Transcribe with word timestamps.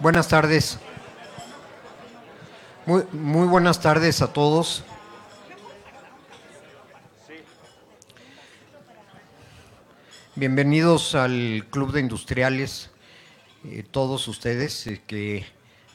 Buenas 0.00 0.26
tardes. 0.26 0.78
Muy, 2.84 3.04
muy 3.12 3.46
buenas 3.46 3.80
tardes 3.80 4.22
a 4.22 4.32
todos. 4.32 4.82
Bienvenidos 10.34 11.14
al 11.14 11.64
Club 11.70 11.92
de 11.92 12.00
Industriales, 12.00 12.90
eh, 13.64 13.84
todos 13.88 14.26
ustedes 14.26 14.84
eh, 14.88 15.00
que 15.06 15.46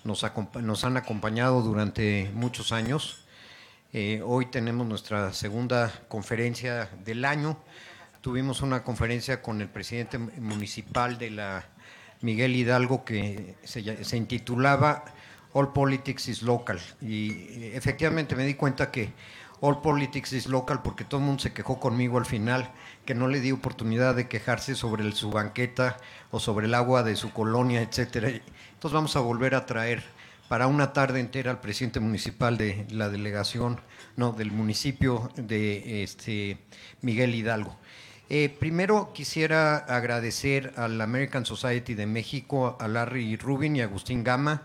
nos, 0.05 0.25
nos, 0.61 0.83
han 0.85 0.95
acompañado 0.95 1.61
durante 1.61 2.31
muchos 2.33 2.71
años. 2.71 3.25
Eh, 3.91 4.21
hoy 4.25 4.45
tenemos 4.45 4.87
nuestra 4.87 5.33
segunda 5.33 5.91
conferencia 6.07 6.89
del 7.03 7.25
año. 7.25 7.57
Tuvimos 8.21 8.61
una 8.61 8.81
conferencia 8.81 9.41
con 9.41 9.59
el 9.59 9.67
presidente 9.67 10.17
municipal 10.17 11.17
de 11.17 11.31
la 11.31 11.65
Miguel 12.21 12.55
Hidalgo 12.55 13.05
que 13.05 13.55
se, 13.63 14.17
intitulaba 14.17 15.05
All 15.53 15.71
Politics 15.71 16.27
is 16.27 16.41
Local. 16.41 16.79
Y 17.01 17.71
efectivamente 17.73 18.35
me 18.35 18.45
di 18.45 18.55
cuenta 18.55 18.91
que 18.91 19.13
All 19.61 19.81
Politics 19.81 20.33
is 20.33 20.47
Local 20.47 20.81
porque 20.81 21.05
todo 21.05 21.19
el 21.19 21.27
mundo 21.27 21.41
se 21.41 21.53
quejó 21.53 21.79
conmigo 21.79 22.17
al 22.17 22.25
final, 22.25 22.71
que 23.05 23.15
no 23.15 23.27
le 23.27 23.39
di 23.39 23.51
oportunidad 23.51 24.15
de 24.15 24.27
quejarse 24.27 24.75
sobre 24.75 25.09
su 25.11 25.31
banqueta 25.31 25.97
o 26.31 26.39
sobre 26.39 26.67
el 26.67 26.73
agua 26.73 27.03
de 27.03 27.15
su 27.15 27.31
colonia, 27.31 27.81
etcétera. 27.81 28.29
Entonces 28.29 28.93
vamos 28.93 29.15
a 29.15 29.19
volver 29.21 29.55
a 29.55 29.65
traer 29.65 30.03
para 30.49 30.67
una 30.67 30.93
tarde 30.93 31.19
entera 31.19 31.51
al 31.51 31.61
presidente 31.61 31.99
municipal 31.99 32.57
de 32.57 32.87
la 32.89 33.07
delegación, 33.09 33.79
no, 34.17 34.31
del 34.31 34.51
municipio 34.51 35.31
de 35.35 36.03
este, 36.03 36.57
Miguel 37.01 37.35
Hidalgo. 37.35 37.77
Eh, 38.31 38.55
primero 38.59 39.11
quisiera 39.11 39.77
agradecer 39.77 40.73
al 40.75 41.01
American 41.01 41.47
Society 41.47 41.95
de 41.95 42.05
México, 42.05 42.77
a 42.79 42.87
Larry 42.87 43.35
Rubin 43.37 43.75
y 43.75 43.81
a 43.81 43.85
Agustín 43.85 44.23
Gama, 44.23 44.61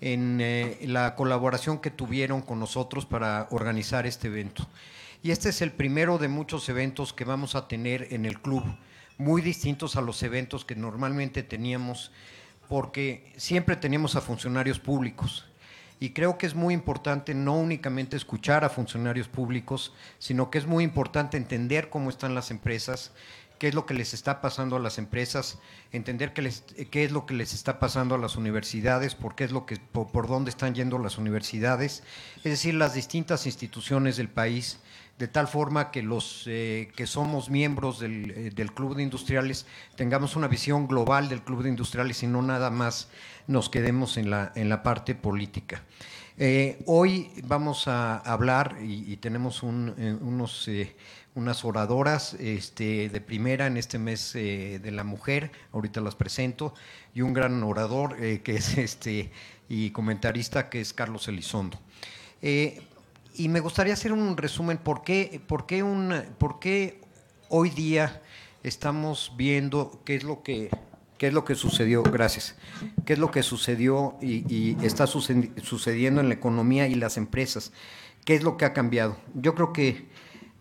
en 0.00 0.40
eh, 0.40 0.78
la 0.82 1.16
colaboración 1.16 1.80
que 1.80 1.90
tuvieron 1.90 2.40
con 2.40 2.60
nosotros 2.60 3.06
para 3.06 3.48
organizar 3.50 4.06
este 4.06 4.28
evento. 4.28 4.64
Y 5.24 5.32
este 5.32 5.48
es 5.48 5.60
el 5.60 5.72
primero 5.72 6.18
de 6.18 6.28
muchos 6.28 6.68
eventos 6.68 7.12
que 7.12 7.24
vamos 7.24 7.56
a 7.56 7.66
tener 7.66 8.06
en 8.12 8.26
el 8.26 8.40
club, 8.40 8.62
muy 9.18 9.42
distintos 9.42 9.96
a 9.96 10.02
los 10.02 10.22
eventos 10.22 10.64
que 10.64 10.76
normalmente 10.76 11.42
teníamos, 11.42 12.12
porque 12.68 13.32
siempre 13.36 13.74
teníamos 13.74 14.14
a 14.14 14.20
funcionarios 14.20 14.78
públicos. 14.78 15.49
Y 16.00 16.10
creo 16.10 16.38
que 16.38 16.46
es 16.46 16.54
muy 16.54 16.72
importante 16.72 17.34
no 17.34 17.54
únicamente 17.54 18.16
escuchar 18.16 18.64
a 18.64 18.70
funcionarios 18.70 19.28
públicos, 19.28 19.92
sino 20.18 20.50
que 20.50 20.56
es 20.56 20.66
muy 20.66 20.82
importante 20.82 21.36
entender 21.36 21.90
cómo 21.90 22.08
están 22.08 22.34
las 22.34 22.50
empresas, 22.50 23.12
qué 23.60 23.68
es 23.68 23.74
lo 23.74 23.84
que 23.84 23.92
les 23.92 24.14
está 24.14 24.40
pasando 24.40 24.76
a 24.76 24.80
las 24.80 24.96
empresas, 24.96 25.58
entender 25.92 26.32
qué, 26.32 26.50
qué 26.90 27.04
es 27.04 27.12
lo 27.12 27.26
que 27.26 27.34
les 27.34 27.52
está 27.52 27.78
pasando 27.78 28.14
a 28.14 28.18
las 28.18 28.36
universidades, 28.36 29.14
por 29.14 29.34
qué 29.34 29.44
es 29.44 29.52
lo 29.52 29.66
que, 29.66 29.76
por, 29.76 30.26
dónde 30.26 30.48
están 30.48 30.74
yendo 30.74 30.98
las 30.98 31.18
universidades, 31.18 32.02
es 32.38 32.44
decir, 32.44 32.72
las 32.72 32.94
distintas 32.94 33.44
instituciones 33.44 34.16
del 34.16 34.30
país, 34.30 34.80
de 35.18 35.28
tal 35.28 35.46
forma 35.46 35.90
que 35.90 36.02
los 36.02 36.44
eh, 36.46 36.90
que 36.96 37.06
somos 37.06 37.50
miembros 37.50 38.00
eh, 38.00 38.50
del, 38.54 38.72
Club 38.72 38.96
de 38.96 39.02
Industriales 39.02 39.66
tengamos 39.94 40.34
una 40.34 40.48
visión 40.48 40.88
global 40.88 41.28
del 41.28 41.42
Club 41.42 41.62
de 41.62 41.68
Industriales 41.68 42.22
y 42.22 42.26
no 42.26 42.40
nada 42.40 42.70
más 42.70 43.10
nos 43.50 43.68
quedemos 43.68 44.16
en 44.16 44.30
la, 44.30 44.52
en 44.54 44.68
la 44.68 44.82
parte 44.82 45.14
política. 45.14 45.82
Eh, 46.38 46.82
hoy 46.86 47.30
vamos 47.44 47.86
a 47.86 48.16
hablar 48.16 48.78
y, 48.80 49.16
tenemos 49.18 49.62
unos 49.62 50.68
unas 51.34 51.64
oradoras 51.64 52.34
este, 52.34 53.08
de 53.08 53.20
primera 53.20 53.66
en 53.66 53.76
este 53.76 53.98
mes 53.98 54.34
eh, 54.34 54.80
de 54.82 54.90
la 54.90 55.04
mujer, 55.04 55.52
ahorita 55.72 56.00
las 56.00 56.14
presento, 56.14 56.74
y 57.14 57.22
un 57.22 57.32
gran 57.32 57.62
orador 57.62 58.16
eh, 58.22 58.40
que 58.42 58.56
es 58.56 58.78
este 58.78 59.30
y 59.68 59.90
comentarista 59.90 60.68
que 60.68 60.80
es 60.80 60.92
Carlos 60.92 61.28
Elizondo. 61.28 61.78
Eh, 62.42 62.82
y 63.36 63.48
me 63.48 63.60
gustaría 63.60 63.92
hacer 63.92 64.12
un 64.12 64.36
resumen, 64.36 64.78
¿por 64.78 65.02
qué, 65.02 65.40
por 65.46 65.66
qué, 65.66 65.82
un, 65.82 66.14
por 66.38 66.58
qué 66.58 67.00
hoy 67.48 67.70
día 67.70 68.20
estamos 68.64 69.32
viendo 69.36 70.02
qué 70.04 70.16
es 70.16 70.24
lo 70.24 70.42
que 70.42 70.70
qué 71.20 71.26
es 71.26 71.34
lo 71.34 71.44
que 71.44 71.54
sucedió, 71.54 72.02
gracias, 72.02 72.56
qué 73.04 73.12
es 73.12 73.18
lo 73.18 73.30
que 73.30 73.42
sucedió 73.42 74.16
y, 74.22 74.74
está 74.82 75.06
sucediendo 75.06 76.22
en 76.22 76.28
la 76.28 76.34
economía 76.34 76.88
y 76.88 76.94
las 76.94 77.18
empresas, 77.18 77.72
qué 78.24 78.36
es 78.36 78.42
lo 78.42 78.56
que 78.56 78.64
ha 78.64 78.72
cambiado. 78.72 79.18
Yo 79.34 79.54
creo 79.54 79.74
que 79.74 80.06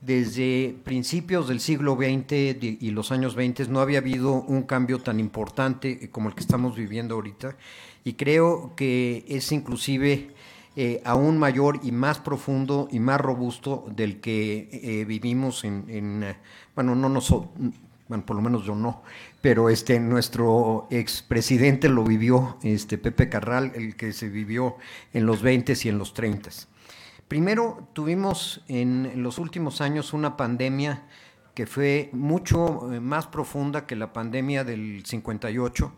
desde 0.02 0.76
principios 0.84 1.48
del 1.48 1.62
siglo 1.62 1.96
XX 1.96 2.62
y 2.62 2.92
los 2.92 3.14
años 3.14 3.36
20 3.36 3.70
no 3.70 3.80
había 3.80 4.00
habido 4.00 4.34
un 4.34 4.64
cambio 4.64 5.00
tan 5.00 5.22
importante 5.22 6.10
como 6.10 6.28
el 6.28 6.36
que 6.36 6.42
estamos 6.42 6.76
viviendo 6.76 7.16
ahorita 7.16 7.56
y 8.04 8.14
creo 8.16 8.74
que 8.76 9.24
es 9.30 9.54
inclusive 9.54 10.32
eh, 10.76 11.02
aún 11.06 11.38
mayor 11.38 11.80
y 11.84 11.94
más 11.94 12.20
profundo 12.20 12.90
y 12.92 13.00
más 13.00 13.22
robusto 13.22 13.86
del 13.96 14.20
que 14.20 14.68
eh, 14.74 15.06
vivimos 15.06 15.64
en, 15.64 16.36
bueno, 16.76 16.96
no 16.96 17.08
nosotros, 17.08 17.50
bueno, 18.10 18.26
por 18.26 18.36
lo 18.36 18.42
menos 18.42 18.66
yo 18.66 18.76
no, 18.76 19.04
pero 19.40 19.70
este, 19.70 20.00
nuestro 20.00 20.88
expresidente 20.90 21.88
lo 21.88 22.04
vivió, 22.04 22.58
este, 22.64 22.98
Pepe 22.98 23.30
Carral, 23.30 23.72
el 23.76 23.96
que 23.96 24.12
se 24.12 24.28
vivió 24.30 24.76
en 25.14 25.26
los 25.26 25.42
20 25.42 25.74
y 25.84 25.88
en 25.90 25.98
los 25.98 26.14
30 26.14 26.50
Primero, 27.28 27.88
tuvimos 27.94 28.64
en 28.68 29.22
los 29.22 29.38
últimos 29.38 29.82
años 29.82 30.14
una 30.14 30.36
pandemia 30.36 31.04
que 31.54 31.68
fue 31.68 32.10
mucho 32.12 32.92
eh, 32.92 33.00
más 33.00 33.28
profunda 33.28 33.86
que 33.86 33.96
la 33.96 34.12
pandemia 34.12 34.64
del 34.64 35.04
58. 35.06 35.94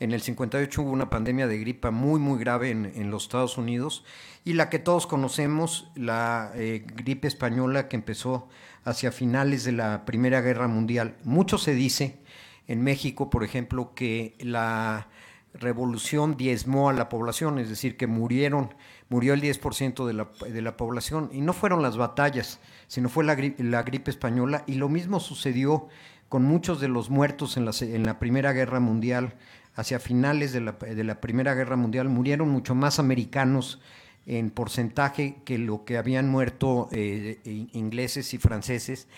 En 0.00 0.10
el 0.10 0.20
58 0.20 0.82
hubo 0.82 0.90
una 0.90 1.08
pandemia 1.08 1.46
de 1.46 1.58
gripa 1.58 1.92
muy, 1.92 2.18
muy 2.18 2.40
grave 2.40 2.70
en, 2.70 3.10
los 3.12 3.22
Estados 3.22 3.56
Unidos 3.56 4.04
y 4.44 4.54
la 4.54 4.68
que 4.68 4.80
todos 4.80 5.06
conocemos, 5.06 5.92
la 5.94 6.50
eh, 6.56 6.84
gripe 6.84 7.28
española 7.28 7.86
que 7.86 7.94
empezó 7.94 8.48
hacia 8.84 9.12
finales 9.12 9.64
de 9.64 9.72
la 9.72 10.04
Primera 10.04 10.40
Guerra 10.40 10.68
Mundial. 10.68 11.16
Mucho 11.24 11.58
se 11.58 11.74
dice 11.74 12.18
en 12.66 12.82
México, 12.82 13.30
por 13.30 13.44
ejemplo, 13.44 13.94
que 13.94 14.36
la 14.40 15.08
revolución 15.54 16.36
diezmó 16.36 16.88
a 16.88 16.92
la 16.92 17.08
población, 17.08 17.58
es 17.58 17.68
decir, 17.68 17.96
que 17.96 18.06
murieron 18.06 18.74
murió 19.12 19.34
el 19.34 19.42
10% 19.42 20.06
de 20.06 20.14
la, 20.14 20.28
de 20.48 20.62
la, 20.62 20.76
población. 20.78 21.28
Y 21.32 21.42
no 21.42 21.52
fueron 21.52 21.82
las 21.82 21.98
batallas, 21.98 22.58
sino 22.88 23.10
fue 23.10 23.24
la, 23.24 23.36
la, 23.58 23.82
gripe 23.82 24.10
española. 24.10 24.64
Y 24.66 24.74
lo 24.76 24.88
mismo 24.88 25.20
sucedió 25.20 25.88
con 26.30 26.44
muchos 26.44 26.80
de 26.80 26.88
los 26.88 27.10
muertos 27.10 27.58
en 27.58 27.66
la, 27.66 27.72
en 27.82 28.04
la 28.04 28.18
Primera 28.18 28.52
Guerra 28.52 28.80
Mundial. 28.80 29.34
Hacia 29.74 30.00
finales 30.00 30.52
de 30.52 30.60
la, 30.60 30.72
de 30.72 31.04
la 31.04 31.20
Primera 31.20 31.54
Guerra 31.54 31.76
Mundial 31.76 32.08
murieron 32.08 32.48
mucho 32.48 32.74
más 32.74 32.98
americanos 32.98 33.80
en 34.26 34.50
porcentaje 34.50 35.36
que 35.44 35.58
lo 35.58 35.84
que 35.84 35.96
habían 35.96 36.28
muerto 36.28 36.88
eh, 36.92 37.40
ingleses 37.72 38.34
y 38.34 38.38
franceses 38.38 39.08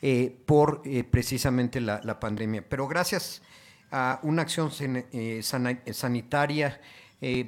eh, 0.00 0.34
por 0.46 0.82
eh, 0.84 1.04
precisamente 1.04 1.80
la, 1.80 2.20
pandemia. 2.20 2.64
Pero 2.68 2.88
gracias 2.88 3.42
a 3.90 4.20
una 4.22 4.42
acción 4.42 4.70
sanitaria 5.92 6.80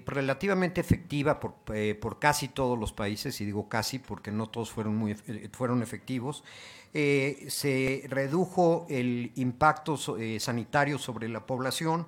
relativamente 0.07 0.81
efectiva 0.81 1.39
por, 1.39 1.55
por, 2.01 2.19
casi 2.19 2.49
todos 2.49 2.79
los 2.79 2.93
países, 2.95 3.39
y 3.41 3.45
digo 3.45 3.69
casi 3.69 3.99
porque 3.99 4.31
no 4.31 4.49
todos 4.49 4.71
fueron, 4.71 4.97
muy, 4.97 5.15
fueron 5.53 5.83
efectivos, 5.83 6.45
se 6.93 8.05
redujo 8.09 8.87
el 8.89 9.33
impacto 9.35 9.99
sanitario 10.39 10.99
sobre 10.99 11.29
la 11.29 11.45
población 11.45 12.07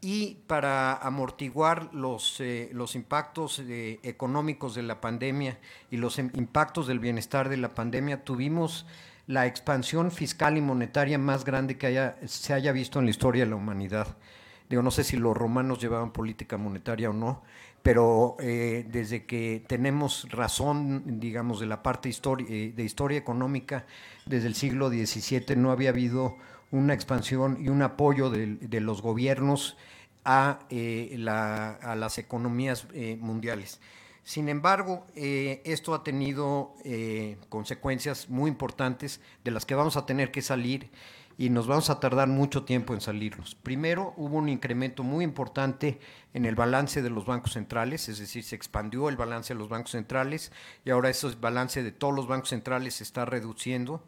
y 0.00 0.36
para 0.46 0.94
amortiguar 0.94 1.92
los, 1.92 2.40
los 2.72 2.94
impactos 2.94 3.62
económicos 3.68 4.74
de 4.74 4.82
la 4.82 5.00
pandemia 5.00 5.58
y 5.90 5.96
los 5.96 6.18
em, 6.18 6.30
impactos 6.34 6.86
del 6.86 7.00
bienestar 7.00 7.48
de 7.48 7.56
la 7.56 7.70
pandemia, 7.70 8.24
tuvimos 8.24 8.86
la 9.28 9.46
expansión 9.46 10.10
fiscal 10.10 10.56
y 10.56 10.60
monetaria 10.62 11.18
más 11.18 11.44
grande 11.44 11.76
que 11.76 11.86
haya, 11.86 12.16
se 12.26 12.54
haya 12.54 12.72
visto 12.72 12.98
en 12.98 13.04
la 13.04 13.10
historia 13.10 13.44
de 13.44 13.50
la 13.50 13.56
humanidad. 13.56 14.16
Digo, 14.70 14.82
no 14.82 14.90
sé 14.90 15.04
si 15.04 15.16
los 15.16 15.36
romanos 15.36 15.80
llevaban 15.80 16.12
política 16.12 16.56
monetaria 16.56 17.10
o 17.10 17.12
no, 17.12 17.42
pero 17.82 18.36
eh, 18.40 18.86
desde 18.90 19.24
que 19.24 19.64
tenemos 19.66 20.28
razón, 20.30 21.20
digamos, 21.20 21.60
de 21.60 21.66
la 21.66 21.82
parte 21.82 22.10
eh, 22.10 22.72
de 22.74 22.84
historia 22.84 23.18
económica, 23.18 23.86
desde 24.26 24.46
el 24.48 24.54
siglo 24.54 24.88
XVII 24.88 25.56
no 25.56 25.70
había 25.70 25.90
habido 25.90 26.36
una 26.70 26.94
expansión 26.94 27.58
y 27.60 27.68
un 27.68 27.82
apoyo 27.82 28.30
de, 28.30 28.80
los 28.80 29.02
gobiernos 29.02 29.76
a, 30.24 30.60
eh, 30.70 31.14
las 31.18 32.18
economías 32.18 32.86
mundiales. 33.18 33.80
Sin 34.22 34.48
embargo, 34.50 35.06
esto 35.14 35.94
ha 35.94 36.04
tenido 36.04 36.74
consecuencias 37.48 38.28
muy 38.28 38.50
importantes 38.50 39.20
de 39.42 39.50
las 39.50 39.64
que 39.64 39.74
vamos 39.74 39.96
a 39.96 40.04
tener 40.04 40.30
que 40.30 40.42
salir 40.42 40.90
y 41.38 41.50
nos 41.50 41.68
vamos 41.68 41.88
a 41.88 42.00
tardar 42.00 42.26
mucho 42.26 42.64
tiempo 42.64 42.94
en 42.94 43.00
salirnos. 43.00 43.54
Primero, 43.54 44.12
hubo 44.16 44.36
un 44.36 44.48
incremento 44.48 45.04
muy 45.04 45.24
importante 45.24 46.00
en 46.34 46.44
el 46.44 46.56
balance 46.56 47.00
de 47.00 47.10
los 47.10 47.26
bancos 47.26 47.52
centrales, 47.52 48.08
es 48.08 48.18
decir, 48.18 48.42
se 48.42 48.56
expandió 48.56 49.08
el 49.08 49.16
balance 49.16 49.54
de 49.54 49.58
los 49.60 49.68
bancos 49.68 49.92
centrales 49.92 50.50
y 50.84 50.90
ahora 50.90 51.10
ese 51.10 51.28
balance 51.40 51.84
de 51.84 51.92
todos 51.92 52.12
los 52.12 52.26
bancos 52.26 52.48
centrales 52.48 52.94
se 52.94 53.04
está 53.04 53.24
reduciendo 53.24 54.02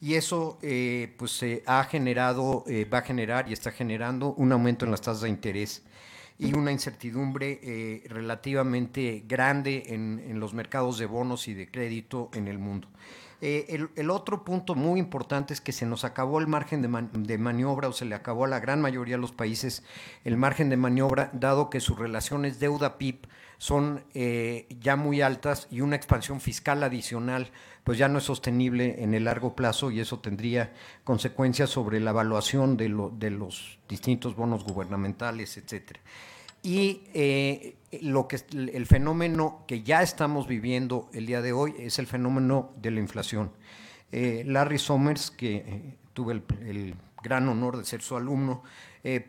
y 0.00 0.14
eso 0.14 0.58
eh, 0.62 1.14
pues 1.18 1.44
ha 1.66 1.84
generado, 1.84 2.64
eh, 2.66 2.86
va 2.86 2.98
a 2.98 3.02
generar 3.02 3.48
y 3.48 3.52
está 3.52 3.70
generando 3.70 4.32
un 4.32 4.50
aumento 4.50 4.86
en 4.86 4.90
las 4.90 5.02
tasas 5.02 5.22
de 5.22 5.28
interés. 5.28 5.82
y 6.38 6.54
una 6.54 6.72
incertidumbre 6.72 7.60
eh, 7.62 8.02
relativamente 8.08 9.24
grande 9.28 9.82
en, 9.88 10.40
los 10.40 10.54
mercados 10.54 10.96
de 10.96 11.04
bonos 11.04 11.48
y 11.48 11.52
de 11.52 11.70
crédito 11.70 12.30
en 12.32 12.48
el 12.48 12.58
mundo. 12.58 12.88
Eh, 13.42 13.88
el, 13.96 14.10
otro 14.10 14.44
punto 14.44 14.74
muy 14.74 15.00
importante 15.00 15.54
es 15.54 15.62
que 15.62 15.72
se 15.72 15.86
nos 15.86 16.04
acabó 16.04 16.40
el 16.40 16.46
margen 16.46 16.82
de, 16.82 17.38
maniobra 17.38 17.88
o 17.88 17.92
se 17.92 18.04
le 18.04 18.14
acabó 18.14 18.44
a 18.44 18.48
la 18.48 18.60
gran 18.60 18.82
mayoría 18.82 19.16
de 19.16 19.20
los 19.20 19.32
países 19.32 19.82
el 20.24 20.36
margen 20.36 20.68
de 20.68 20.76
maniobra, 20.76 21.30
dado 21.32 21.70
que 21.70 21.80
sus 21.80 21.98
relaciones 21.98 22.60
deuda-PIB 22.60 23.26
son 23.56 24.04
eh, 24.14 24.66
ya 24.80 24.96
muy 24.96 25.22
altas 25.22 25.68
y 25.70 25.80
una 25.80 25.96
expansión 25.96 26.40
fiscal 26.40 26.82
adicional 26.82 27.50
pues 27.84 27.96
ya 27.96 28.08
no 28.08 28.18
es 28.18 28.24
sostenible 28.24 29.02
en 29.02 29.14
el 29.14 29.24
largo 29.24 29.56
plazo 29.56 29.90
y 29.90 30.00
eso 30.00 30.18
tendría 30.18 30.72
consecuencias 31.04 31.70
sobre 31.70 31.98
la 31.98 32.10
evaluación 32.10 32.76
de, 32.76 32.94
de 33.18 33.30
los 33.30 33.78
distintos 33.88 34.36
bonos 34.36 34.64
gubernamentales, 34.64 35.56
etcétera. 35.56 36.00
Y 36.62 37.02
eh, 37.14 37.76
lo 38.02 38.28
que 38.28 38.38
el 38.52 38.86
fenómeno 38.86 39.64
que 39.66 39.82
ya 39.82 40.02
estamos 40.02 40.46
viviendo 40.46 41.10
el 41.12 41.26
día 41.26 41.42
de 41.42 41.52
hoy 41.52 41.74
es 41.78 41.98
el 41.98 42.06
fenómeno 42.06 42.72
de 42.80 42.90
la 42.90 43.00
inflación. 43.00 43.52
Eh, 44.12 44.44
Larry 44.46 44.78
Summers, 44.78 45.30
que 45.30 45.56
eh, 45.56 45.96
tuve 46.12 46.42
el, 46.62 46.94
gran 47.22 47.46
honor 47.48 47.76
de 47.76 47.84
ser 47.84 48.00
su 48.00 48.16
alumno, 48.16 48.62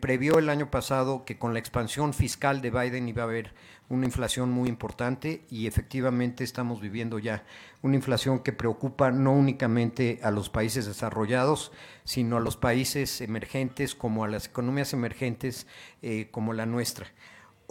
previó 0.00 0.38
el 0.38 0.48
año 0.48 0.70
pasado 0.70 1.26
que 1.26 1.38
con 1.38 1.52
la 1.52 1.58
expansión 1.58 2.14
fiscal 2.14 2.62
de 2.62 2.70
Biden 2.70 3.06
iba 3.06 3.22
a 3.22 3.26
haber 3.26 3.52
una 3.92 4.06
inflación 4.06 4.50
muy 4.50 4.70
importante 4.70 5.44
y 5.50 5.66
efectivamente 5.66 6.44
estamos 6.44 6.80
viviendo 6.80 7.18
ya 7.18 7.44
una 7.82 7.96
inflación 7.96 8.38
que 8.40 8.52
preocupa 8.52 9.10
no 9.10 9.32
únicamente 9.32 10.18
a 10.22 10.30
los 10.30 10.48
países 10.48 10.86
desarrollados, 10.86 11.72
sino 12.04 12.38
a 12.38 12.40
los 12.40 12.56
países 12.56 13.20
emergentes 13.20 13.94
como 13.94 14.24
a 14.24 14.28
las 14.28 14.46
economías 14.46 14.94
emergentes 14.94 15.66
eh, 16.00 16.28
como 16.30 16.54
la 16.54 16.64
nuestra. 16.64 17.06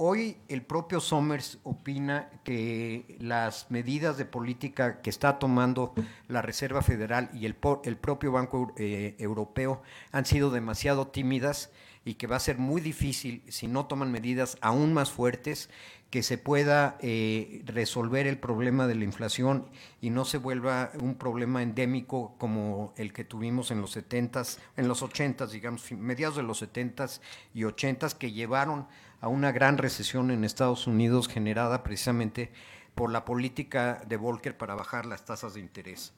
Hoy 0.03 0.37
el 0.47 0.63
propio 0.63 0.99
Somers 0.99 1.59
opina 1.61 2.31
que 2.43 3.17
las 3.19 3.69
medidas 3.69 4.17
de 4.17 4.25
política 4.25 4.99
que 5.03 5.11
está 5.11 5.37
tomando 5.37 5.93
la 6.27 6.41
Reserva 6.41 6.81
Federal 6.81 7.29
y 7.35 7.45
el, 7.45 7.55
el 7.83 7.97
propio 7.97 8.31
Banco 8.31 8.73
eh, 8.77 9.15
Europeo 9.19 9.83
han 10.11 10.25
sido 10.25 10.49
demasiado 10.49 11.09
tímidas 11.09 11.69
y 12.03 12.15
que 12.15 12.25
va 12.25 12.37
a 12.37 12.39
ser 12.39 12.57
muy 12.57 12.81
difícil, 12.81 13.43
si 13.47 13.67
no 13.67 13.85
toman 13.85 14.11
medidas 14.11 14.57
aún 14.61 14.91
más 14.91 15.11
fuertes, 15.11 15.69
que 16.09 16.23
se 16.23 16.39
pueda 16.39 16.97
eh, 16.99 17.61
resolver 17.65 18.25
el 18.25 18.39
problema 18.39 18.87
de 18.87 18.95
la 18.95 19.05
inflación 19.05 19.67
y 20.01 20.09
no 20.09 20.25
se 20.25 20.39
vuelva 20.39 20.91
un 20.99 21.13
problema 21.13 21.61
endémico 21.61 22.35
como 22.39 22.93
el 22.97 23.13
que 23.13 23.23
tuvimos 23.23 23.69
en 23.69 23.81
los 23.81 23.95
70s, 23.95 24.57
en 24.77 24.87
los 24.87 25.03
80s, 25.03 25.49
digamos, 25.49 25.89
mediados 25.91 26.37
de 26.37 26.43
los 26.43 26.63
70s 26.63 27.21
y 27.53 27.61
80s, 27.61 28.13
que 28.15 28.31
llevaron 28.31 28.87
a 29.21 29.27
una 29.27 29.51
gran 29.51 29.77
recesión 29.77 30.31
en 30.31 30.43
Estados 30.43 30.87
Unidos 30.87 31.27
generada 31.27 31.83
precisamente 31.83 32.51
por 32.95 33.11
la 33.11 33.23
política 33.23 34.03
de 34.07 34.17
Volcker 34.17 34.57
para 34.57 34.75
bajar 34.75 35.05
las 35.05 35.23
tasas 35.25 35.53
de 35.53 35.61
interés. 35.61 36.11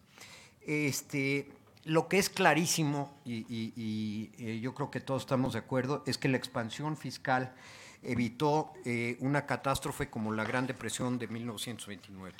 Este, 0.66 1.52
lo 1.84 2.08
que 2.08 2.18
es 2.18 2.30
clarísimo, 2.30 3.14
y, 3.26 4.32
eh, 4.40 4.60
yo 4.62 4.74
creo 4.74 4.90
que 4.90 5.02
todos 5.02 5.24
estamos 5.24 5.54
de 5.54 5.60
acuerdo, 5.60 6.02
es 6.08 6.18
que 6.18 6.30
la 6.30 6.38
expansión 6.38 6.96
fiscal 6.98 7.54
evitó 8.02 8.74
eh, 8.86 9.18
una 9.20 9.46
catástrofe 9.46 10.10
como 10.10 10.32
la 10.32 10.46
Gran 10.46 10.66
Depresión 10.66 11.20
de 11.20 11.28
1929. 11.28 12.36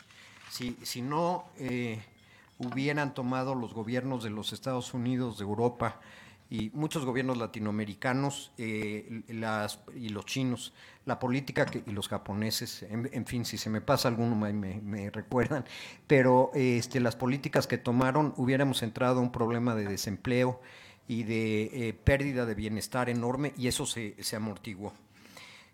Si, 0.50 0.78
si 0.82 1.02
no 1.02 1.46
eh, 1.58 2.02
hubieran 2.58 3.14
tomado 3.14 3.54
los 3.54 3.74
gobiernos 3.74 4.24
de 4.24 4.30
los 4.30 4.54
Estados 4.54 4.94
Unidos, 4.94 5.38
de 5.38 5.44
Europa 5.44 6.00
y 6.54 6.70
muchos 6.76 7.04
gobiernos 7.04 7.40
latinoamericanos 7.40 8.52
eh, 8.60 9.24
y 9.96 10.10
los 10.10 10.26
chinos, 10.28 10.72
la 11.04 11.18
política 11.18 11.66
y 11.84 11.90
los 11.90 12.08
japoneses, 12.08 12.84
en, 12.84 13.26
fin, 13.26 13.44
si 13.44 13.58
se 13.58 13.72
me 13.72 13.82
pasa 13.82 14.08
alguno 14.08 14.36
me, 14.36 15.10
recuerdan, 15.10 15.66
pero 16.06 16.52
este, 16.54 17.00
las 17.00 17.16
políticas 17.16 17.66
que 17.66 17.80
tomaron 17.80 18.36
hubiéramos 18.38 18.84
entrado 18.84 19.18
a 19.18 19.24
un 19.24 19.32
problema 19.32 19.74
de 19.74 19.86
desempleo 19.86 20.62
y 21.08 21.24
de 21.24 22.00
pérdida 22.04 22.46
de 22.46 22.54
bienestar 22.54 23.10
enorme 23.10 23.54
y 23.58 23.68
eso 23.68 23.88
se, 23.88 24.16
se 24.22 24.36
amortiguó. 24.36 24.94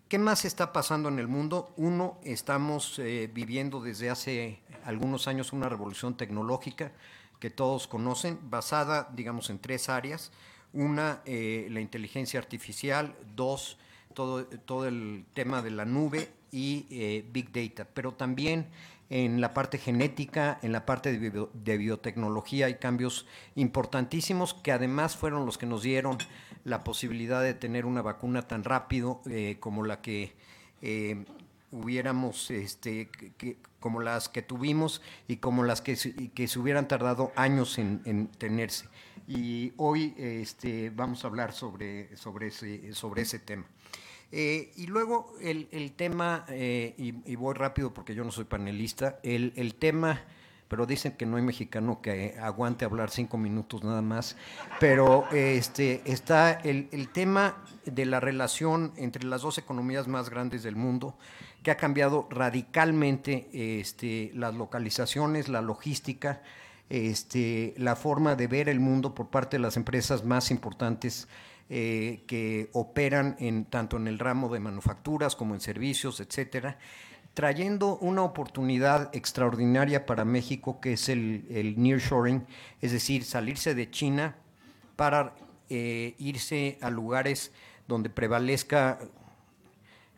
¿Qué 0.07 0.17
más 0.17 0.45
está 0.45 0.71
pasando 0.71 1.09
en 1.09 1.19
el 1.19 1.27
mundo? 1.27 1.73
Uno, 1.75 2.19
estamos 2.23 2.99
eh, 2.99 3.29
viviendo 3.33 3.81
desde 3.81 4.09
hace 4.09 4.61
algunos 4.85 5.27
años 5.27 5.51
una 5.51 5.67
revolución 5.67 6.15
tecnológica 6.15 6.93
que 7.41 7.49
todos 7.49 7.85
conocen, 7.87 8.39
basada, 8.49 9.09
digamos, 9.13 9.49
en 9.49 9.59
tres 9.59 9.89
áreas. 9.89 10.31
Una, 10.73 11.21
eh, 11.25 11.67
la 11.71 11.81
inteligencia 11.81 12.39
artificial. 12.39 13.15
Dos, 13.35 13.77
todo, 14.13 14.45
todo 14.45 14.87
el 14.87 15.25
tema 15.33 15.61
de 15.61 15.71
la 15.71 15.85
nube 15.85 16.29
y 16.51 16.85
eh, 16.89 17.25
Big 17.31 17.51
Data. 17.51 17.87
Pero 17.93 18.13
también 18.13 18.67
en 19.09 19.41
la 19.41 19.53
parte 19.53 19.77
genética, 19.79 20.59
en 20.61 20.71
la 20.71 20.85
parte 20.85 21.17
de, 21.17 21.77
biotecnología 21.77 22.67
hay 22.67 22.75
cambios 22.75 23.25
importantísimos 23.55 24.53
que 24.53 24.71
además 24.71 25.15
fueron 25.15 25.45
los 25.45 25.57
que 25.57 25.65
nos 25.65 25.81
dieron 25.81 26.17
la 26.63 26.83
posibilidad 26.83 27.41
de 27.41 27.55
tener 27.55 27.85
una 27.85 28.03
vacuna 28.03 28.47
tan 28.47 28.63
rápido 28.63 29.21
eh, 29.29 29.57
como 29.59 29.83
la 29.83 30.01
que 30.01 30.33
eh, 30.83 31.25
hubiéramos, 31.71 32.51
este, 32.51 33.09
como 33.79 34.01
las 34.01 34.29
que 34.29 34.41
tuvimos 34.41 35.01
y 35.27 35.37
como 35.37 35.63
las 35.63 35.81
que, 35.81 35.97
que 36.33 36.47
se 36.47 36.59
hubieran 36.59 36.87
tardado 36.87 37.31
años 37.35 37.77
en, 37.77 38.27
tenerse. 38.37 38.87
Y 39.27 39.73
hoy 39.77 40.15
este, 40.17 40.89
vamos 40.89 41.23
a 41.23 41.27
hablar 41.27 41.53
sobre, 41.53 42.15
sobre, 42.17 42.47
ese, 42.47 42.93
sobre 42.93 43.21
ese 43.21 43.39
tema. 43.39 43.65
Eh, 44.31 44.71
y 44.75 44.85
luego 44.85 45.33
el, 45.41 45.67
el 45.71 45.91
tema, 45.93 46.45
eh, 46.49 46.93
y, 46.97 47.35
voy 47.35 47.55
rápido 47.55 47.93
porque 47.93 48.13
yo 48.13 48.23
no 48.23 48.31
soy 48.31 48.43
panelista, 48.43 49.19
el, 49.23 49.53
el, 49.55 49.73
tema, 49.73 50.21
pero 50.67 50.85
dicen 50.85 51.13
que 51.13 51.25
no 51.25 51.37
hay 51.37 51.43
mexicano 51.43 51.99
que 51.99 52.35
aguante 52.39 52.85
hablar 52.85 53.09
cinco 53.09 53.39
minutos 53.39 53.83
nada 53.83 54.03
más, 54.03 54.37
pero 54.79 55.27
este, 55.31 56.03
está 56.05 56.51
el, 56.51 56.89
el 56.91 57.09
tema 57.09 57.63
de 57.85 58.05
la 58.05 58.19
relación 58.19 58.93
entre 58.97 59.23
las 59.23 59.41
dos 59.41 59.57
economías 59.57 60.07
más 60.07 60.29
grandes 60.29 60.61
del 60.61 60.75
mundo, 60.75 61.17
que 61.63 61.71
ha 61.71 61.77
cambiado 61.77 62.27
radicalmente 62.29 63.49
este, 63.51 64.31
las 64.33 64.55
localizaciones, 64.55 65.49
la 65.49 65.61
logística, 65.61 66.41
este, 66.89 67.73
la 67.77 67.95
forma 67.95 68.35
de 68.35 68.47
ver 68.47 68.69
el 68.69 68.79
mundo 68.79 69.13
por 69.13 69.27
parte 69.27 69.57
de 69.57 69.61
las 69.61 69.77
empresas 69.77 70.23
más 70.23 70.51
importantes 70.51 71.27
eh, 71.69 72.23
que 72.25 72.69
operan 72.73 73.35
en, 73.39 73.65
tanto 73.65 73.97
en 73.97 74.07
el 74.07 74.17
ramo 74.17 74.49
de 74.49 74.59
manufacturas 74.59 75.35
como 75.35 75.53
en 75.53 75.61
servicios, 75.61 76.19
etcétera, 76.19 76.79
trayendo 77.35 77.97
una 77.97 78.23
oportunidad 78.23 79.15
extraordinaria 79.15 80.05
para 80.05 80.25
México 80.25 80.79
que 80.81 80.93
es 80.93 81.09
el, 81.09 81.45
el 81.51 81.81
nearshoring, 81.81 82.45
es 82.81 82.91
decir, 82.91 83.23
salirse 83.23 83.75
de 83.75 83.91
China 83.91 84.35
para 84.95 85.35
eh, 85.69 86.15
irse 86.17 86.79
a 86.81 86.89
lugares 86.89 87.51
donde 87.87 88.09
prevalezca 88.09 88.97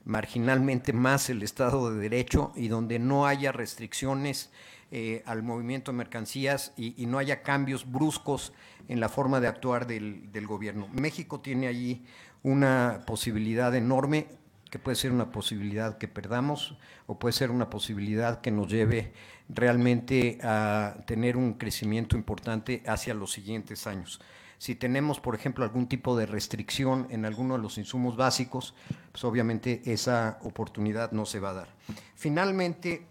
marginalmente 0.06 0.94
más 0.94 1.30
el 1.30 1.44
Estado 1.44 1.92
de 1.92 2.00
Derecho 2.00 2.52
y 2.56 2.68
donde 2.68 3.00
no 3.00 3.28
haya 3.28 3.52
restricciones 3.52 4.52
eh, 4.94 5.24
al 5.26 5.42
movimiento 5.42 5.92
de 5.92 5.98
mercancías 5.98 6.74
y, 6.76 7.06
no 7.06 7.18
haya 7.18 7.44
cambios 7.44 7.90
bruscos 7.90 8.52
en 8.90 9.00
la 9.00 9.08
forma 9.08 9.40
de 9.40 9.48
actuar 9.48 9.88
del, 9.88 10.46
gobierno. 10.46 10.90
México 10.92 11.40
tiene 11.40 11.68
allí 11.68 12.04
una 12.44 13.04
posibilidad 13.08 13.74
enorme, 13.74 14.28
que 14.70 14.80
puede 14.80 14.96
ser 14.96 15.12
una 15.12 15.32
posibilidad 15.32 15.98
que 15.98 16.08
perdamos 16.08 16.78
o 17.06 17.20
puede 17.20 17.34
ser 17.34 17.52
una 17.52 17.70
posibilidad 17.70 18.42
que 18.42 18.52
nos 18.52 18.70
lleve 18.70 19.14
realmente 19.48 20.40
a 20.44 20.98
tener 21.06 21.38
un 21.38 21.54
crecimiento 21.54 22.18
importante 22.18 22.84
hacia 22.86 23.14
los 23.14 23.32
siguientes 23.32 23.88
años. 23.88 24.20
Si 24.62 24.76
tenemos, 24.76 25.20
por 25.20 25.34
ejemplo, 25.34 25.66
algún 25.66 25.88
tipo 25.88 26.16
de 26.16 26.28
restricción 26.28 27.08
en 27.10 27.26
alguno 27.26 27.56
de 27.56 27.64
los 27.64 27.80
insumos 27.80 28.16
básicos, 28.16 28.76
pues 29.12 29.24
obviamente 29.24 29.82
esa 29.86 30.38
oportunidad 30.44 31.14
no 31.14 31.26
se 31.26 31.40
va 31.40 31.50
a 31.50 31.54
dar. 31.54 31.68
Finalmente, 32.14 33.08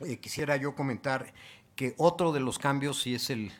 eh, 0.00 0.16
quisiera 0.20 0.56
yo 0.56 0.74
comentar 0.74 1.34
que 1.76 1.92
otro 1.98 2.32
de 2.32 2.40
los 2.40 2.58
cambios, 2.58 3.06
y 3.06 3.14
es 3.14 3.28
el, 3.28 3.52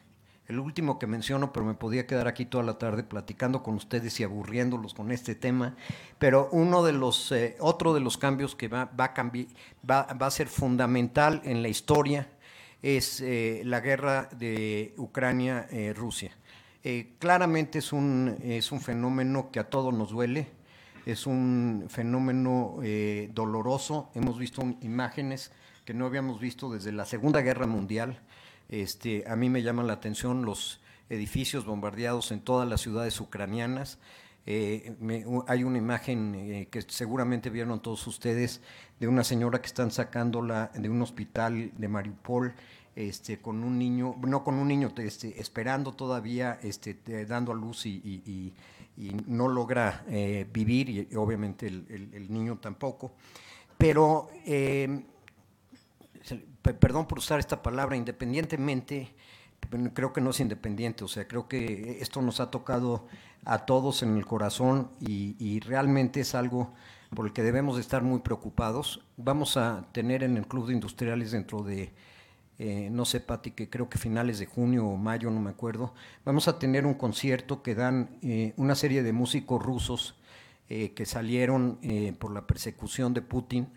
último 0.49 0.99
que 0.99 1.07
menciono, 1.07 1.53
pero 1.53 1.67
me 1.67 1.75
podía 1.75 2.07
quedar 2.07 2.27
aquí 2.27 2.47
toda 2.47 2.65
la 2.65 2.79
tarde 2.79 3.05
platicando 3.05 3.63
con 3.63 3.75
ustedes 3.75 4.19
y 4.21 4.25
aburriéndolos 4.25 4.95
con 4.95 5.13
este 5.13 5.35
tema, 5.35 5.77
pero 6.19 6.49
uno 6.53 6.83
de 6.83 6.95
los, 6.95 7.33
eh, 7.33 7.59
otro 7.61 7.93
de 7.93 8.01
los 8.01 8.17
cambios 8.17 8.57
que 8.57 8.69
va, 8.69 8.87
va, 8.99 9.05
a 9.05 9.13
cambiar, 9.13 9.49
va, 9.89 10.07
a 10.09 10.31
ser 10.31 10.49
fundamental 10.49 11.43
en 11.45 11.61
la 11.61 11.69
historia 11.69 12.31
es 12.81 13.21
eh, 13.21 13.61
la 13.67 13.81
guerra 13.81 14.31
de 14.33 14.95
Ucrania-Rusia. 14.97 16.35
Claramente 17.19 17.79
es 17.79 17.93
un, 17.93 18.37
es 18.43 18.71
un 18.71 18.81
fenómeno 18.81 19.51
que 19.51 19.61
a 19.61 19.71
todos 19.71 19.95
nos 19.95 20.11
duele, 20.11 20.49
es 21.07 21.27
un 21.27 21.87
fenómeno 21.89 22.79
doloroso, 23.33 24.11
hemos 24.15 24.39
visto 24.39 24.63
imágenes 24.81 25.51
que 25.85 25.95
no 25.95 26.07
habíamos 26.07 26.41
visto 26.41 26.71
desde 26.73 26.93
la 26.93 27.05
Segunda 27.05 27.41
Guerra 27.41 27.67
Mundial. 27.67 28.21
Este, 28.69 29.25
a 29.27 29.37
mí 29.37 29.51
me 29.51 29.63
llaman 29.63 29.87
la 29.87 29.95
atención 29.95 30.45
los 30.45 30.81
edificios 31.11 31.67
bombardeados 31.67 32.33
en 32.33 32.41
todas 32.41 32.69
las 32.69 32.81
ciudades 32.81 33.21
ucranianas. 33.21 33.99
hay 34.47 35.65
una 35.65 35.79
imagen 35.79 36.67
que 36.71 36.83
seguramente 36.83 37.51
vieron 37.51 37.81
todos 37.81 38.07
ustedes 38.07 38.63
de 39.01 39.09
una 39.09 39.25
señora 39.25 39.61
que 39.61 39.67
están 39.67 39.91
sacándola 39.91 40.71
de 40.75 40.89
un 40.89 41.03
hospital 41.03 41.73
de 41.77 41.89
Mariupol 41.89 42.55
este, 42.97 43.41
con 43.41 43.63
un 43.65 43.79
niño, 43.79 44.17
no 44.27 44.45
con 44.45 44.55
un 44.55 44.69
niño, 44.69 44.93
este, 44.97 45.41
esperando 45.41 45.93
todavía, 45.93 46.59
este, 46.63 47.27
dando 47.27 47.53
a 47.53 47.55
luz 47.55 47.87
y, 47.87 48.53
no 49.27 49.49
logra 49.49 50.05
eh, 50.09 50.47
vivir, 50.53 50.89
y 50.89 51.17
obviamente 51.17 51.67
el, 51.67 52.27
niño 52.33 52.59
tampoco. 52.59 53.13
Pero, 53.77 54.29
eh, 54.47 55.03
perdón 56.63 57.07
por 57.07 57.19
usar 57.19 57.41
esta 57.41 57.61
palabra, 57.61 57.97
independientemente, 57.97 59.15
creo 59.93 60.13
que 60.13 60.21
no 60.21 60.31
es 60.31 60.41
independiente, 60.41 61.05
o 61.05 61.09
sea, 61.09 61.27
creo 61.27 61.49
que 61.49 61.99
esto 62.01 62.23
nos 62.23 62.39
ha 62.39 62.51
tocado 62.51 63.07
a 63.45 63.67
todos 63.67 64.03
en 64.03 64.17
el 64.17 64.27
corazón 64.27 64.91
y, 65.01 65.61
realmente 65.61 66.21
es 66.21 66.35
algo 66.35 66.73
por 67.15 67.27
el 67.27 67.33
que 67.33 67.43
debemos 67.43 67.77
de 67.77 67.83
estar 67.83 68.03
muy 68.03 68.21
preocupados. 68.21 69.05
Vamos 69.17 69.57
a 69.57 69.87
tener 69.93 70.23
en 70.23 70.37
el 70.37 70.47
Club 70.47 70.67
de 70.67 70.75
Industriales 70.75 71.31
dentro 71.31 71.63
de 71.63 71.93
eh, 72.59 72.89
no 72.91 73.05
sé, 73.05 73.21
Pati, 73.21 73.51
que 73.51 73.69
creo 73.69 73.89
que 73.89 73.99
finales 73.99 74.39
de 74.39 74.47
junio 74.47 74.87
o 74.87 74.97
mayo, 74.97 75.31
no 75.31 75.41
me 75.41 75.51
acuerdo, 75.51 75.93
vamos 76.25 76.47
a 76.47 76.59
tener 76.59 76.87
un 76.87 76.95
concierto 76.95 77.63
que 77.63 77.75
dan 77.75 78.17
eh, 78.23 78.53
una 78.57 78.77
serie 78.77 79.03
de 79.03 79.13
músicos 79.13 79.61
rusos 79.61 80.15
eh, 80.69 80.93
que 80.95 81.05
salieron 81.05 81.79
por 82.19 82.33
la 82.33 82.47
persecución 82.47 83.13
de 83.13 83.23
Putin 83.23 83.69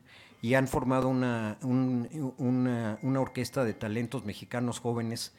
y 0.41 0.53
han 0.53 0.67
formado 0.67 1.09
una, 1.09 1.57
una, 1.61 3.19
orquesta 3.19 3.65
de 3.65 3.73
talentos 3.73 4.23
mexicanos 4.25 4.79
jóvenes 4.79 5.33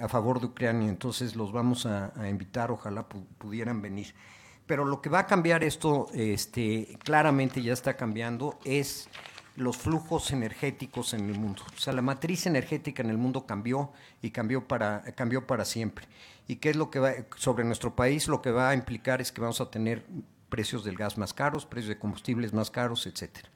a 0.00 0.08
favor 0.08 0.40
de 0.40 0.46
Ucrania. 0.46 0.88
Entonces 0.88 1.36
los 1.36 1.52
vamos 1.52 1.84
a, 1.86 2.12
invitar, 2.28 2.70
ojalá 2.70 3.06
pudieran 3.08 3.82
venir. 3.82 4.14
Pero 4.66 4.84
lo 4.84 5.02
que 5.02 5.10
va 5.10 5.20
a 5.20 5.26
cambiar 5.26 5.64
esto, 5.64 6.08
este, 6.14 6.96
claramente 7.02 7.60
ya 7.60 7.72
está 7.72 7.96
cambiando, 7.96 8.58
es 8.64 9.08
los 9.56 9.76
flujos 9.76 10.30
energéticos 10.30 11.14
en 11.14 11.28
el 11.28 11.38
mundo. 11.38 11.62
O 11.74 11.78
sea, 11.78 11.92
la 11.92 12.02
matriz 12.02 12.46
energética 12.46 13.02
en 13.02 13.10
el 13.10 13.18
mundo 13.18 13.46
cambió 13.46 13.92
y 14.22 14.30
cambió 14.30 14.66
para, 14.66 15.02
cambió 15.14 15.46
para 15.46 15.64
siempre. 15.64 16.06
¿Y 16.46 16.56
qué 16.56 16.70
es 16.70 16.76
lo 16.76 16.90
que 16.90 16.98
va, 16.98 17.12
sobre 17.36 17.64
nuestro 17.64 17.94
país? 17.94 18.28
Lo 18.28 18.42
que 18.42 18.50
va 18.50 18.70
a 18.70 18.74
implicar 18.74 19.20
es 19.20 19.32
que 19.32 19.40
vamos 19.40 19.60
a 19.60 19.70
tener 19.70 20.04
precios 20.48 20.84
del 20.84 20.96
gas 20.96 21.16
más 21.16 21.32
caros, 21.32 21.66
precios 21.66 21.90
de 21.90 21.98
combustibles 21.98 22.52
más 22.52 22.70
caros, 22.70 23.06
etcétera. 23.06 23.48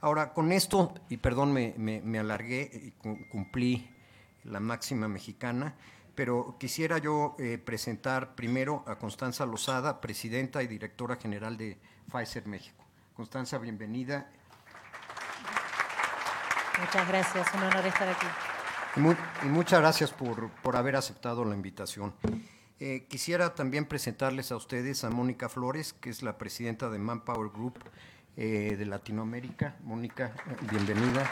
Ahora, 0.00 0.32
con 0.32 0.50
esto, 0.50 0.94
y 1.08 1.18
perdón, 1.18 1.52
me, 1.52 1.74
me, 1.78 2.18
alargué, 2.18 2.70
y 2.72 2.90
cumplí 3.30 3.88
la 4.42 4.58
máxima 4.58 5.06
mexicana, 5.06 5.76
pero 6.16 6.56
quisiera 6.58 6.98
yo 6.98 7.36
eh, 7.38 7.58
presentar 7.58 8.34
primero 8.34 8.84
a 8.88 8.98
Constanza 8.98 9.46
Lozada, 9.46 10.00
presidenta 10.00 10.62
y 10.62 10.66
directora 10.66 11.16
general 11.16 11.56
de 11.56 11.78
Pfizer 12.10 12.46
México. 12.46 12.84
Constanza, 13.14 13.58
bienvenida. 13.58 14.28
Muchas 16.80 17.08
gracias, 17.08 17.46
un 17.54 17.62
honor 17.62 17.86
estar 17.86 18.08
aquí. 18.08 18.26
Y, 19.44 19.46
muchas 19.46 19.80
gracias 19.80 20.10
por, 20.10 20.50
por, 20.50 20.76
haber 20.76 20.96
aceptado 20.96 21.44
la 21.44 21.54
invitación. 21.54 22.14
Eh, 22.80 23.06
quisiera 23.08 23.54
también 23.54 23.86
presentarles 23.86 24.50
a 24.52 24.56
ustedes 24.56 25.04
a 25.04 25.10
Mónica 25.10 25.48
Flores, 25.48 25.92
que 25.92 26.10
es 26.10 26.22
la 26.22 26.36
presidenta 26.36 26.90
de 26.90 26.98
Manpower 26.98 27.50
Group 27.50 27.78
eh, 28.36 28.74
de 28.76 28.86
Latinoamérica. 28.86 29.76
Mónica, 29.82 30.34
bienvenida. 30.70 31.30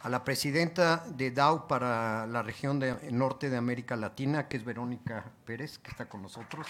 A 0.00 0.08
la 0.08 0.24
presidenta 0.24 1.04
de 1.06 1.30
DAO 1.30 1.68
para 1.68 2.26
la 2.26 2.42
región 2.42 2.80
de, 2.80 3.12
norte 3.12 3.50
de 3.50 3.56
América 3.56 3.94
Latina, 3.94 4.48
que 4.48 4.56
es 4.56 4.64
Verónica 4.64 5.24
Pérez, 5.44 5.78
que 5.78 5.90
está 5.90 6.08
con 6.08 6.22
nosotros. 6.22 6.66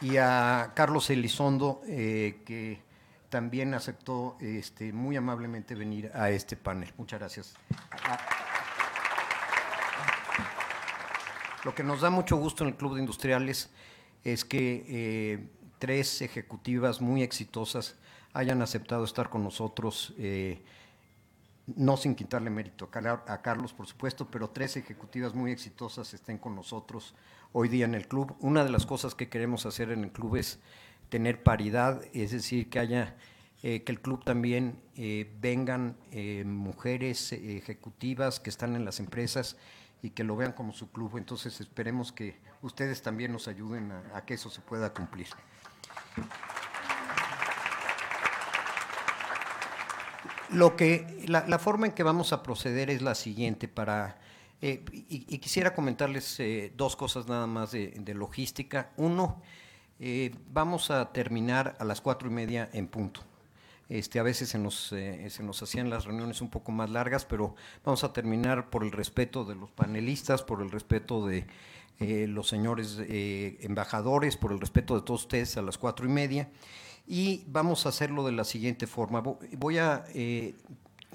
Y 0.00 0.16
a 0.16 0.72
Carlos 0.74 1.10
Elizondo, 1.10 1.82
eh, 1.86 2.42
que 2.44 2.80
también 3.28 3.74
aceptó 3.74 4.36
este, 4.40 4.92
muy 4.92 5.16
amablemente 5.16 5.74
venir 5.74 6.10
a 6.14 6.30
este 6.30 6.56
panel. 6.56 6.92
Muchas 6.96 7.20
gracias. 7.20 7.54
Lo 11.64 11.74
que 11.74 11.84
nos 11.84 12.00
da 12.00 12.10
mucho 12.10 12.36
gusto 12.36 12.64
en 12.64 12.70
el 12.70 12.76
Club 12.76 12.94
de 12.94 13.00
Industriales 13.00 13.70
es 14.24 14.44
que 14.44 14.84
eh, 14.88 15.48
tres 15.78 16.22
ejecutivas 16.22 17.00
muy 17.00 17.22
exitosas 17.22 17.96
hayan 18.32 18.62
aceptado 18.62 19.04
estar 19.04 19.28
con 19.28 19.44
nosotros, 19.44 20.14
eh, 20.18 20.62
no 21.66 21.96
sin 21.96 22.14
quitarle 22.14 22.50
mérito 22.50 22.88
a 22.92 23.42
Carlos, 23.42 23.72
por 23.72 23.86
supuesto, 23.86 24.26
pero 24.30 24.50
tres 24.50 24.76
ejecutivas 24.76 25.34
muy 25.34 25.52
exitosas 25.52 26.12
estén 26.14 26.38
con 26.38 26.54
nosotros 26.54 27.14
hoy 27.52 27.68
día 27.68 27.84
en 27.84 27.94
el 27.94 28.06
club. 28.06 28.36
Una 28.40 28.64
de 28.64 28.70
las 28.70 28.86
cosas 28.86 29.14
que 29.14 29.28
queremos 29.28 29.66
hacer 29.66 29.90
en 29.90 30.04
el 30.04 30.12
club 30.12 30.36
es 30.36 30.60
tener 31.08 31.42
paridad, 31.42 32.02
es 32.12 32.30
decir, 32.30 32.70
que 32.70 32.78
haya 32.78 33.16
eh, 33.62 33.82
que 33.82 33.92
el 33.92 34.00
club 34.00 34.24
también 34.24 34.80
eh, 34.96 35.30
vengan 35.40 35.96
eh, 36.12 36.44
mujeres 36.46 37.32
ejecutivas 37.32 38.40
que 38.40 38.48
están 38.48 38.74
en 38.74 38.86
las 38.86 39.00
empresas 39.00 39.56
y 40.02 40.10
que 40.10 40.24
lo 40.24 40.36
vean 40.36 40.52
como 40.52 40.72
su 40.72 40.90
club. 40.90 41.18
Entonces 41.18 41.60
esperemos 41.60 42.12
que 42.12 42.38
ustedes 42.62 43.02
también 43.02 43.32
nos 43.32 43.48
ayuden 43.48 43.92
a, 44.14 44.24
que 44.24 44.34
eso 44.34 44.48
se 44.48 44.62
pueda 44.62 44.94
cumplir. 44.94 45.26
Lo 50.48 50.74
que, 50.74 51.24
la 51.28 51.58
forma 51.58 51.86
en 51.86 51.92
que 51.92 52.02
vamos 52.02 52.32
a 52.32 52.42
proceder 52.42 52.90
es 52.90 53.02
la 53.02 53.14
siguiente 53.14 53.68
para 53.68 54.16
eh, 54.62 54.84
y, 55.08 55.38
quisiera 55.38 55.74
comentarles 55.74 56.38
eh, 56.38 56.72
dos 56.76 56.94
cosas 56.94 57.26
nada 57.28 57.46
más 57.46 57.72
de, 57.72 58.14
logística. 58.14 58.92
Uno, 58.96 59.40
eh, 59.98 60.34
vamos 60.52 60.90
a 60.90 61.12
terminar 61.12 61.76
a 61.78 61.84
las 61.84 62.00
cuatro 62.00 62.28
y 62.28 62.32
media 62.32 62.68
en 62.72 62.86
punto. 62.86 63.22
Este, 63.88 64.20
a 64.20 64.22
veces 64.22 64.50
se 64.50 64.58
nos, 64.58 64.76
se 64.76 65.42
nos 65.42 65.62
hacían 65.62 65.90
las 65.90 66.04
reuniones 66.04 66.40
un 66.42 66.50
poco 66.50 66.70
más 66.70 66.90
largas, 66.90 67.24
pero 67.24 67.56
vamos 67.84 68.04
a 68.04 68.12
terminar 68.12 68.70
por 68.70 68.84
el 68.84 68.92
respeto 68.92 69.44
de 69.44 69.56
los 69.56 69.70
panelistas, 69.70 70.42
por 70.42 70.62
el 70.62 70.70
respeto 70.70 71.26
de 71.26 71.46
los 72.28 72.48
señores 72.48 72.98
embajadores, 73.08 74.36
por 74.36 74.52
el 74.52 74.60
respeto 74.60 74.94
de 74.94 75.02
todos 75.02 75.22
ustedes 75.22 75.56
a 75.56 75.62
las 75.62 75.76
cuatro 75.76 76.06
y 76.06 76.08
media. 76.08 76.50
Y 77.04 77.44
vamos 77.48 77.84
a 77.84 77.88
hacerlo 77.88 78.24
de 78.24 78.30
la 78.30 78.44
siguiente 78.44 78.86
forma. 78.86 79.22
Voy 79.58 79.78
a 79.78 80.04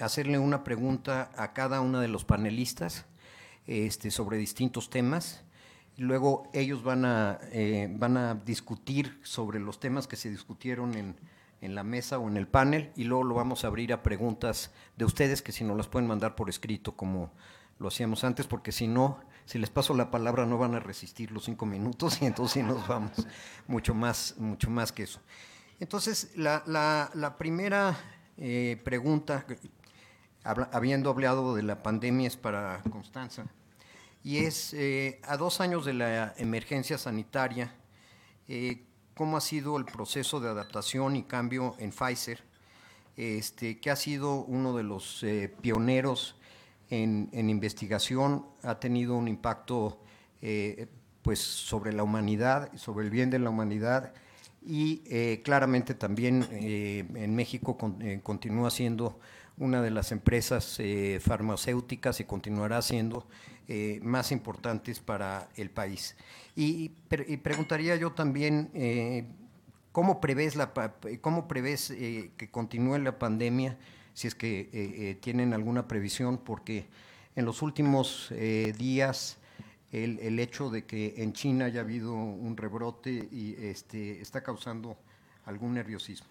hacerle 0.02 0.38
una 0.38 0.66
pregunta 0.66 1.32
a 1.38 1.54
cada 1.54 1.80
una 1.80 2.02
de 2.02 2.10
los 2.10 2.25
panelistas 2.25 3.06
este, 3.67 4.12
sobre 4.12 4.38
distintos 4.38 4.89
temas. 4.89 5.43
Luego 5.98 6.50
ellos 6.53 6.84
van 6.84 7.05
a, 7.05 7.39
eh, 7.51 7.88
van 7.91 8.17
a 8.17 8.36
discutir 8.36 9.19
sobre 9.24 9.60
los 9.60 9.79
temas 9.79 10.07
que 10.07 10.15
se 10.15 10.29
discutieron 10.29 10.95
en, 10.95 11.15
en, 11.62 11.75
la 11.75 11.84
mesa 11.84 12.19
o 12.19 12.27
en 12.27 12.38
el 12.38 12.48
panel 12.48 12.91
y 12.95 13.05
luego 13.05 13.24
lo 13.24 13.36
vamos 13.36 13.63
a 13.63 13.67
abrir 13.67 13.93
a 13.93 14.03
preguntas 14.03 14.72
de 14.98 15.05
ustedes 15.05 15.41
que 15.41 15.51
si 15.51 15.63
no 15.63 15.75
las 15.75 15.88
pueden 15.88 16.07
mandar 16.07 16.36
por 16.36 16.50
escrito 16.50 16.98
como 16.98 17.31
lo 17.79 17.88
hacíamos 17.88 18.24
antes, 18.24 18.48
porque 18.48 18.72
si 18.72 18.88
no, 18.88 19.19
si 19.45 19.60
les 19.60 19.69
paso 19.69 19.93
la 19.93 20.12
palabra 20.12 20.45
no 20.45 20.57
van 20.57 20.75
a 20.75 20.79
resistir 20.79 21.31
los 21.31 21.45
cinco 21.45 21.65
minutos 21.65 22.22
y 22.22 22.25
entonces 22.25 22.63
nos 22.63 22.88
vamos 22.88 23.27
mucho 23.67 23.93
más, 23.93 24.36
mucho 24.38 24.69
más 24.69 24.91
que 24.91 25.03
eso. 25.03 25.22
Entonces, 25.79 26.31
la, 26.36 26.63
la, 26.65 27.12
la 27.13 27.38
primera 27.38 27.98
eh, 28.38 28.81
pregunta 28.84 29.45
habiendo 30.46 31.10
hablado 31.10 31.56
de 31.56 31.64
la 31.64 31.82
pandemia 31.82 32.28
es 32.28 32.38
para 32.38 32.82
Constanza, 32.92 33.46
y 34.24 34.38
es 34.38 34.74
eh, 34.74 35.20
a 35.24 35.38
dos 35.38 35.60
años 35.60 35.86
de 35.86 35.94
la 35.94 36.34
emergencia 36.38 36.98
sanitaria, 36.98 37.74
eh, 38.48 38.84
¿cómo 39.16 39.38
ha 39.38 39.42
sido 39.42 39.78
el 39.78 39.86
proceso 39.86 40.40
de 40.40 40.50
adaptación 40.50 41.16
y 41.16 41.24
cambio 41.24 41.75
en 41.80 41.92
Pfizer, 41.92 42.44
este, 43.18 43.80
que 43.80 43.90
ha 43.90 43.96
sido 43.96 44.44
uno 44.46 44.75
de 44.75 44.84
los 44.84 45.24
eh, 45.24 45.54
pioneros 45.62 46.36
en, 46.90 47.30
investigación, 47.50 48.46
ha 48.62 48.80
tenido 48.80 49.16
un 49.16 49.28
impacto 49.28 50.00
pues, 51.24 51.40
sobre 51.40 51.92
la 51.92 52.04
humanidad, 52.04 52.72
sobre 52.75 53.06
el 53.06 53.12
bien 53.12 53.32
de 53.32 53.40
la 53.40 53.50
humanidad, 53.50 54.14
y 54.64 55.00
claramente 55.44 55.96
también 55.96 56.48
en 56.52 57.36
México 57.36 57.75
continúa 58.22 58.70
siendo 58.70 59.20
una 59.58 59.82
de 59.82 59.92
las 59.92 60.12
empresas 60.12 60.80
eh, 60.80 61.20
farmacéuticas 61.22 62.20
y 62.20 62.26
continuará 62.26 62.82
siendo 62.82 63.28
eh, 63.68 64.00
más 64.04 64.32
importantes 64.32 65.00
para 65.00 65.50
el 65.56 65.70
país. 65.70 66.16
Y, 66.56 66.90
preguntaría 67.44 67.96
yo 67.96 68.12
también, 68.12 68.70
eh, 68.74 69.26
¿cómo 69.92 70.22
prevés, 70.22 70.56
la, 70.56 70.74
cómo 71.22 71.48
prevés 71.48 71.88
que 71.90 72.50
continúe 72.52 72.98
la 73.00 73.18
pandemia, 73.18 73.78
si 74.14 74.28
es 74.28 74.36
que 74.36 75.18
tienen 75.22 75.54
alguna 75.54 75.88
previsión? 75.88 76.38
Porque 76.38 76.88
en 77.36 77.46
los 77.46 77.62
últimos 77.62 78.34
días... 78.78 79.38
El, 79.92 80.20
el, 80.20 80.40
hecho 80.40 80.70
de 80.70 80.84
que 80.84 81.14
en 81.18 81.32
China 81.32 81.66
haya 81.66 81.80
habido 81.80 82.14
un 82.14 82.58
rebrote 82.58 83.30
y 83.32 83.56
este, 83.58 84.20
está 84.20 84.44
causando 84.44 84.98
algún 85.46 85.76
nerviosismo. 85.76 86.28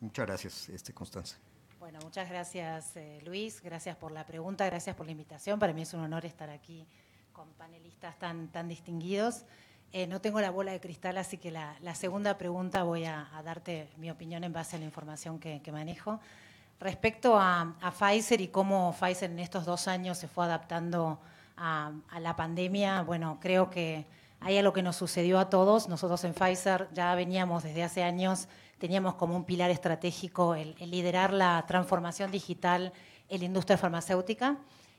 Muchas 0.00 0.26
gracias, 0.26 0.68
este, 0.70 0.94
Constanza. 0.94 1.36
Bueno, 1.90 2.00
muchas 2.04 2.28
gracias 2.28 2.96
eh, 2.96 3.18
Luis, 3.24 3.62
gracias 3.62 3.96
por 3.96 4.12
la 4.12 4.26
pregunta, 4.26 4.66
gracias 4.66 4.94
por 4.94 5.06
la 5.06 5.12
invitación. 5.12 5.58
Para 5.58 5.72
mí 5.72 5.80
es 5.80 5.94
un 5.94 6.00
honor 6.00 6.26
estar 6.26 6.50
aquí 6.50 6.86
con 7.32 7.48
panelistas 7.54 8.18
tan, 8.18 8.48
tan 8.48 8.68
distinguidos. 8.68 9.46
Eh, 9.94 10.06
no 10.06 10.20
tengo 10.20 10.38
la 10.42 10.50
bola 10.50 10.72
de 10.72 10.80
cristal, 10.80 11.16
así 11.16 11.38
que 11.38 11.50
la, 11.50 11.94
segunda 11.94 12.36
pregunta 12.36 12.82
voy 12.82 13.06
a, 13.06 13.30
darte 13.42 13.88
mi 13.96 14.10
opinión 14.10 14.44
en 14.44 14.52
base 14.52 14.76
a 14.76 14.80
la 14.80 14.84
información 14.84 15.38
que, 15.38 15.62
manejo. 15.72 16.20
Respecto 16.78 17.38
a, 17.38 17.74
Pfizer 17.98 18.42
y 18.42 18.48
cómo 18.48 18.92
Pfizer 18.92 19.30
en 19.30 19.38
estos 19.38 19.64
dos 19.64 19.88
años 19.88 20.18
se 20.18 20.28
fue 20.28 20.44
adaptando 20.44 21.18
a, 21.56 21.90
la 22.20 22.36
pandemia, 22.36 23.00
bueno, 23.00 23.38
creo 23.40 23.70
que 23.70 24.04
hay 24.40 24.58
algo 24.58 24.74
que 24.74 24.82
nos 24.82 24.96
sucedió 24.96 25.38
a 25.38 25.48
todos. 25.48 25.88
Nosotros 25.88 26.22
en 26.24 26.34
Pfizer 26.34 26.86
ya 26.92 27.14
veníamos 27.14 27.62
desde 27.62 27.82
hace 27.82 28.02
años, 28.02 28.46
teníamos 28.78 29.14
como 29.14 29.36
un 29.36 29.44
pilar 29.44 29.70
estratégico 29.70 30.54
el 30.54 30.74
liderar 30.78 31.32
la 31.32 31.64
transformación 31.66 32.30
digital 32.30 32.92
en 33.28 33.40
la 33.40 33.44
industria 33.44 33.76
farmacéutica 33.76 34.58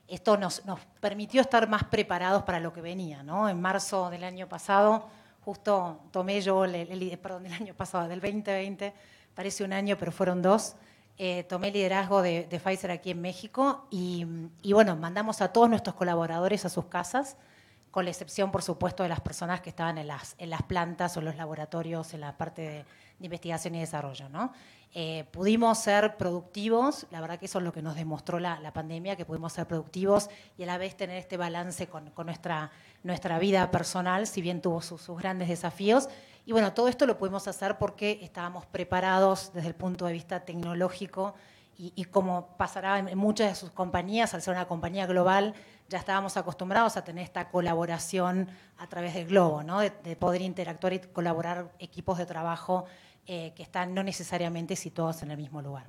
esto 0.10 0.38
nos, 0.38 0.64
permitió 1.00 1.42
estar 1.42 1.70
más 1.70 1.84
preparados 1.84 2.44
para 2.44 2.60
lo 2.60 2.74
que 2.74 2.82
venía. 2.82 3.24
¿no? 3.24 3.48
En 3.48 3.62
marzo 3.62 4.10
del 4.10 4.24
año 4.24 4.50
pasado, 4.50 5.08
justo 5.42 6.02
tomé 6.12 6.42
yo, 6.42 6.66
el, 6.66 7.18
perdón, 7.22 7.44
del 7.44 7.54
año 7.54 7.74
pasado, 7.76 8.08
del 8.08 8.20
2020, 8.20 8.94
parece 9.36 9.64
un 9.64 9.72
año, 9.72 9.98
pero 9.98 10.12
fueron 10.12 10.42
dos, 10.42 10.76
eh, 11.18 11.44
tomé 11.44 11.68
el 11.68 11.74
liderazgo 11.74 12.22
de, 12.22 12.48
Pfizer 12.64 12.92
aquí 12.92 13.12
en 13.12 13.22
México 13.22 13.88
y, 13.92 14.26
y, 14.62 14.74
bueno, 14.74 14.96
mandamos 14.96 15.42
a 15.42 15.54
todos 15.54 15.70
nuestros 15.70 15.96
colaboradores 15.96 16.66
a 16.66 16.70
sus 16.70 16.86
casas, 16.86 17.38
con 17.92 18.06
la 18.06 18.12
excepción, 18.12 18.52
por 18.52 18.62
supuesto, 18.62 19.04
de 19.04 19.10
las 19.10 19.20
personas 19.20 19.62
que 19.62 19.70
estaban 19.70 19.98
en 19.98 20.08
las, 20.08 20.36
en 20.38 20.50
las 20.50 20.64
plantas 20.64 21.18
o 21.18 21.22
los 21.22 21.36
laboratorios, 21.36 22.14
en 22.14 22.22
la 22.22 22.38
parte 22.38 22.62
de, 22.62 22.86
de 23.20 23.26
investigación 23.26 23.76
y 23.76 23.80
desarrollo. 23.80 24.30
¿no? 24.30 24.52
Eh, 24.96 25.26
pudimos 25.32 25.78
ser 25.78 26.18
productivos, 26.18 27.06
la 27.12 27.22
verdad 27.22 27.38
que 27.38 27.46
eso 27.46 27.60
es 27.60 27.64
lo 27.64 27.72
que 27.72 27.84
nos 27.84 27.96
demostró 27.96 28.40
la, 28.40 28.74
pandemia, 28.74 29.16
que 29.16 29.24
pudimos 29.24 29.54
ser 29.54 29.68
productivos 29.68 30.30
y 30.58 30.64
a 30.64 30.66
la 30.66 30.80
vez 30.80 30.98
tener 30.98 31.18
este 31.18 31.38
balance 31.38 31.88
con, 31.88 32.12
nuestra, 32.26 32.72
nuestra 33.04 33.38
vida 33.38 33.70
personal, 33.70 34.26
si 34.26 34.42
bien 34.42 34.62
tuvo 34.62 34.82
sus, 34.82 35.08
grandes 35.20 35.48
desafíos. 35.48 36.10
Y 36.48 36.54
bueno, 36.54 36.74
todo 36.74 36.88
esto 36.88 37.06
lo 37.06 37.20
pudimos 37.20 37.48
hacer 37.48 37.78
porque 37.78 38.18
estábamos 38.24 38.66
preparados 38.66 39.52
desde 39.54 39.68
el 39.68 39.76
punto 39.76 40.08
de 40.08 40.14
vista 40.14 40.40
tecnológico 40.40 41.36
y, 41.78 42.04
como 42.06 42.58
pasará 42.58 43.00
en 43.00 43.18
muchas 43.18 43.50
de 43.50 43.56
sus 43.56 43.70
compañías, 43.70 44.34
al 44.34 44.42
ser 44.42 44.54
una 44.54 44.68
compañía 44.68 45.06
global, 45.06 45.54
ya 45.88 45.98
estábamos 45.98 46.36
acostumbrados 46.36 46.98
a 46.98 47.06
tener 47.06 47.24
esta 47.24 47.50
colaboración 47.50 48.50
a 48.78 48.88
través 48.88 49.14
del 49.14 49.28
globo, 49.28 49.64
¿no? 49.64 49.80
de 49.80 50.16
poder 50.18 50.42
interactuar 50.42 50.92
y 50.94 51.00
colaborar 51.00 51.72
equipos 51.80 52.18
de 52.18 52.26
trabajo 52.26 52.86
eh, 53.32 53.54
que 53.56 53.62
están 53.62 53.94
no 53.94 54.02
necesariamente 54.02 54.76
situados 54.76 55.22
en 55.22 55.30
el 55.30 55.38
mismo 55.38 55.62
lugar. 55.62 55.86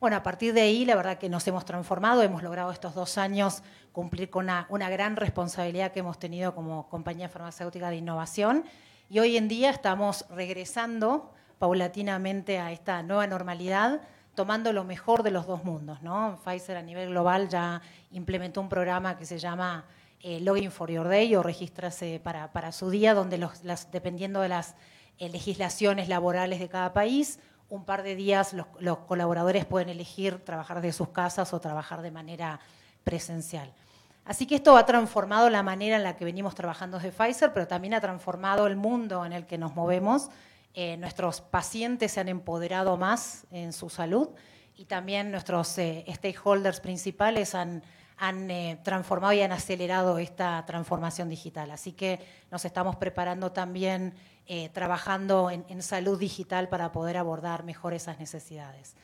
Bueno, 0.00 0.16
a 0.16 0.22
partir 0.22 0.54
de 0.54 0.62
ahí, 0.62 0.86
la 0.86 0.96
verdad 0.96 1.18
que 1.18 1.28
nos 1.28 1.46
hemos 1.46 1.66
transformado, 1.66 2.22
hemos 2.22 2.42
logrado 2.42 2.70
estos 2.70 2.94
dos 2.94 3.18
años 3.18 3.62
cumplir 3.92 4.30
con 4.30 4.48
una, 4.70 4.88
gran 4.88 5.16
responsabilidad 5.16 5.92
que 5.92 6.00
hemos 6.00 6.18
tenido 6.18 6.54
como 6.54 6.88
compañía 6.88 7.28
farmacéutica 7.28 7.90
de 7.90 7.96
innovación 7.96 8.64
y 9.10 9.18
hoy 9.18 9.36
en 9.36 9.48
día 9.48 9.68
estamos 9.68 10.24
regresando 10.30 11.30
paulatinamente 11.58 12.58
a 12.58 12.72
esta 12.72 13.02
nueva 13.02 13.26
normalidad, 13.26 14.00
tomando 14.34 14.72
lo 14.72 14.84
mejor 14.84 15.22
de 15.22 15.30
los 15.30 15.46
dos 15.46 15.64
mundos. 15.64 16.00
¿no? 16.00 16.40
Pfizer 16.42 16.78
a 16.78 16.82
nivel 16.82 17.10
global 17.10 17.50
ya 17.50 17.82
implementó 18.12 18.62
un 18.62 18.70
programa 18.70 19.18
que 19.18 19.26
se 19.26 19.38
llama 19.38 19.84
eh, 20.20 20.40
Login 20.40 20.70
for 20.70 20.90
Your 20.90 21.06
Day 21.06 21.36
o 21.36 21.42
Regístrase 21.42 22.18
para, 22.18 22.72
su 22.72 22.88
día, 22.88 23.12
donde 23.12 23.36
los, 23.36 23.60
dependiendo 23.92 24.40
de 24.40 24.48
las 24.48 24.74
legislaciones 25.18 26.08
laborales 26.08 26.60
de 26.60 26.68
cada 26.68 26.92
país. 26.92 27.38
Un 27.68 27.84
par 27.84 28.02
de 28.02 28.14
días 28.14 28.54
los, 28.80 28.98
colaboradores 28.98 29.66
pueden 29.66 29.88
elegir 29.88 30.44
trabajar 30.44 30.80
de 30.80 30.92
sus 30.92 31.08
casas 31.08 31.52
o 31.52 31.60
trabajar 31.60 32.02
de 32.02 32.10
manera 32.10 32.60
presencial. 33.04 33.72
Así 34.24 34.46
que 34.46 34.56
esto 34.56 34.76
ha 34.76 34.86
transformado 34.86 35.50
la 35.50 35.62
manera 35.62 35.96
en 35.96 36.02
la 36.02 36.16
que 36.16 36.24
venimos 36.24 36.54
trabajando 36.54 36.98
desde 36.98 37.12
Pfizer, 37.12 37.52
pero 37.52 37.66
también 37.66 37.94
ha 37.94 38.00
transformado 38.00 38.66
el 38.66 38.76
mundo 38.76 39.24
en 39.24 39.32
el 39.32 39.46
que 39.46 39.58
nos 39.58 39.74
movemos. 39.74 40.28
Eh, 40.74 40.96
nuestros 40.98 41.40
pacientes 41.40 42.12
se 42.12 42.20
han 42.20 42.28
empoderado 42.28 42.96
más 42.96 43.46
en 43.50 43.72
su 43.72 43.88
salud 43.88 44.28
y 44.76 44.84
también 44.84 45.30
nuestros 45.30 45.76
eh, 45.78 46.04
stakeholders 46.08 46.80
principales 46.80 47.54
han, 47.54 47.82
han 48.18 48.50
eh, 48.50 48.78
transformado 48.82 49.32
y 49.32 49.40
han 49.40 49.52
acelerado 49.52 50.18
esta 50.18 50.64
transformación 50.66 51.28
digital. 51.28 51.70
Así 51.70 51.92
que 51.92 52.20
nos 52.50 52.64
estamos 52.64 52.96
preparando 52.96 53.52
también 53.52 54.14
eh, 54.46 54.70
trabajando 54.70 55.50
en, 55.50 55.82
salud 55.82 56.18
digital 56.18 56.68
para 56.68 56.90
poder 56.90 57.16
abordar 57.16 57.64
mejor 57.64 57.94
esas 57.94 58.18
necesidades. 58.18 58.96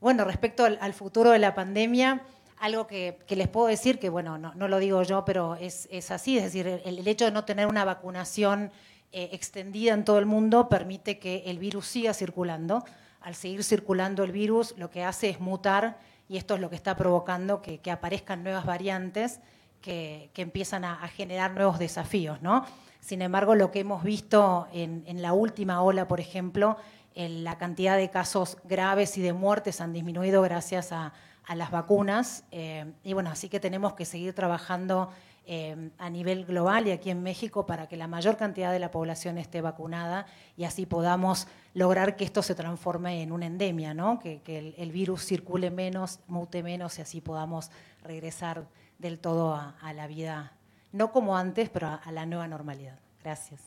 Bueno, 0.00 0.24
respecto 0.24 0.64
al, 0.64 0.92
futuro 0.94 1.30
de 1.30 1.38
la 1.38 1.54
pandemia, 1.54 2.22
algo 2.58 2.86
que, 2.86 3.18
les 3.28 3.48
puedo 3.48 3.66
decir, 3.66 3.98
que 3.98 4.08
bueno, 4.08 4.38
no, 4.38 4.68
lo 4.68 4.78
digo 4.78 5.02
yo, 5.02 5.24
pero 5.24 5.56
es, 5.56 5.88
así, 6.10 6.38
es 6.38 6.44
decir, 6.44 6.82
el, 6.84 7.08
hecho 7.08 7.24
de 7.24 7.32
no 7.32 7.44
tener 7.44 7.66
una 7.66 7.84
vacunación 7.84 8.70
eh, 9.12 9.30
extendida 9.32 9.92
en 9.92 10.04
todo 10.04 10.18
el 10.18 10.26
mundo 10.26 10.68
permite 10.68 11.18
que 11.18 11.42
el 11.46 11.58
virus 11.58 11.86
siga 11.86 12.14
circulando. 12.14 12.84
Al 13.20 13.34
seguir 13.34 13.64
circulando 13.64 14.22
el 14.22 14.30
virus, 14.30 14.74
lo 14.78 14.90
que 14.90 15.02
hace 15.02 15.30
es 15.30 15.40
mutar 15.40 15.98
y 16.28 16.36
esto 16.36 16.54
es 16.54 16.60
lo 16.60 16.70
que 16.70 16.76
está 16.76 16.96
provocando 16.96 17.62
que, 17.62 17.80
aparezcan 17.90 18.42
nuevas 18.42 18.66
variantes 18.66 19.40
que, 19.80 20.30
empiezan 20.36 20.84
a, 20.84 21.06
generar 21.08 21.52
nuevos 21.52 21.78
desafíos, 21.78 22.42
¿no? 22.42 22.64
Sin 23.00 23.22
embargo, 23.22 23.54
lo 23.54 23.70
que 23.70 23.80
hemos 23.80 24.02
visto 24.02 24.66
en, 24.72 25.22
la 25.22 25.32
última 25.32 25.82
ola, 25.82 26.08
por 26.08 26.18
ejemplo, 26.18 26.76
en 27.14 27.44
la 27.44 27.56
cantidad 27.56 27.96
de 27.96 28.10
casos 28.10 28.58
graves 28.64 29.16
y 29.16 29.22
de 29.22 29.32
muertes 29.32 29.80
han 29.80 29.92
disminuido 29.92 30.42
gracias 30.42 30.92
a, 30.92 31.12
las 31.54 31.70
vacunas. 31.70 32.42
Eh, 32.50 32.92
y 33.04 33.12
bueno, 33.12 33.30
así 33.30 33.48
que 33.48 33.60
tenemos 33.60 33.94
que 33.94 34.04
seguir 34.04 34.34
trabajando 34.34 35.10
eh, 35.48 35.90
a 35.98 36.10
nivel 36.10 36.44
global 36.44 36.88
y 36.88 36.90
aquí 36.90 37.08
en 37.08 37.22
México 37.22 37.66
para 37.66 37.86
que 37.86 37.96
la 37.96 38.08
mayor 38.08 38.36
cantidad 38.36 38.72
de 38.72 38.80
la 38.80 38.90
población 38.90 39.38
esté 39.38 39.60
vacunada 39.60 40.26
y 40.56 40.64
así 40.64 40.86
podamos 40.86 41.46
lograr 41.76 42.16
que 42.16 42.24
esto 42.24 42.42
se 42.42 42.56
transforme 42.56 43.22
en 43.22 43.30
una 43.30 43.46
endemia, 43.46 43.94
¿no? 43.94 44.18
que, 44.18 44.40
el, 44.76 44.90
virus 44.90 45.24
circule 45.24 45.70
menos, 45.70 46.18
mute 46.26 46.62
menos 46.62 46.98
y 46.98 47.02
así 47.02 47.20
podamos 47.20 47.70
regresar 48.02 48.66
del 48.98 49.18
todo 49.20 49.54
a 49.54 49.92
la 49.92 50.06
vida 50.06 50.56
no 50.96 51.12
como 51.12 51.36
antes, 51.36 51.68
pero 51.68 51.88
a, 51.88 52.10
la 52.10 52.24
nueva 52.24 52.48
normalidad. 52.48 52.98
Gracias. 53.22 53.60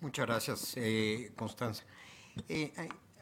Muchas 0.00 0.26
gracias, 0.26 0.72
eh, 0.76 1.32
Constanza. 1.36 1.84
Eh, 2.48 2.72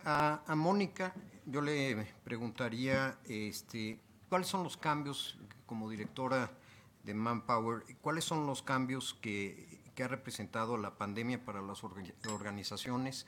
a, 0.04 0.54
Mónica, 0.54 1.12
yo 1.46 1.60
le 1.60 2.06
preguntaría, 2.22 3.18
este, 3.24 3.98
¿cuáles 4.28 4.46
son 4.46 4.62
los 4.62 4.76
cambios 4.76 5.36
como 5.66 5.90
directora 5.90 6.48
de 7.02 7.14
Manpower? 7.14 7.82
¿Cuáles 8.00 8.24
son 8.24 8.46
los 8.46 8.62
cambios 8.62 9.14
que, 9.14 9.67
ha 10.04 10.08
representado 10.08 10.76
la 10.76 10.96
pandemia 10.96 11.44
para 11.44 11.62
las 11.62 11.82
organizaciones? 11.84 13.26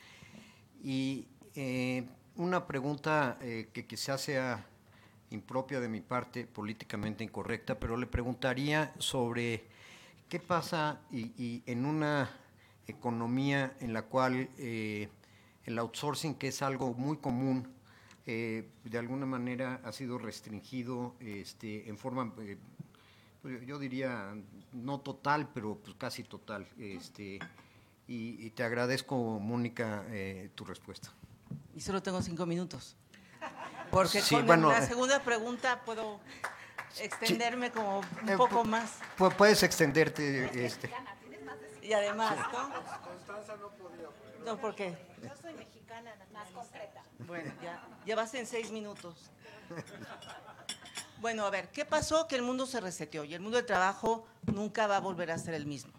Y 0.82 1.28
eh, 1.54 2.06
una 2.36 2.66
pregunta 2.66 3.38
que 3.40 3.86
quizás 3.86 4.20
sea 4.22 4.66
impropia 5.30 5.80
de 5.80 5.88
mi 5.88 6.00
parte, 6.00 6.46
políticamente 6.46 7.24
incorrecta, 7.24 7.78
pero 7.78 7.96
le 7.96 8.06
preguntaría 8.06 8.92
sobre 8.98 9.64
qué 10.28 10.40
pasa 10.40 11.00
y, 11.10 11.62
en 11.66 11.86
una 11.86 12.30
economía 12.86 13.76
en 13.80 13.92
la 13.92 14.02
cual 14.02 14.48
eh, 14.58 15.08
el 15.64 15.78
outsourcing, 15.78 16.34
que 16.34 16.48
es 16.48 16.62
algo 16.62 16.94
muy 16.94 17.18
común, 17.18 17.68
eh, 18.26 18.68
de 18.84 18.98
alguna 18.98 19.26
manera 19.26 19.80
ha 19.84 19.92
sido 19.92 20.18
restringido 20.18 21.14
este, 21.20 21.88
en 21.88 21.96
forma, 21.96 22.32
eh, 22.40 22.58
yo 23.66 23.78
diría, 23.78 24.34
no 24.72 25.00
total, 25.00 25.48
pero 25.52 25.76
pues 25.76 25.96
casi 25.96 26.24
total. 26.24 26.66
Este, 26.78 27.38
y, 28.06 28.46
y 28.46 28.50
te 28.50 28.62
agradezco, 28.62 29.16
Mónica, 29.38 30.04
tu 30.54 30.64
respuesta. 30.64 31.12
Y 31.74 31.80
solo 31.80 32.02
tengo 32.02 32.20
cinco 32.22 32.46
minutos. 32.46 32.96
Porque 33.90 34.22
con 34.46 34.62
la 34.62 34.78
eh, 34.78 34.86
segunda 34.86 35.20
pregunta 35.20 35.82
puedo 35.84 36.20
extenderme 36.98 37.70
como 37.70 38.00
un 38.22 38.28
eh, 38.28 38.36
poco 38.36 38.64
más. 38.64 38.98
Puedes 39.36 39.62
extenderte. 39.62 40.64
Este. 40.64 40.90
Y 41.82 41.92
además, 41.92 42.36
¿no? 42.52 42.72
Constanza 43.02 43.56
no 43.56 43.70
podía. 43.70 44.08
No, 44.44 44.60
¿por 44.60 44.74
qué? 44.74 44.96
Yo 45.22 45.30
soy 45.40 45.54
mexicana, 45.54 46.14
más 46.32 46.48
concreta. 46.50 47.02
Bueno, 47.26 47.52
ya, 47.62 47.84
ya 48.06 48.16
vas 48.16 48.32
en 48.34 48.46
seis 48.46 48.70
minutos. 48.70 49.30
Bueno, 51.20 51.44
a 51.44 51.50
ver, 51.50 51.68
¿qué 51.68 51.84
pasó? 51.84 52.26
Que 52.26 52.36
el 52.36 52.40
mundo 52.40 52.64
se 52.64 52.80
reseteó 52.80 53.24
y 53.24 53.34
el 53.34 53.42
mundo 53.42 53.58
del 53.58 53.66
trabajo 53.66 54.26
nunca 54.46 54.86
va 54.86 54.96
a 54.96 55.00
volver 55.00 55.30
a 55.30 55.36
ser 55.36 55.52
el 55.52 55.66
mismo. 55.66 55.92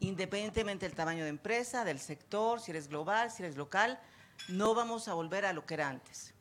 Independientemente 0.00 0.84
del 0.84 0.96
tamaño 0.96 1.22
de 1.22 1.30
empresa, 1.30 1.84
del 1.84 2.00
sector, 2.00 2.60
si 2.60 2.72
eres 2.72 2.88
global, 2.88 3.30
si 3.30 3.44
eres 3.44 3.56
local, 3.56 4.00
no 4.48 4.74
vamos 4.74 5.06
a 5.06 5.14
volver 5.14 5.46
a 5.46 5.52
lo 5.52 5.64
que 5.64 5.74
era 5.74 5.88
antes. 5.88 6.34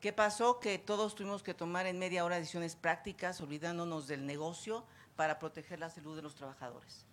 ¿Qué 0.00 0.12
pasó? 0.12 0.60
Que 0.60 0.78
todos 0.78 1.16
tuvimos 1.16 1.42
que 1.42 1.54
tomar 1.54 1.86
en 1.86 1.98
media 1.98 2.24
hora 2.24 2.36
decisiones 2.36 2.76
prácticas, 2.76 3.40
olvidándonos 3.40 4.06
del 4.06 4.26
negocio 4.26 4.84
para 5.16 5.40
proteger 5.40 5.80
la 5.80 5.90
salud 5.90 6.14
de 6.14 6.22
los 6.22 6.36
trabajadores. 6.36 7.04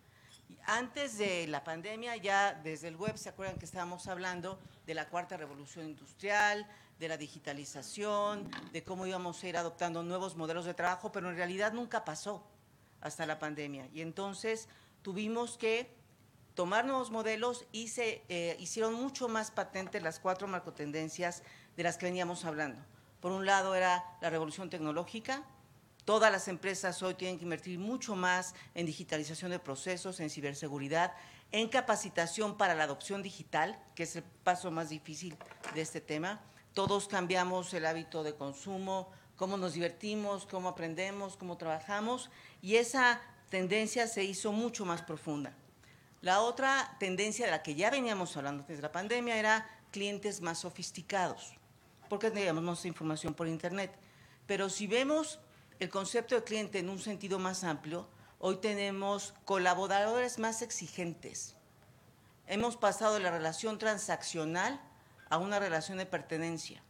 Antes 0.67 1.17
de 1.17 1.47
la 1.47 1.63
pandemia, 1.63 2.15
ya 2.17 2.53
desde 2.53 2.89
el 2.89 2.95
web, 2.95 3.17
¿se 3.17 3.29
acuerdan 3.29 3.57
que 3.57 3.65
estábamos 3.65 4.05
hablando 4.05 4.59
de 4.85 4.93
la 4.93 5.09
cuarta 5.09 5.35
revolución 5.35 5.87
industrial, 5.87 6.67
de 6.99 7.07
la 7.07 7.17
digitalización, 7.17 8.49
de 8.71 8.83
cómo 8.83 9.07
íbamos 9.07 9.41
a 9.41 9.47
ir 9.47 9.57
adoptando 9.57 10.03
nuevos 10.03 10.35
modelos 10.35 10.65
de 10.65 10.73
trabajo, 10.73 11.11
pero 11.11 11.29
en 11.29 11.37
realidad 11.37 11.71
nunca 11.73 12.03
pasó 12.03 12.43
hasta 13.01 13.25
la 13.25 13.39
pandemia. 13.39 13.87
Y 13.93 14.01
entonces 14.01 14.67
tuvimos 15.01 15.57
que 15.57 15.89
tomar 16.55 16.85
nuevos 16.85 17.09
modelos 17.09 17.65
y 17.71 17.87
se 17.87 18.21
eh, 18.27 18.57
hicieron 18.59 18.93
mucho 18.93 19.29
más 19.29 19.49
patentes 19.49 20.03
las 20.03 20.19
cuatro 20.19 20.47
marcotendencias 20.47 21.43
de 21.77 21.83
las 21.83 21.97
que 21.97 22.07
veníamos 22.07 22.43
hablando. 22.43 22.81
Por 23.21 23.31
un 23.31 23.45
lado 23.45 23.75
era 23.75 24.03
la 24.21 24.29
revolución 24.29 24.69
tecnológica, 24.69 25.43
todas 26.03 26.31
las 26.31 26.49
empresas 26.49 27.01
hoy 27.01 27.13
tienen 27.13 27.37
que 27.37 27.43
invertir 27.45 27.79
mucho 27.79 28.15
más 28.15 28.55
en 28.75 28.85
digitalización 28.85 29.51
de 29.51 29.59
procesos, 29.59 30.19
en 30.19 30.29
ciberseguridad, 30.29 31.13
en 31.51 31.69
capacitación 31.69 32.57
para 32.57 32.75
la 32.75 32.83
adopción 32.83 33.23
digital, 33.23 33.81
que 33.95 34.03
es 34.03 34.17
el 34.17 34.23
paso 34.23 34.69
más 34.69 34.89
difícil 34.89 35.37
de 35.73 35.81
este 35.81 36.01
tema. 36.01 36.41
Todos 36.73 37.07
cambiamos 37.07 37.73
el 37.73 37.85
hábito 37.85 38.23
de 38.23 38.35
consumo, 38.35 39.09
cómo 39.35 39.57
nos 39.57 39.73
divertimos, 39.73 40.45
cómo 40.45 40.69
aprendemos, 40.69 41.37
cómo 41.37 41.57
trabajamos, 41.57 42.29
y 42.61 42.75
esa 42.75 43.21
tendencia 43.49 44.07
se 44.07 44.23
hizo 44.23 44.51
mucho 44.51 44.85
más 44.85 45.01
profunda. 45.01 45.53
La 46.21 46.41
otra 46.41 46.97
tendencia 46.99 47.45
de 47.45 47.51
la 47.51 47.63
que 47.63 47.75
ya 47.75 47.89
veníamos 47.89 48.35
hablando 48.35 48.65
desde 48.67 48.81
la 48.81 48.91
pandemia 48.91 49.37
era 49.37 49.69
clientes 49.91 50.41
más 50.41 50.59
sofisticados, 50.59 51.53
porque 52.09 52.31
teníamos 52.31 52.63
más 52.63 52.85
información 52.85 53.33
por 53.33 53.47
Internet. 53.47 53.97
Pero 54.45 54.69
si 54.69 54.85
vemos 54.87 55.39
el 55.79 55.89
concepto 55.89 56.35
de 56.35 56.43
cliente 56.43 56.79
en 56.79 56.89
un 56.89 56.99
sentido 56.99 57.39
más 57.39 57.63
amplio, 57.63 58.07
hoy 58.39 58.57
tenemos 58.57 59.33
colaboradores 59.45 60.37
más 60.37 60.61
exigentes. 60.61 61.55
Hemos 62.47 62.75
pasado 62.75 63.13
de 63.13 63.21
la 63.21 63.31
relación 63.31 63.77
transaccional 63.77 64.81
a 65.29 65.37
una 65.37 65.59
relación 65.59 65.97
de 65.97 66.05
pertenencia. 66.05 66.81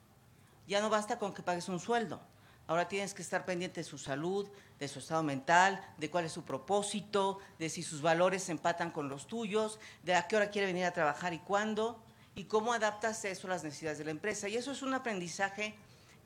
Ya 0.67 0.81
no 0.81 0.89
basta 0.89 1.19
con 1.19 1.33
que 1.33 1.43
pagues 1.43 1.69
un 1.69 1.79
sueldo. 1.79 2.21
Ahora 2.67 2.87
tienes 2.87 3.15
que 3.15 3.23
estar 3.23 3.45
pendiente 3.45 3.79
de 3.79 3.83
su 3.83 3.97
salud, 3.97 4.47
de 4.79 4.87
su 4.87 4.99
estado 4.99 5.23
mental, 5.23 5.83
de 5.97 6.11
cuál 6.11 6.25
es 6.25 6.31
su 6.31 6.43
propósito, 6.43 7.39
de 7.57 7.67
si 7.67 7.81
sus 7.81 8.03
valores 8.03 8.43
se 8.43 8.51
empatan 8.51 8.91
con 8.91 9.09
los 9.09 9.25
tuyos, 9.25 9.79
de 10.03 10.13
a 10.13 10.27
qué 10.27 10.35
hora 10.35 10.51
quiere 10.51 10.67
venir 10.67 10.85
a 10.85 10.93
trabajar 10.93 11.33
y 11.33 11.39
cuándo, 11.39 11.99
y 12.35 12.43
cómo 12.43 12.71
adaptas 12.71 13.25
eso 13.25 13.47
a 13.47 13.49
las 13.49 13.63
necesidades 13.63 13.97
de 13.97 14.05
la 14.05 14.11
empresa. 14.11 14.47
Y 14.47 14.55
eso 14.55 14.71
es 14.71 14.83
un 14.83 14.93
aprendizaje 14.93 15.75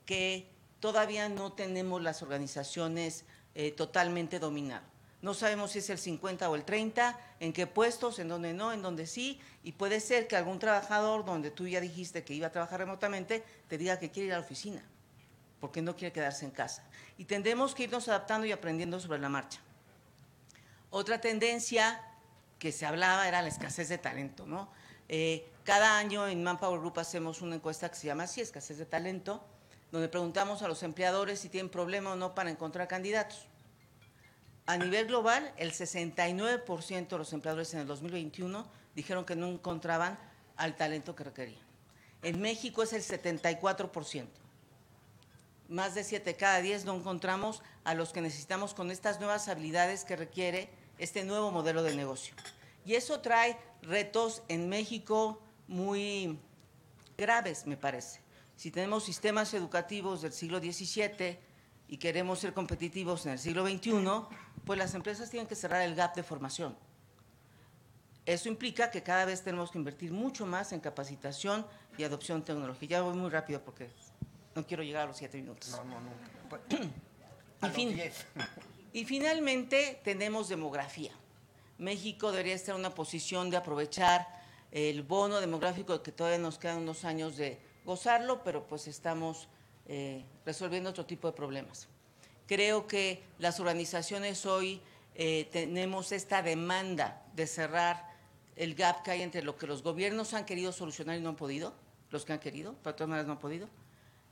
que 0.04 0.50
todavía 0.80 1.30
no 1.30 1.52
tenemos 1.52 2.02
las 2.02 2.22
organizaciones 2.22 3.24
eh, 3.54 3.72
totalmente 3.72 4.38
dominado. 4.38 4.93
No 5.24 5.32
sabemos 5.32 5.70
si 5.70 5.78
es 5.78 5.88
el 5.88 5.96
50 5.96 6.50
o 6.50 6.54
el 6.54 6.66
30, 6.66 7.18
en 7.40 7.54
qué 7.54 7.66
puestos, 7.66 8.18
en 8.18 8.28
dónde 8.28 8.52
no, 8.52 8.74
en 8.74 8.82
dónde 8.82 9.06
sí, 9.06 9.40
y 9.62 9.72
puede 9.72 10.00
ser 10.00 10.28
que 10.28 10.36
algún 10.36 10.58
trabajador 10.58 11.24
donde 11.24 11.50
tú 11.50 11.66
ya 11.66 11.80
dijiste 11.80 12.24
que 12.24 12.34
iba 12.34 12.48
a 12.48 12.52
trabajar 12.52 12.80
remotamente, 12.80 13.42
te 13.66 13.78
diga 13.78 13.98
que 13.98 14.10
quiere 14.10 14.26
ir 14.26 14.34
a 14.34 14.36
la 14.36 14.44
oficina 14.44 14.84
porque 15.60 15.80
no 15.80 15.96
quiere 15.96 16.12
quedarse 16.12 16.44
en 16.44 16.50
casa. 16.50 16.84
Y 17.16 17.24
tendremos 17.24 17.74
que 17.74 17.84
irnos 17.84 18.06
adaptando 18.06 18.46
y 18.46 18.52
aprendiendo 18.52 19.00
sobre 19.00 19.18
la 19.18 19.30
marcha. 19.30 19.60
Otra 20.90 21.22
tendencia 21.22 22.02
que 22.58 22.70
se 22.70 22.84
hablaba 22.84 23.26
era 23.26 23.40
la 23.40 23.48
escasez 23.48 23.88
de 23.88 23.96
talento, 23.96 24.44
¿no? 24.44 24.68
Eh, 25.08 25.48
cada 25.64 25.96
año 25.96 26.28
en 26.28 26.44
Manpower 26.44 26.80
Group 26.80 26.98
hacemos 26.98 27.40
una 27.40 27.54
encuesta 27.54 27.88
que 27.88 27.96
se 27.96 28.08
llama 28.08 28.24
así, 28.24 28.42
escasez 28.42 28.76
de 28.76 28.84
talento, 28.84 29.42
donde 29.90 30.10
preguntamos 30.10 30.60
a 30.60 30.68
los 30.68 30.82
empleadores 30.82 31.40
si 31.40 31.48
tienen 31.48 31.70
problema 31.70 32.12
o 32.12 32.16
no 32.16 32.34
para 32.34 32.50
encontrar 32.50 32.88
candidatos. 32.88 33.48
A 34.66 34.76
nivel 34.76 35.06
global, 35.06 35.52
el 35.56 35.72
69% 35.72 37.08
de 37.08 37.18
los 37.18 37.32
empleadores 37.32 37.74
en 37.74 37.80
el 37.80 37.86
2021 37.86 38.66
dijeron 38.94 39.24
que 39.24 39.36
no 39.36 39.48
encontraban 39.48 40.18
al 40.56 40.76
talento 40.76 41.14
que 41.14 41.24
requerían. 41.24 41.62
En 42.22 42.40
México 42.40 42.82
es 42.82 42.92
el 42.92 43.02
74% 43.02 44.26
más 45.68 45.94
de 45.94 46.04
siete 46.04 46.34
cada 46.34 46.60
diez 46.60 46.84
no 46.84 46.94
encontramos 46.94 47.62
a 47.84 47.94
los 47.94 48.12
que 48.12 48.20
necesitamos 48.20 48.74
con 48.74 48.90
estas 48.90 49.18
nuevas 49.18 49.48
habilidades 49.48 50.04
que 50.04 50.16
requiere 50.16 50.68
este 50.98 51.24
nuevo 51.24 51.50
modelo 51.50 51.82
de 51.82 51.96
negocio. 51.96 52.34
Y 52.84 52.94
eso 52.94 53.20
trae 53.20 53.58
retos 53.82 54.42
en 54.48 54.68
México 54.68 55.40
muy 55.66 56.38
graves, 57.16 57.66
me 57.66 57.76
parece. 57.76 58.20
Si 58.56 58.70
tenemos 58.70 59.04
sistemas 59.04 59.54
educativos 59.54 60.22
del 60.22 60.32
siglo 60.32 60.60
XVII 60.60 61.38
y 61.88 61.96
queremos 61.96 62.38
ser 62.38 62.52
competitivos 62.52 63.26
en 63.26 63.32
el 63.32 63.38
siglo 63.38 63.66
XXI, 63.66 63.92
pues 64.64 64.78
las 64.78 64.94
empresas 64.94 65.30
tienen 65.30 65.46
que 65.46 65.54
cerrar 65.54 65.82
el 65.82 65.94
gap 65.94 66.14
de 66.14 66.22
formación. 66.22 66.76
Eso 68.26 68.48
implica 68.48 68.90
que 68.90 69.02
cada 69.02 69.26
vez 69.26 69.42
tenemos 69.42 69.70
que 69.70 69.78
invertir 69.78 70.10
mucho 70.10 70.46
más 70.46 70.72
en 70.72 70.80
capacitación 70.80 71.66
y 71.98 72.04
adopción 72.04 72.42
tecnológica. 72.42 72.92
Ya 72.92 73.02
voy 73.02 73.14
muy 73.14 73.28
rápido 73.30 73.60
porque 73.62 73.90
no 74.54 74.66
quiero 74.66 74.82
llegar 74.82 75.02
a 75.02 75.06
los 75.06 75.16
siete 75.16 75.36
minutos. 75.36 75.70
No, 75.70 75.84
no, 75.84 76.00
no. 76.00 77.78
y, 77.78 79.00
y 79.00 79.04
finalmente 79.04 80.00
tenemos 80.02 80.48
demografía. 80.48 81.12
México 81.76 82.30
debería 82.30 82.54
estar 82.54 82.74
en 82.74 82.80
una 82.80 82.94
posición 82.94 83.50
de 83.50 83.58
aprovechar 83.58 84.26
el 84.70 85.02
bono 85.02 85.40
demográfico 85.40 86.02
que 86.02 86.12
todavía 86.12 86.38
nos 86.38 86.58
quedan 86.58 86.78
unos 86.78 87.04
años 87.04 87.36
de 87.36 87.60
gozarlo, 87.84 88.42
pero 88.42 88.66
pues 88.66 88.88
estamos 88.88 89.48
eh, 89.86 90.24
resolviendo 90.46 90.90
otro 90.90 91.04
tipo 91.04 91.28
de 91.28 91.34
problemas. 91.34 91.88
Creo 92.46 92.86
que 92.86 93.22
las 93.38 93.58
organizaciones 93.58 94.44
hoy 94.44 94.80
eh, 95.14 95.48
tenemos 95.52 96.12
esta 96.12 96.42
demanda 96.42 97.22
de 97.34 97.46
cerrar 97.46 98.12
el 98.56 98.74
gap 98.74 99.02
que 99.02 99.12
hay 99.12 99.22
entre 99.22 99.42
lo 99.42 99.56
que 99.56 99.66
los 99.66 99.82
gobiernos 99.82 100.34
han 100.34 100.44
querido 100.44 100.72
solucionar 100.72 101.16
y 101.16 101.20
no 101.20 101.30
han 101.30 101.36
podido, 101.36 101.74
los 102.10 102.24
que 102.24 102.32
han 102.32 102.40
querido, 102.40 102.74
pero 102.82 102.92
de 102.92 102.98
todas 102.98 103.08
maneras 103.08 103.26
no 103.26 103.32
han 103.32 103.40
podido, 103.40 103.68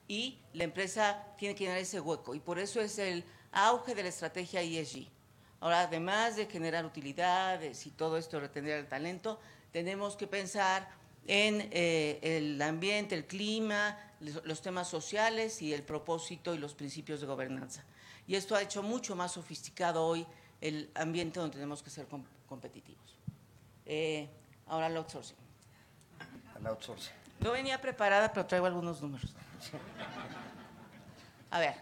y 0.09 0.39
la 0.53 0.65
empresa 0.65 1.25
tiene 1.39 1.55
que 1.55 1.65
llenar 1.65 1.79
ese 1.79 2.01
hueco. 2.01 2.35
Y 2.35 2.41
por 2.41 2.59
eso 2.59 2.81
es 2.81 2.99
el 2.99 3.25
auge 3.51 3.95
de 3.95 4.03
la 4.03 4.09
estrategia 4.11 4.61
ESG. 4.61 5.07
Ahora, 5.61 5.83
además 5.83 6.37
de 6.37 6.47
generar 6.47 6.85
utilidades 6.85 7.87
y 7.87 7.91
todo 7.91 8.19
esto, 8.19 8.41
retener 8.41 8.79
el 8.79 8.89
talento, 8.89 9.41
tenemos 9.71 10.17
que 10.17 10.27
pensar 10.27 10.89
en 11.27 11.69
eh, 11.71 12.19
el 12.23 12.61
ambiente, 12.61 13.15
el 13.15 13.27
clima, 13.27 13.97
los 14.21 14.61
temas 14.61 14.89
sociales 14.89 15.63
y 15.63 15.73
el 15.73 15.83
propósito 15.83 16.55
y 16.55 16.59
los 16.59 16.75
principios 16.75 17.21
de 17.21 17.27
gobernanza. 17.27 17.85
Y 18.27 18.35
esto 18.37 18.55
ha 18.55 18.63
hecho 18.63 18.83
mucho 18.83 19.17
más 19.17 19.33
sofisticado 19.33 20.05
hoy 20.05 20.27
el 20.61 20.91
ambiente 20.95 21.41
donde 21.41 21.55
tenemos 21.55 21.83
que 21.83 21.91
ser 21.91 22.07
competitivos. 22.49 23.17
Eh, 23.85 24.29
ahora 24.67 24.87
el 24.87 24.97
outsourcing. 24.97 25.37
El 26.59 26.67
outsourcing. 26.67 27.13
No 27.41 27.51
venía 27.51 27.81
preparada, 27.81 28.33
pero 28.33 28.47
traigo 28.47 28.67
algunos 28.67 29.03
números. 29.03 29.35
A 31.51 31.59
ver, 31.59 31.75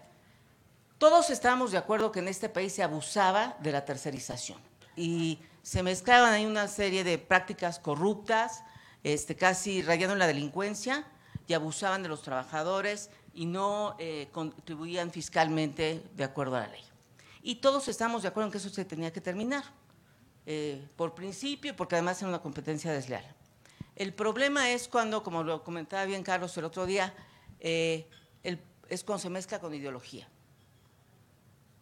todos 0.98 1.30
estábamos 1.30 1.72
de 1.72 1.78
acuerdo 1.78 2.10
que 2.10 2.20
en 2.20 2.28
este 2.28 2.48
país 2.48 2.72
se 2.72 2.82
abusaba 2.82 3.56
de 3.60 3.72
la 3.72 3.84
tercerización 3.84 4.58
y 4.96 5.38
se 5.62 5.82
mezclaban 5.82 6.32
ahí 6.32 6.46
una 6.46 6.66
serie 6.68 7.04
de 7.04 7.18
prácticas 7.18 7.78
corruptas, 7.78 8.64
este, 9.04 9.36
casi 9.36 9.82
rayando 9.82 10.14
en 10.14 10.18
la 10.18 10.26
delincuencia 10.26 11.06
y 11.46 11.54
abusaban 11.54 12.02
de 12.02 12.08
los 12.08 12.22
trabajadores 12.22 13.10
y 13.40 13.46
no 13.46 13.96
eh, 13.98 14.28
contribuían 14.32 15.10
fiscalmente 15.10 16.04
de 16.14 16.24
acuerdo 16.24 16.56
a 16.56 16.60
la 16.60 16.68
ley. 16.68 16.84
Y 17.42 17.54
todos 17.54 17.88
estamos 17.88 18.20
de 18.20 18.28
acuerdo 18.28 18.48
en 18.48 18.52
que 18.52 18.58
eso 18.58 18.68
se 18.68 18.84
tenía 18.84 19.14
que 19.14 19.22
terminar, 19.22 19.64
eh, 20.44 20.86
por 20.94 21.14
principio, 21.14 21.74
porque 21.74 21.94
además 21.94 22.20
era 22.20 22.28
una 22.28 22.42
competencia 22.42 22.92
desleal. 22.92 23.24
El 23.96 24.12
problema 24.12 24.68
es 24.68 24.88
cuando, 24.88 25.22
como 25.22 25.42
lo 25.42 25.64
comentaba 25.64 26.04
bien 26.04 26.22
Carlos 26.22 26.54
el 26.58 26.66
otro 26.66 26.84
día, 26.84 27.14
eh, 27.60 28.06
es 28.90 29.04
cuando 29.04 29.22
se 29.22 29.30
mezcla 29.30 29.58
con 29.58 29.72
ideología. 29.72 30.28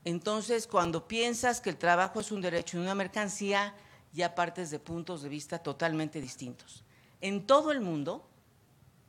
Entonces, 0.04 0.68
cuando 0.68 1.08
piensas 1.08 1.60
que 1.60 1.70
el 1.70 1.76
trabajo 1.76 2.20
es 2.20 2.30
un 2.30 2.40
derecho 2.40 2.76
y 2.76 2.82
una 2.82 2.94
mercancía, 2.94 3.74
ya 4.12 4.36
partes 4.36 4.70
de 4.70 4.78
puntos 4.78 5.22
de 5.22 5.28
vista 5.28 5.58
totalmente 5.58 6.20
distintos. 6.20 6.84
En 7.20 7.48
todo 7.48 7.72
el 7.72 7.80
mundo, 7.80 8.28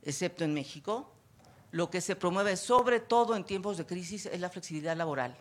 excepto 0.02 0.42
en 0.42 0.52
México, 0.52 1.12
lo 1.70 1.90
que 1.90 2.00
se 2.00 2.16
promueve 2.16 2.56
sobre 2.56 3.00
todo 3.00 3.36
en 3.36 3.44
tiempos 3.44 3.76
de 3.76 3.86
crisis 3.86 4.26
es 4.26 4.40
la 4.40 4.50
flexibilidad 4.50 4.96
laboral, 4.96 5.36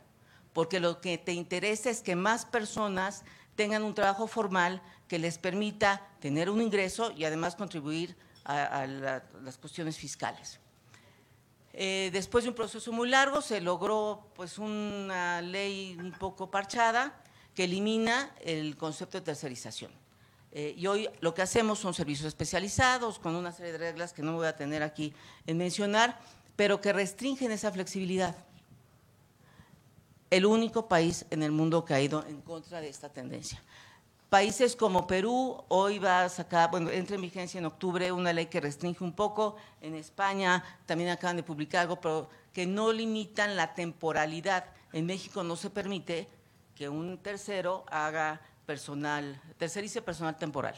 porque 0.53 0.79
lo 0.79 1.01
que 1.01 1.17
te 1.17 1.33
interesa 1.33 1.89
es 1.89 2.01
que 2.01 2.15
más 2.15 2.45
personas 2.45 3.23
tengan 3.55 3.83
un 3.83 3.93
trabajo 3.93 4.27
formal 4.27 4.81
que 5.07 5.19
les 5.19 5.37
permita 5.37 6.07
tener 6.19 6.49
un 6.49 6.61
ingreso 6.61 7.11
y 7.11 7.25
además 7.25 7.55
contribuir 7.55 8.15
a, 8.45 8.87
las 8.87 9.57
cuestiones 9.57 9.97
fiscales. 9.97 10.59
Eh, 11.73 12.09
después 12.11 12.43
de 12.43 12.49
un 12.49 12.55
proceso 12.55 12.91
muy 12.91 13.09
largo 13.09 13.41
se 13.41 13.61
logró 13.61 14.27
pues 14.35 14.57
una 14.57 15.41
ley 15.41 15.95
un 15.99 16.11
poco 16.11 16.49
parchada 16.49 17.21
que 17.53 17.65
elimina 17.65 18.33
el 18.41 18.75
concepto 18.75 19.19
de 19.19 19.25
tercerización. 19.25 19.91
Eh, 20.51 20.73
y 20.75 20.87
hoy 20.87 21.09
lo 21.21 21.33
que 21.33 21.41
hacemos 21.41 21.79
son 21.79 21.93
servicios 21.93 22.27
especializados 22.27 23.19
con 23.19 23.35
una 23.35 23.51
serie 23.51 23.73
de 23.73 23.77
reglas 23.77 24.13
que 24.13 24.23
no 24.23 24.33
voy 24.33 24.47
a 24.47 24.55
tener 24.55 24.81
aquí 24.81 25.13
en 25.45 25.57
mencionar, 25.57 26.19
pero 26.55 26.81
que 26.81 26.91
restringen 26.91 27.51
esa 27.51 27.71
flexibilidad. 27.71 28.35
El 30.31 30.45
único 30.45 30.87
país 30.87 31.25
en 31.29 31.43
el 31.43 31.51
mundo 31.51 31.85
que 31.85 31.93
ha 31.93 32.01
ido 32.01 32.25
en 32.25 32.41
contra 32.41 32.81
de 32.81 32.89
esta 32.89 33.09
tendencia. 33.09 33.61
Países 34.29 34.75
como 34.75 35.07
Perú, 35.07 35.63
hoy 35.69 35.97
va 35.97 36.23
a 36.23 36.29
sacar, 36.29 36.69
bueno, 36.69 36.91
entra 36.91 37.15
en 37.15 37.23
vigencia 37.23 37.57
en 37.57 37.65
octubre 37.65 38.11
una 38.11 38.31
ley 38.31 38.45
que 38.45 38.61
restringe 38.61 39.03
un 39.03 39.13
poco. 39.13 39.55
En 39.81 39.95
España 39.95 40.63
también 40.85 41.09
acaban 41.09 41.35
de 41.35 41.41
publicar 41.41 41.81
algo, 41.81 41.99
pero 41.99 42.29
que 42.53 42.67
no 42.67 42.91
limitan 42.91 43.55
la 43.55 43.73
temporalidad. 43.73 44.65
En 44.93 45.07
México 45.07 45.43
no 45.43 45.55
se 45.55 45.71
permite 45.71 46.27
que 46.75 46.89
un 46.89 47.17
tercero 47.17 47.85
haga 47.89 48.39
personal, 48.69 49.41
tercerice 49.57 49.99
personal 49.99 50.37
temporal. 50.37 50.75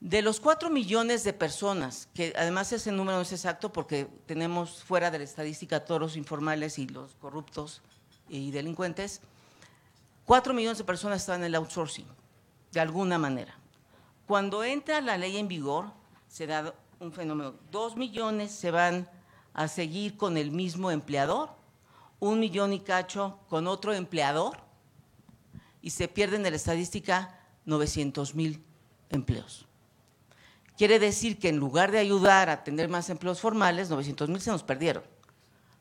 De 0.00 0.22
los 0.22 0.40
cuatro 0.40 0.70
millones 0.70 1.22
de 1.22 1.32
personas, 1.32 2.08
que 2.14 2.34
además 2.36 2.72
ese 2.72 2.90
número 2.90 3.16
no 3.16 3.22
es 3.22 3.30
exacto 3.32 3.72
porque 3.72 4.08
tenemos 4.26 4.82
fuera 4.82 5.12
de 5.12 5.18
la 5.18 5.24
estadística 5.24 5.84
todos 5.84 6.00
los 6.00 6.16
informales 6.16 6.80
y 6.80 6.88
los 6.88 7.14
corruptos 7.14 7.80
y 8.28 8.50
delincuentes, 8.50 9.20
cuatro 10.24 10.52
millones 10.52 10.78
de 10.78 10.84
personas 10.84 11.20
están 11.20 11.42
en 11.42 11.46
el 11.46 11.54
outsourcing, 11.54 12.08
de 12.72 12.80
alguna 12.80 13.18
manera. 13.18 13.54
Cuando 14.26 14.64
entra 14.64 15.00
la 15.00 15.16
ley 15.16 15.36
en 15.36 15.46
vigor, 15.46 15.92
se 16.26 16.48
da 16.48 16.74
un 16.98 17.12
fenómeno. 17.12 17.54
Dos 17.70 17.96
millones 17.96 18.50
se 18.50 18.72
van 18.72 19.08
a 19.54 19.68
seguir 19.68 20.16
con 20.16 20.36
el 20.36 20.50
mismo 20.50 20.90
empleador, 20.90 21.50
un 22.18 22.40
millón 22.40 22.72
y 22.72 22.80
cacho 22.80 23.38
con 23.48 23.68
otro 23.68 23.94
empleador, 23.94 24.66
y 25.82 25.90
se 25.90 26.08
pierden 26.08 26.44
en 26.44 26.52
la 26.52 26.56
estadística 26.56 27.38
900 27.64 28.34
mil 28.34 28.62
empleos. 29.10 29.66
Quiere 30.76 30.98
decir 30.98 31.38
que 31.38 31.48
en 31.48 31.56
lugar 31.56 31.90
de 31.90 31.98
ayudar 31.98 32.50
a 32.50 32.62
tener 32.62 32.88
más 32.88 33.10
empleos 33.10 33.40
formales, 33.40 33.90
900 33.90 34.28
mil 34.28 34.40
se 34.40 34.50
nos 34.50 34.62
perdieron. 34.62 35.02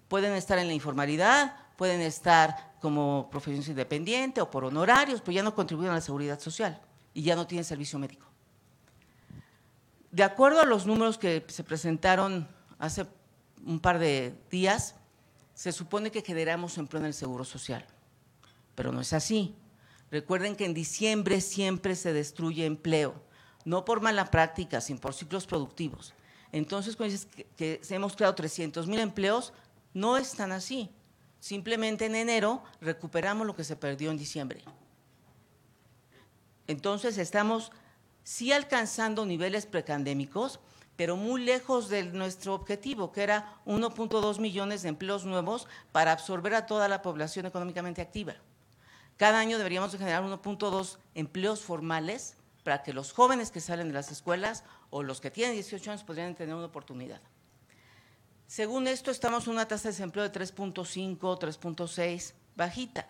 Pueden 0.07 0.33
estar 0.33 0.57
en 0.57 0.67
la 0.67 0.73
informalidad, 0.73 1.55
pueden 1.77 2.01
estar 2.01 2.75
como 2.81 3.29
profesión 3.29 3.63
independiente 3.67 4.41
o 4.41 4.49
por 4.49 4.65
honorarios, 4.65 5.21
pero 5.21 5.33
ya 5.33 5.43
no 5.43 5.53
contribuyen 5.53 5.91
a 5.91 5.95
la 5.95 6.01
seguridad 6.01 6.39
social 6.39 6.81
y 7.13 7.21
ya 7.21 7.35
no 7.35 7.45
tienen 7.45 7.63
servicio 7.63 7.99
médico. 7.99 8.25
De 10.11 10.23
acuerdo 10.23 10.61
a 10.61 10.65
los 10.65 10.85
números 10.85 11.17
que 11.17 11.45
se 11.47 11.63
presentaron 11.63 12.47
hace 12.79 13.05
un 13.65 13.79
par 13.79 13.99
de 13.99 14.33
días, 14.49 14.95
se 15.53 15.71
supone 15.71 16.11
que 16.11 16.21
generamos 16.21 16.77
empleo 16.77 17.01
en 17.01 17.07
el 17.07 17.13
Seguro 17.13 17.43
Social, 17.43 17.85
pero 18.73 18.91
no 18.91 19.01
es 19.01 19.13
así. 19.13 19.55
Recuerden 20.11 20.55
que 20.55 20.65
en 20.65 20.73
diciembre 20.73 21.41
siempre 21.41 21.95
se 21.95 22.13
destruye 22.13 22.65
empleo 22.65 23.27
no 23.67 23.83
por 23.83 23.99
mala 23.99 24.31
práctica, 24.31 24.79
sino 24.79 25.01
por 25.01 25.13
ciclos 25.13 25.45
productivos. 25.45 26.13
Entonces, 26.53 26.95
cuando 26.95 27.11
dices 27.11 27.27
que, 27.57 27.81
hemos 27.89 28.15
creado 28.15 28.33
300 28.33 28.87
mil 28.87 29.01
empleos, 29.01 29.51
no 29.93 30.15
es 30.15 30.31
tan 30.31 30.53
así. 30.53 30.89
Simplemente 31.41 32.05
en 32.05 32.15
enero 32.15 32.63
recuperamos 32.79 33.45
lo 33.45 33.57
que 33.57 33.65
se 33.65 33.75
perdió 33.75 34.09
en 34.09 34.17
diciembre. 34.17 34.63
Entonces, 36.67 37.17
estamos 37.17 37.73
sí 38.23 38.53
alcanzando 38.53 39.25
niveles 39.25 39.65
precandémicos, 39.65 40.61
pero 40.95 41.17
muy 41.17 41.43
lejos 41.43 41.89
de 41.89 42.03
nuestro 42.03 42.53
objetivo, 42.53 43.11
que 43.11 43.23
era 43.23 43.59
1.2 43.65 44.39
millones 44.39 44.81
de 44.81 44.89
empleos 44.89 45.25
nuevos 45.25 45.67
para 45.91 46.13
absorber 46.13 46.55
a 46.55 46.65
toda 46.65 46.87
la 46.87 47.01
población 47.01 47.45
económicamente 47.45 48.01
activa. 48.01 48.37
Cada 49.17 49.39
año 49.39 49.57
deberíamos 49.57 49.91
generar 49.91 50.23
1.2 50.23 50.97
empleos 51.15 51.61
formales 51.61 52.35
para 52.63 52.83
que 52.83 52.93
los 52.93 53.11
jóvenes 53.11 53.49
que 53.49 53.61
salen 53.61 53.87
de 53.87 53.93
las 53.93 54.11
escuelas 54.11 54.63
o 54.89 55.01
los 55.01 55.21
que 55.21 55.31
tienen 55.31 55.55
18 55.55 55.91
años 55.91 56.03
podrían 56.03 56.35
tener 56.35 56.53
una 56.53 56.65
oportunidad. 56.65 57.19
Según 58.45 58.87
esto, 58.87 59.09
estamos 59.09 59.47
en 59.47 59.53
una 59.53 59.67
tasa 59.67 59.89
de 59.89 59.93
desempleo 59.93 60.29
de 60.29 60.31
3.5, 60.31 61.17
3.6, 61.19 62.33
bajita, 62.55 63.07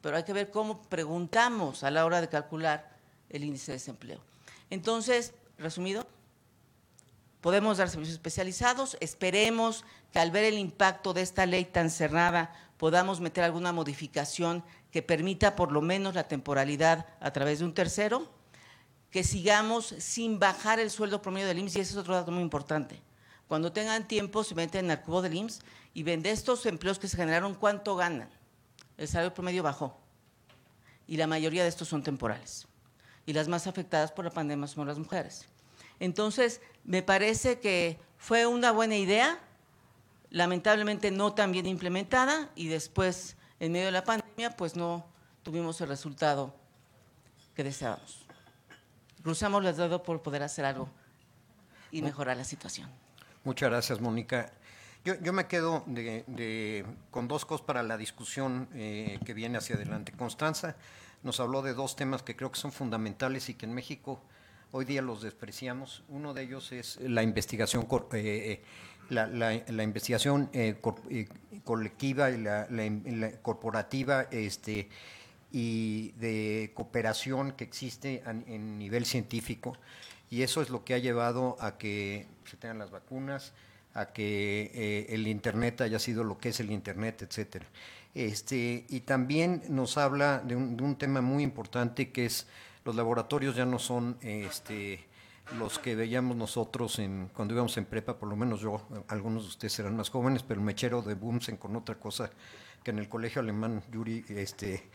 pero 0.00 0.16
hay 0.16 0.24
que 0.24 0.32
ver 0.32 0.50
cómo 0.50 0.82
preguntamos 0.82 1.84
a 1.84 1.90
la 1.90 2.04
hora 2.04 2.20
de 2.20 2.28
calcular 2.28 2.90
el 3.28 3.44
índice 3.44 3.72
de 3.72 3.76
desempleo. 3.76 4.20
Entonces, 4.70 5.34
resumido, 5.58 6.06
podemos 7.40 7.78
dar 7.78 7.88
servicios 7.88 8.14
especializados, 8.14 8.96
esperemos 9.00 9.84
que 10.12 10.18
al 10.18 10.30
ver 10.30 10.44
el 10.44 10.58
impacto 10.58 11.12
de 11.12 11.22
esta 11.22 11.46
ley 11.46 11.66
tan 11.66 11.90
cerrada 11.90 12.54
podamos 12.76 13.20
meter 13.20 13.44
alguna 13.44 13.72
modificación 13.72 14.64
que 14.90 15.02
permita 15.02 15.56
por 15.56 15.72
lo 15.72 15.80
menos 15.80 16.14
la 16.14 16.28
temporalidad 16.28 17.06
a 17.20 17.32
través 17.32 17.60
de 17.60 17.64
un 17.64 17.74
tercero 17.74 18.28
que 19.10 19.24
sigamos 19.24 19.94
sin 19.98 20.38
bajar 20.38 20.78
el 20.78 20.90
sueldo 20.90 21.20
promedio 21.20 21.48
del 21.48 21.58
IMSS, 21.58 21.76
y 21.76 21.80
ese 21.80 21.92
es 21.92 21.96
otro 21.96 22.14
dato 22.14 22.30
muy 22.30 22.42
importante. 22.42 23.00
Cuando 23.48 23.72
tengan 23.72 24.06
tiempo, 24.06 24.44
se 24.44 24.54
meten 24.54 24.90
al 24.90 25.02
cubo 25.02 25.22
del 25.22 25.34
IMSS 25.34 25.60
y 25.92 26.04
ven 26.04 26.22
de 26.22 26.30
estos 26.30 26.64
empleos 26.66 26.98
que 27.00 27.08
se 27.08 27.16
generaron, 27.16 27.54
¿cuánto 27.54 27.96
ganan? 27.96 28.30
El 28.96 29.08
salario 29.08 29.34
promedio 29.34 29.62
bajó. 29.62 29.98
Y 31.08 31.16
la 31.16 31.26
mayoría 31.26 31.64
de 31.64 31.68
estos 31.68 31.88
son 31.88 32.04
temporales. 32.04 32.68
Y 33.26 33.32
las 33.32 33.48
más 33.48 33.66
afectadas 33.66 34.12
por 34.12 34.24
la 34.24 34.30
pandemia 34.30 34.68
son 34.68 34.86
las 34.86 34.98
mujeres. 34.98 35.48
Entonces, 35.98 36.60
me 36.84 37.02
parece 37.02 37.58
que 37.58 37.98
fue 38.16 38.46
una 38.46 38.70
buena 38.70 38.96
idea, 38.96 39.40
lamentablemente 40.30 41.10
no 41.10 41.34
tan 41.34 41.50
bien 41.50 41.66
implementada, 41.66 42.50
y 42.54 42.68
después, 42.68 43.36
en 43.60 43.72
medio 43.72 43.86
de 43.86 43.92
la 43.92 44.04
pandemia, 44.04 44.56
pues 44.56 44.74
no 44.74 45.06
tuvimos 45.42 45.80
el 45.80 45.88
resultado 45.88 46.54
que 47.54 47.62
deseábamos 47.62 48.20
cruzamos 49.22 49.62
los 49.62 49.76
dedos 49.76 50.00
por 50.02 50.22
poder 50.22 50.42
hacer 50.42 50.64
algo 50.64 50.88
y 51.90 52.02
mejorar 52.02 52.36
la 52.36 52.44
situación. 52.44 52.88
Muchas 53.44 53.70
gracias, 53.70 54.00
Mónica. 54.00 54.52
Yo, 55.04 55.32
me 55.32 55.46
quedo 55.46 55.84
con 57.10 57.26
dos 57.26 57.46
cosas 57.46 57.64
para 57.64 57.82
la 57.82 57.96
discusión 57.96 58.68
eh, 58.74 59.18
que 59.24 59.32
viene 59.32 59.56
hacia 59.56 59.76
adelante. 59.76 60.12
Constanza 60.12 60.76
nos 61.22 61.40
habló 61.40 61.62
de 61.62 61.72
dos 61.72 61.96
temas 61.96 62.22
que 62.22 62.36
creo 62.36 62.52
que 62.52 62.60
son 62.60 62.70
fundamentales 62.70 63.48
y 63.48 63.54
que 63.54 63.64
en 63.64 63.72
México 63.72 64.22
hoy 64.72 64.84
día 64.84 65.00
los 65.00 65.22
despreciamos. 65.22 66.04
Uno 66.08 66.34
de 66.34 66.42
ellos 66.42 66.72
es 66.72 66.98
la 67.00 67.22
investigación, 67.22 67.88
eh, 68.12 68.62
la, 69.10 69.82
investigación 69.82 70.48
eh, 70.52 70.80
colectiva 71.64 72.30
y 72.30 72.38
la, 72.38 72.66
corporativa, 73.42 74.22
este, 74.30 74.88
y 75.52 76.12
de 76.12 76.72
cooperación 76.74 77.52
que 77.52 77.64
existe 77.64 78.22
en 78.26 78.78
nivel 78.78 79.04
científico 79.04 79.76
y 80.30 80.42
eso 80.42 80.62
es 80.62 80.70
lo 80.70 80.84
que 80.84 80.94
ha 80.94 80.98
llevado 80.98 81.56
a 81.60 81.76
que 81.76 82.26
se 82.44 82.56
tengan 82.56 82.78
las 82.78 82.92
vacunas, 82.92 83.52
a 83.94 84.06
que 84.06 84.70
eh, 84.72 85.06
el 85.10 85.26
Internet 85.26 85.80
haya 85.80 85.98
sido 85.98 86.22
lo 86.22 86.38
que 86.38 86.50
es 86.50 86.60
el 86.60 86.70
Internet, 86.70 87.22
etcétera. 87.22 87.66
Este, 88.14 88.86
y 88.88 89.00
también 89.00 89.62
nos 89.68 89.98
habla 89.98 90.38
de 90.38 90.54
un, 90.54 90.96
tema 90.96 91.20
muy 91.20 91.42
importante 91.42 92.10
que 92.10 92.26
es 92.26 92.46
los 92.84 92.94
laboratorios 92.94 93.56
ya 93.56 93.66
no 93.66 93.78
son 93.78 94.16
este, 94.20 95.04
los 95.58 95.78
que 95.78 95.94
veíamos 95.94 96.36
nosotros 96.36 96.98
en, 96.98 97.30
cuando 97.34 97.54
íbamos 97.54 97.76
en 97.76 97.84
prepa, 97.84 98.18
por 98.18 98.28
lo 98.28 98.36
menos 98.36 98.60
yo, 98.60 98.86
algunos 99.08 99.44
de 99.44 99.48
ustedes 99.48 99.78
eran 99.78 99.96
más 99.96 100.10
jóvenes, 100.10 100.42
pero 100.42 100.60
el 100.60 100.66
mechero 100.66 101.02
de 101.02 101.14
Bumsen 101.14 101.56
con 101.56 101.76
otra 101.76 101.96
cosa 101.96 102.30
que 102.82 102.90
en 102.90 102.98
el 102.98 103.08
colegio 103.08 103.40
alemán 103.40 103.82
Yuri 103.90 104.24
este, 104.28 104.88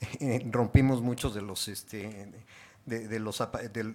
rompimos 0.50 1.00
muchos 1.00 1.34
de 1.34 1.42
los 1.42 1.68
este 1.68 2.32
de, 2.86 3.20
los 3.20 3.38
de, 3.38 3.94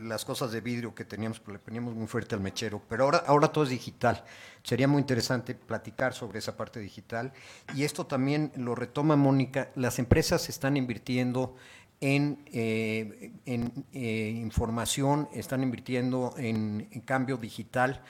las 0.00 0.24
cosas 0.24 0.52
de 0.52 0.60
vidrio 0.60 0.94
que 0.94 1.04
teníamos, 1.04 1.40
porque 1.40 1.54
le 1.54 1.58
poníamos 1.58 1.94
muy 1.94 2.06
fuerte 2.06 2.34
al 2.34 2.40
mechero, 2.40 2.80
pero 2.88 3.04
ahora, 3.04 3.24
ahora 3.26 3.48
todo 3.48 3.64
es 3.64 3.70
digital. 3.70 4.24
Sería 4.62 4.86
muy 4.86 5.00
interesante 5.00 5.54
platicar 5.54 6.14
sobre 6.14 6.38
esa 6.38 6.56
parte 6.56 6.78
digital. 6.78 7.32
Y 7.74 7.84
esto 7.84 8.06
también 8.06 8.52
lo 8.56 8.74
retoma 8.74 9.16
Mónica, 9.16 9.70
las 9.74 9.98
empresas 9.98 10.48
están 10.48 10.76
invirtiendo 10.76 11.56
en, 12.00 12.44
eh, 12.52 13.32
eh, 13.46 14.32
información, 14.36 15.28
están 15.32 15.62
invirtiendo 15.62 16.34
en 16.36 16.86
cambio 17.04 17.36
digital 17.36 18.02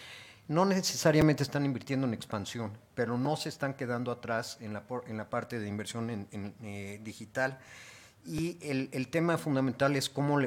no 0.49 0.65
necesariamente 0.65 1.43
están 1.43 1.67
invirtiendo 1.67 2.07
en 2.07 2.15
expansión, 2.15 2.73
pero 2.95 3.19
no 3.19 3.37
se 3.37 3.51
están 3.51 3.75
quedando 3.75 4.11
atrás 4.11 4.57
en 4.61 4.73
la, 4.73 5.29
parte 5.29 5.61
de 5.61 5.69
inversión 5.69 6.09
en, 6.11 6.55
eh, 6.63 7.01
digital. 7.05 7.59
Y 8.25 8.59
el, 8.63 9.09
tema 9.09 9.37
fundamental 9.37 9.95
es 9.95 10.09
cómo, 10.09 10.39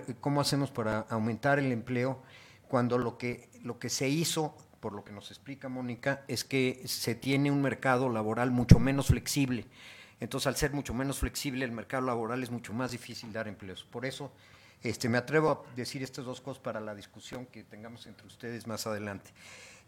hacemos 0.42 0.72
para 0.72 1.02
aumentar 1.02 1.60
el 1.60 1.72
empleo 1.72 2.22
cuando 2.68 2.98
lo 2.98 3.18
que 3.18 3.50
se 3.90 4.10
hizo, 4.10 4.58
por 4.80 4.94
lo 4.94 5.04
que 5.04 5.12
nos 5.12 5.30
explica 5.30 5.70
Mónica, 5.70 6.24
es 6.28 6.44
que 6.44 6.82
se 6.86 7.14
tiene 7.14 7.52
un 7.52 7.62
mercado 7.62 8.10
laboral 8.10 8.50
mucho 8.50 8.80
menos 8.80 9.08
flexible. 9.08 9.68
Entonces, 10.22 10.48
al 10.48 10.56
ser 10.56 10.72
mucho 10.72 10.94
menos 10.94 11.18
flexible, 11.20 11.66
el 11.66 11.72
mercado 11.72 12.06
laboral 12.06 12.42
es 12.44 12.52
mucho 12.52 12.74
más 12.74 12.92
difícil 12.92 13.34
dar 13.34 13.48
empleos. 13.48 13.84
Por 13.84 14.06
eso, 14.06 14.32
este, 14.84 15.10
me 15.10 15.18
atrevo 15.18 15.50
a 15.50 15.76
decir 15.76 16.04
estas 16.04 16.24
dos 16.24 16.40
cosas 16.40 16.62
para 16.62 16.80
la 16.80 16.94
discusión 16.94 17.48
que 17.48 17.64
tengamos 17.64 18.06
entre 18.06 18.28
ustedes 18.28 18.68
más 18.68 18.86
adelante. 18.86 19.32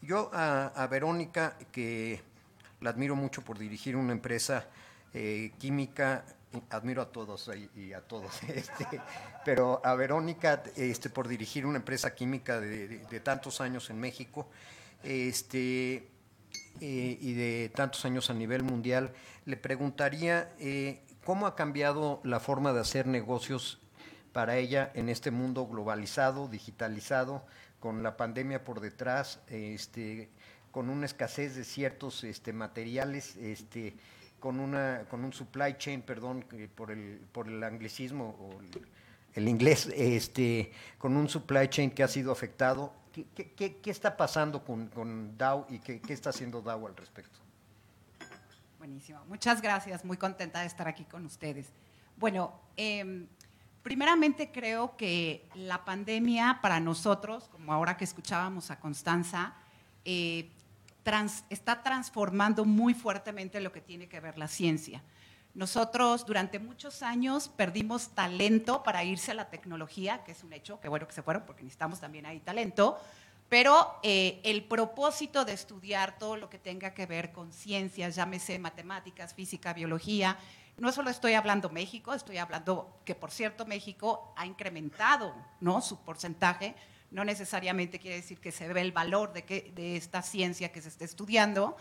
Yo 0.02 0.32
a, 0.34 0.88
Verónica, 0.88 1.56
que 1.72 2.20
la 2.82 2.90
admiro 2.90 3.16
mucho 3.16 3.44
por 3.44 3.60
dirigir 3.60 3.96
una 3.96 4.12
empresa 4.12 4.68
eh, 5.14 5.52
química, 5.60 6.26
admiro 6.72 7.04
a 7.04 7.12
todos 7.12 7.50
y, 7.76 7.94
a 7.94 8.02
todos, 8.02 8.42
este, 8.48 9.02
pero 9.46 9.82
a 9.86 9.94
Verónica 9.94 10.64
este, 10.76 11.12
por 11.12 11.28
dirigir 11.28 11.66
una 11.66 11.78
empresa 11.78 12.14
química 12.16 12.60
de, 12.60 13.20
tantos 13.24 13.62
años 13.62 13.90
en 13.92 14.00
México 14.00 14.48
este, 15.04 16.08
eh, 16.82 17.18
y 17.20 17.34
de 17.34 17.72
tantos 17.74 18.04
años 18.06 18.30
a 18.30 18.34
nivel 18.34 18.64
mundial, 18.64 19.12
le 19.46 19.58
preguntaría 19.58 20.54
eh, 20.60 21.02
cómo 21.24 21.48
ha 21.48 21.56
cambiado 21.56 22.20
la 22.24 22.40
forma 22.40 22.74
de 22.74 22.82
hacer 22.82 23.08
negocios 23.08 23.80
para 24.34 24.58
ella 24.58 24.92
en 24.96 25.10
este 25.10 25.32
mundo 25.32 25.68
globalizado, 25.68 26.48
digitalizado, 26.48 27.46
con 27.80 28.02
la 28.02 28.18
pandemia 28.18 28.64
por 28.64 28.80
detrás, 28.80 29.40
este, 29.48 30.30
con 30.72 30.90
una 30.90 31.06
escasez 31.06 31.56
de 31.56 31.64
ciertos 31.64 32.24
este, 32.24 32.52
materiales, 32.52 33.36
este, 33.36 33.94
con, 34.40 34.60
una, 34.60 35.06
con 35.10 35.24
un 35.24 35.32
supply 35.32 35.76
chain, 35.78 36.02
perdón, 36.02 36.46
por 36.76 36.92
el, 36.92 37.20
por 37.32 37.48
el 37.48 37.64
anglicismo 37.64 38.36
o 38.40 38.60
el, 39.36 39.48
inglés, 39.48 39.90
este, 39.96 40.72
con 40.98 41.16
un 41.16 41.30
supply 41.30 41.68
chain 41.68 41.92
que 41.92 42.04
ha 42.04 42.08
sido 42.08 42.32
afectado. 42.32 42.94
¿Qué, 43.14 43.80
está 43.86 44.18
pasando 44.18 44.64
con, 44.64 44.88
con 44.88 45.38
Dow 45.38 45.68
y 45.70 45.80
qué, 45.80 46.02
está 46.10 46.32
haciendo 46.32 46.62
Dow 46.62 46.88
al 46.88 46.96
respecto? 46.96 47.40
Buenísimo. 48.80 49.24
Muchas 49.28 49.62
gracias. 49.62 50.04
Muy 50.04 50.18
contenta 50.18 50.62
de 50.62 50.66
estar 50.66 50.88
aquí 50.88 51.06
con 51.06 51.26
ustedes. 51.26 51.68
Bueno, 52.18 52.60
eh, 52.76 53.28
Primeramente 53.84 54.50
creo 54.50 54.96
que 54.96 55.46
la 55.56 55.84
pandemia 55.84 56.60
para 56.62 56.80
nosotros, 56.80 57.50
como 57.50 57.74
ahora 57.74 57.98
que 57.98 58.06
escuchábamos 58.06 58.72
a 58.72 58.80
Constanza, 58.80 59.56
eh, 60.06 60.50
está 61.50 61.84
transformando 61.84 62.64
muy 62.64 62.94
fuertemente 62.94 63.60
lo 63.60 63.74
que 63.74 63.82
tiene 63.82 64.08
que 64.08 64.22
ver 64.22 64.38
la 64.38 64.48
ciencia. 64.48 65.04
Nosotros 65.56 66.26
durante 66.26 66.58
muchos 66.58 67.04
años 67.04 67.48
perdimos 67.48 68.10
talento 68.10 68.82
para 68.82 69.04
irse 69.04 69.32
a 69.32 69.36
la 69.36 69.50
tecnología, 69.50 70.24
que 70.24 70.32
es 70.32 70.44
un 70.44 70.52
hecho, 70.52 70.80
que 70.80 70.90
bueno 70.90 71.08
que 71.08 71.14
se 71.14 71.22
fueron 71.22 71.44
porque 71.46 71.62
necesitamos 71.62 72.00
también 72.00 72.26
ahí 72.26 72.40
talento, 72.40 73.00
pero 73.50 74.00
eh, 74.02 74.42
el 74.44 74.64
propósito 74.64 75.46
de 75.46 75.54
estudiar 75.54 76.18
todo 76.18 76.38
lo 76.38 76.50
que 76.50 76.58
tenga 76.58 76.96
que 76.96 77.06
ver 77.06 77.32
con 77.32 77.54
ciencias, 77.54 78.16
llámese 78.16 78.58
matemáticas, 78.58 79.36
física, 79.36 79.74
biología, 79.74 80.40
no 80.78 80.92
solo 80.92 81.12
estoy 81.12 81.34
hablando 81.34 81.70
México, 81.70 82.14
estoy 82.14 82.38
hablando 82.38 83.00
que, 83.06 83.14
por 83.14 83.30
cierto, 83.30 83.66
México 83.66 84.34
ha 84.36 84.48
incrementado 84.48 85.36
¿no? 85.60 85.82
su 85.82 86.00
porcentaje. 86.00 86.76
No 87.12 87.24
necesariamente 87.24 88.00
quiere 88.00 88.18
decir 88.18 88.40
que 88.40 88.52
se 88.52 88.68
ve 88.74 88.82
el 88.82 88.92
valor 88.92 89.34
de, 89.34 89.44
que, 89.44 89.72
de 89.76 89.98
esta 89.98 90.24
ciencia 90.24 90.72
que 90.72 90.82
se 90.82 90.90
está 90.90 91.06
estudiando, 91.06 91.78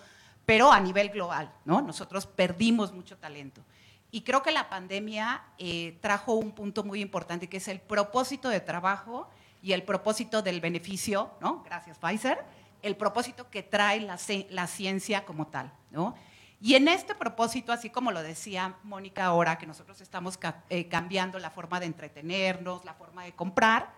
pero 0.47 0.73
a 0.73 0.81
nivel 0.81 1.11
global, 1.11 1.53
¿no? 1.65 1.81
Nosotros 1.81 2.27
perdimos 2.27 2.93
mucho 2.93 3.17
talento. 3.17 3.63
Y 4.11 4.23
creo 4.23 4.43
que 4.43 4.51
la 4.51 4.69
pandemia 4.69 5.43
eh, 5.59 5.99
trajo 6.01 6.35
un 6.35 6.53
punto 6.53 6.85
muy 6.85 7.01
importante, 7.01 7.49
que 7.49 7.57
es 7.57 7.69
el 7.69 7.81
propósito 7.81 8.49
de 8.49 8.61
trabajo 8.61 9.29
y 9.63 9.73
el 9.73 9.85
propósito 9.85 10.43
del 10.43 10.61
beneficio, 10.61 11.31
¿no? 11.41 11.63
Gracias, 11.63 11.99
Pfizer, 11.99 12.39
el 12.83 12.97
propósito 12.97 13.49
que 13.49 13.63
trae 13.63 14.01
la, 14.01 14.19
la 14.51 14.67
ciencia 14.67 15.25
como 15.25 15.47
tal, 15.47 15.73
¿no? 15.91 16.15
Y 16.61 16.77
en 16.77 16.87
este 16.87 17.17
propósito, 17.17 17.73
así 17.73 17.91
como 17.91 18.13
lo 18.13 18.23
decía 18.23 18.77
Mónica 18.85 19.25
ahora, 19.25 19.59
que 19.59 19.67
nosotros 19.67 20.01
estamos 20.01 20.39
eh, 20.69 20.89
cambiando 20.89 21.41
la 21.41 21.51
forma 21.51 21.81
de 21.81 21.87
entretenernos, 21.87 22.85
la 22.85 22.95
forma 22.95 23.25
de 23.25 23.33
comprar, 23.33 23.93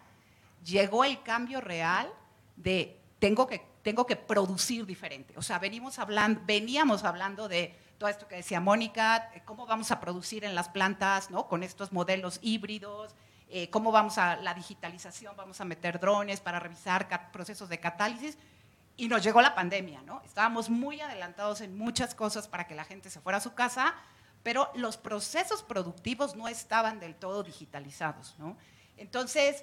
llegó 0.65 1.05
el 1.05 1.23
cambio 1.23 1.61
real 1.61 2.11
de 2.57 2.99
tengo 3.19 3.47
que, 3.47 3.67
tengo 3.85 4.07
que 4.07 4.17
producir 4.17 4.87
diferente. 4.87 5.35
O 5.37 5.43
sea, 5.43 5.61
hablando, 5.99 6.41
veníamos 6.45 7.05
hablando 7.05 7.49
de 7.49 7.79
todo 7.99 8.09
esto 8.09 8.27
que 8.27 8.37
decía 8.37 8.59
Mónica, 8.59 9.31
cómo 9.45 9.67
vamos 9.67 9.91
a 9.91 10.01
producir 10.01 10.43
en 10.45 10.55
las 10.55 10.71
plantas, 10.71 11.31
¿no? 11.31 11.47
Con 11.47 11.63
estos 11.63 11.93
modelos 11.93 12.41
híbridos, 12.43 13.15
eh, 13.51 13.69
cómo 13.69 13.93
vamos 13.93 14.17
a 14.17 14.37
la 14.37 14.55
digitalización, 14.55 15.37
vamos 15.37 15.61
a 15.61 15.67
meter 15.67 16.01
drones 16.01 16.41
para 16.41 16.59
revisar 16.59 17.31
procesos 17.31 17.69
de 17.69 17.79
catálisis 17.79 18.39
y 18.97 19.07
nos 19.07 19.23
llegó 19.23 19.43
la 19.43 19.55
pandemia, 19.55 20.01
¿no? 20.03 20.23
Estábamos 20.25 20.71
muy 20.71 21.03
adelantados 21.03 21.61
en 21.61 21.77
muchas 21.77 22.15
cosas 22.15 22.49
para 22.49 22.67
que 22.67 22.75
la 22.75 22.85
gente 22.85 23.11
se 23.11 23.21
fuera 23.21 23.37
a 23.37 23.43
su 23.43 23.53
casa, 23.53 23.95
pero 24.43 24.71
los 24.75 24.97
procesos 24.97 25.63
productivos 25.63 26.37
no 26.37 26.49
estaban 26.49 27.01
del 27.01 27.15
todo 27.15 27.43
digitalizados, 27.43 28.35
¿no? 28.39 28.57
Entonces, 28.97 29.63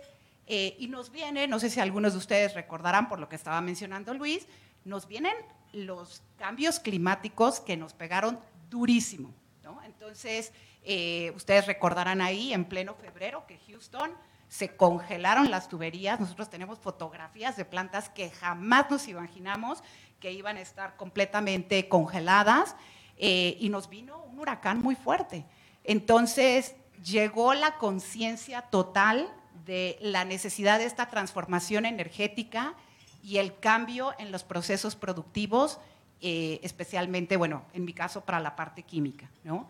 eh, 0.54 0.76
y 0.80 0.90
nos 0.90 1.12
viene, 1.12 1.48
no 1.48 1.60
sé 1.60 1.70
si 1.70 1.80
algunos 1.80 2.12
de 2.12 2.18
ustedes 2.20 2.56
recordarán 2.56 3.08
por 3.08 3.20
lo 3.20 3.30
que 3.30 3.38
estaba 3.38 3.62
mencionando 3.62 4.14
Luis, 4.14 4.48
nos 4.84 5.08
vienen 5.08 5.32
los 5.72 6.24
cambios 6.38 6.82
climáticos 6.82 7.62
que 7.62 7.78
nos 7.78 7.94
pegaron 7.94 8.38
durísimo, 8.70 9.34
¿no? 9.64 9.82
Entonces, 9.84 10.52
eh, 10.84 11.32
ustedes 11.38 11.68
recordarán 11.68 12.20
ahí 12.20 12.52
en 12.52 12.66
pleno 12.66 12.96
febrero 12.96 13.46
que 13.48 13.60
Houston 13.70 14.12
se 14.50 14.76
congelaron 14.76 15.50
las 15.50 15.70
tuberías. 15.70 16.20
Nosotros 16.20 16.50
tenemos 16.50 16.80
fotografías 16.80 17.56
de 17.56 17.64
plantas 17.64 18.10
que 18.10 18.30
jamás 18.30 18.92
nos 18.92 19.08
imaginamos 19.08 19.82
que 20.20 20.34
iban 20.34 20.58
a 20.58 20.62
estar 20.62 20.98
completamente 20.98 21.88
congeladas 21.88 22.76
eh, 23.16 23.56
y 23.58 23.70
nos 23.70 23.88
vino 23.90 24.22
un 24.24 24.38
huracán 24.38 24.82
muy 24.82 24.96
fuerte. 24.96 25.46
Entonces 25.86 26.76
llegó 27.02 27.54
la 27.54 27.78
conciencia 27.78 28.64
total 28.64 29.34
de 29.65 29.97
la 30.02 30.26
necesidad 30.26 30.80
de 30.80 30.86
esta 30.86 31.08
transformación 31.08 31.86
energética 31.86 32.76
y 33.24 33.38
el 33.38 33.58
cambio 33.60 34.13
en 34.17 34.32
los 34.32 34.43
procesos 34.43 34.95
productivos, 34.95 35.80
eh, 36.21 36.60
especialmente, 36.63 37.38
bueno, 37.38 37.63
en 37.74 37.86
mi 37.86 37.93
caso 37.93 38.21
para 38.21 38.39
la 38.39 38.56
parte 38.56 38.84
química, 38.84 39.30
¿no? 39.43 39.69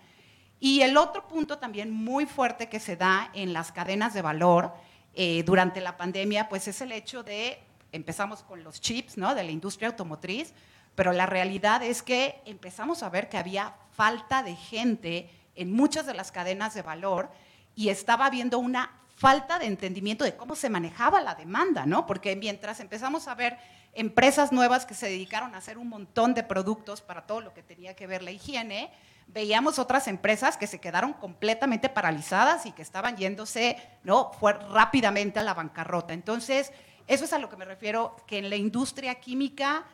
Y 0.60 0.82
el 0.82 0.95
otro 0.95 1.27
punto 1.27 1.58
también 1.58 1.91
muy 1.91 2.25
fuerte 2.25 2.69
que 2.69 2.80
se 2.80 2.95
da 2.95 3.32
en 3.34 3.51
las 3.51 3.71
cadenas 3.71 4.13
de 4.13 4.21
valor 4.21 4.73
eh, 5.15 5.43
durante 5.43 5.82
la 5.82 5.97
pandemia, 5.97 6.49
pues 6.49 6.67
es 6.67 6.82
el 6.82 6.91
hecho 6.91 7.23
de, 7.23 7.60
empezamos 7.91 8.43
con 8.43 8.63
los 8.63 8.80
chips, 8.80 9.17
¿no? 9.17 9.34
De 9.34 9.43
la 9.43 9.51
industria 9.51 9.89
automotriz, 9.89 10.54
pero 10.93 11.13
la 11.13 11.25
realidad 11.25 11.84
es 11.84 12.04
que 12.04 12.41
empezamos 12.45 13.01
a 13.01 13.10
ver 13.10 13.27
que 13.27 13.38
había 13.38 13.73
falta 13.91 14.43
de 14.43 14.56
gente 14.56 15.30
en 15.56 15.73
muchas 15.73 16.06
de 16.06 16.13
las 16.13 16.32
cadenas 16.32 16.73
de 16.73 16.82
valor 16.82 17.32
y 17.75 17.89
estaba 17.89 18.25
habiendo 18.25 18.60
una 18.60 19.01
falta 19.22 19.60
de 19.60 19.68
entendimiento 19.68 20.26
de 20.26 20.36
cómo 20.36 20.56
se 20.56 20.68
manejaba 20.68 21.22
la 21.22 21.36
demanda, 21.36 21.86
¿no? 21.86 22.08
Porque 22.08 22.36
mientras 22.36 22.80
empezamos 22.80 23.28
a 23.28 23.36
ver 23.36 23.56
empresas 23.94 24.52
nuevas 24.52 24.88
que 24.88 24.96
se 24.96 25.06
dedicaron 25.06 25.54
a 25.54 25.60
hacer 25.60 25.78
un 25.78 25.90
montón 25.90 26.34
de 26.34 26.42
productos 26.42 27.02
para 27.02 27.28
todo 27.28 27.40
lo 27.40 27.54
que 27.54 27.62
tenía 27.62 27.96
que 27.96 28.08
ver 28.08 28.24
la 28.24 28.32
higiene, 28.32 28.92
veíamos 29.28 29.78
otras 29.78 30.08
empresas 30.08 30.58
que 30.58 30.66
se 30.66 30.80
quedaron 30.80 31.14
completamente 31.14 31.88
paralizadas 31.88 32.66
y 32.66 32.72
que 32.72 32.82
estaban 32.82 33.16
yéndose 33.16 33.78
¿no? 34.04 34.32
Fue 34.40 34.54
rápidamente 34.54 35.40
a 35.40 35.44
la 35.44 35.54
bancarrota. 35.54 36.16
Entonces, 36.16 36.72
eso 37.06 37.26
es 37.26 37.32
a 37.32 37.38
lo 37.38 37.48
que 37.48 37.58
me 37.58 37.66
refiero, 37.66 38.16
que 38.26 38.40
en 38.40 38.50
la 38.50 38.56
industria 38.56 39.14
química 39.20 39.86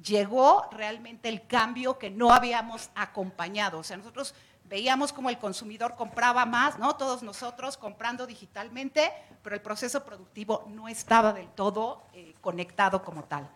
llegó 0.00 0.68
realmente 0.70 1.28
el 1.28 1.48
cambio 1.48 1.98
que 1.98 2.10
no 2.10 2.32
habíamos 2.32 2.90
acompañado. 2.94 3.80
O 3.80 3.82
sea, 3.82 3.96
nosotros 3.96 4.36
veíamos 4.68 5.12
como 5.12 5.30
el 5.30 5.38
consumidor 5.38 5.96
compraba 5.96 6.44
más, 6.44 6.78
¿no? 6.78 6.96
Todos 6.96 7.22
nosotros 7.22 7.76
comprando 7.76 8.26
digitalmente, 8.26 9.10
pero 9.42 9.56
el 9.56 9.62
proceso 9.62 10.04
productivo 10.04 10.64
no 10.68 10.88
estaba 10.88 11.32
del 11.32 11.48
todo 11.48 12.02
eh, 12.12 12.34
conectado 12.40 13.02
como 13.02 13.24
tal. 13.24 13.48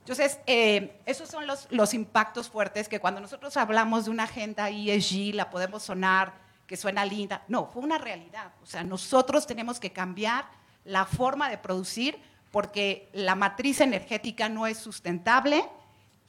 Entonces, 0.00 0.38
eh, 0.46 1.00
esos 1.06 1.28
son 1.28 1.46
los, 1.46 1.66
los, 1.70 1.94
impactos 1.94 2.48
fuertes 2.48 2.88
que 2.88 3.00
cuando 3.00 3.20
nosotros 3.20 3.56
hablamos 3.56 4.06
de 4.06 4.10
una 4.10 4.24
agenda 4.24 4.70
ESG, 4.70 5.34
la 5.34 5.50
podemos 5.50 5.82
sonar, 5.82 6.32
que 6.66 6.76
suena 6.76 7.04
linda. 7.04 7.42
No, 7.48 7.66
fue 7.66 7.82
una 7.82 7.98
realidad. 7.98 8.52
O 8.62 8.66
sea, 8.66 8.82
nosotros 8.82 9.46
tenemos 9.46 9.80
que 9.80 9.92
cambiar 9.92 10.46
la 10.84 11.04
forma 11.04 11.50
de 11.50 11.58
producir 11.58 12.18
porque 12.50 13.08
la 13.12 13.34
matriz 13.34 13.80
energética 13.80 14.48
no 14.48 14.66
es 14.66 14.78
sustentable 14.78 15.64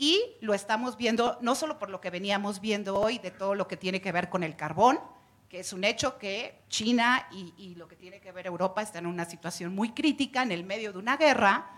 y 0.01 0.35
lo 0.41 0.55
estamos 0.55 0.97
viendo 0.97 1.37
no 1.41 1.53
solo 1.53 1.77
por 1.77 1.91
lo 1.91 2.01
que 2.01 2.09
veníamos 2.09 2.59
viendo 2.59 2.99
hoy 2.99 3.19
de 3.19 3.29
todo 3.29 3.53
lo 3.53 3.67
que 3.67 3.77
tiene 3.77 4.01
que 4.01 4.11
ver 4.11 4.31
con 4.31 4.41
el 4.41 4.55
carbón, 4.55 4.99
que 5.47 5.59
es 5.59 5.73
un 5.73 5.83
hecho 5.83 6.17
que 6.17 6.63
China 6.69 7.27
y, 7.31 7.75
lo 7.75 7.87
que 7.87 7.95
tiene 7.95 8.19
que 8.19 8.31
ver 8.31 8.47
Europa 8.47 8.81
están 8.81 9.05
en 9.05 9.11
una 9.11 9.25
situación 9.25 9.75
muy 9.75 9.91
crítica 9.91 10.41
en 10.41 10.51
el 10.51 10.63
medio 10.63 10.91
de 10.91 10.97
una 10.97 11.17
guerra, 11.17 11.69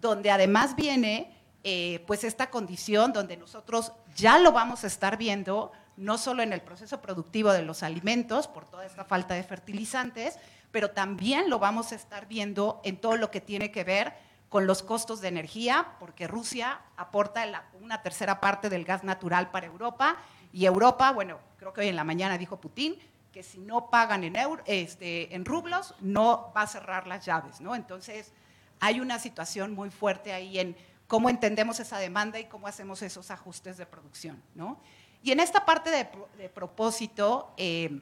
donde 0.00 0.30
además 0.30 0.74
viene 0.74 1.36
eh, 1.64 2.02
pues 2.06 2.24
esta 2.24 2.48
condición 2.48 3.12
donde 3.12 3.36
nosotros 3.36 3.92
ya 4.14 4.38
lo 4.38 4.52
vamos 4.52 4.82
a 4.84 4.86
estar 4.86 5.18
viendo, 5.18 5.70
no 5.98 6.16
solo 6.16 6.42
en 6.42 6.54
el 6.54 6.62
proceso 6.62 7.02
productivo 7.02 7.52
de 7.52 7.60
los 7.60 7.82
alimentos, 7.82 8.48
por 8.48 8.66
toda 8.66 8.86
esta 8.86 9.04
falta 9.04 9.34
de 9.34 9.42
fertilizantes, 9.42 10.38
pero 10.70 10.92
también 10.92 11.50
lo 11.50 11.58
vamos 11.58 11.92
a 11.92 11.96
estar 11.96 12.26
viendo 12.26 12.80
en 12.84 12.96
todo 12.96 13.18
lo 13.18 13.30
que 13.30 13.42
tiene 13.42 13.70
que 13.70 13.84
ver 13.84 14.14
con 14.56 14.66
los 14.66 14.82
costos 14.82 15.20
de 15.20 15.28
energía, 15.28 15.86
porque 16.00 16.26
Rusia 16.26 16.80
aporta 16.96 17.66
una 17.82 18.00
tercera 18.00 18.40
parte 18.40 18.70
del 18.70 18.86
gas 18.86 19.04
natural 19.04 19.50
para 19.50 19.66
Europa, 19.66 20.16
y 20.50 20.64
Europa, 20.64 21.12
bueno, 21.12 21.38
creo 21.58 21.74
que 21.74 21.82
hoy 21.82 21.88
en 21.88 21.96
la 21.96 22.04
mañana 22.04 22.38
dijo 22.38 22.58
Putin, 22.58 22.96
que 23.34 23.42
si 23.42 23.58
no 23.58 23.90
pagan 23.90 24.24
en, 24.24 24.34
este, 24.64 25.34
en 25.34 25.44
rublos, 25.44 25.94
no 26.00 26.54
va 26.56 26.62
a 26.62 26.66
cerrar 26.66 27.06
las 27.06 27.26
llaves, 27.26 27.60
¿no? 27.60 27.74
Entonces, 27.74 28.32
hay 28.80 28.98
una 28.98 29.18
situación 29.18 29.74
muy 29.74 29.90
fuerte 29.90 30.32
ahí 30.32 30.58
en 30.58 30.74
cómo 31.06 31.28
entendemos 31.28 31.78
esa 31.78 31.98
demanda 31.98 32.40
y 32.40 32.46
cómo 32.46 32.66
hacemos 32.66 33.02
esos 33.02 33.30
ajustes 33.30 33.76
de 33.76 33.84
producción. 33.84 34.42
¿no? 34.54 34.80
Y 35.22 35.32
en 35.32 35.40
esta 35.40 35.66
parte 35.66 35.90
de, 35.90 36.48
propósito 36.48 37.52
eh, 37.58 38.00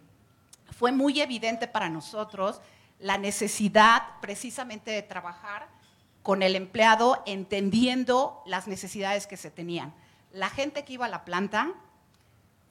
fue 0.71 0.93
muy 0.93 1.21
evidente 1.21 1.67
para 1.67 1.89
nosotros 1.89 2.61
la 3.01 3.19
necesidad 3.19 4.05
precisamente 4.21 4.93
de 4.93 5.03
trabajar 5.03 5.74
con 6.25 6.43
el 6.43 6.57
empleado 6.57 7.23
entendiendo 7.27 8.43
las 8.47 8.67
necesidades 8.67 9.27
que 9.27 9.37
se 9.37 9.51
tenían. 9.51 9.93
La 10.33 10.49
gente 10.49 10.83
que 10.83 10.95
iba 10.95 11.05
a 11.05 11.11
la 11.11 11.23
planta 11.27 11.75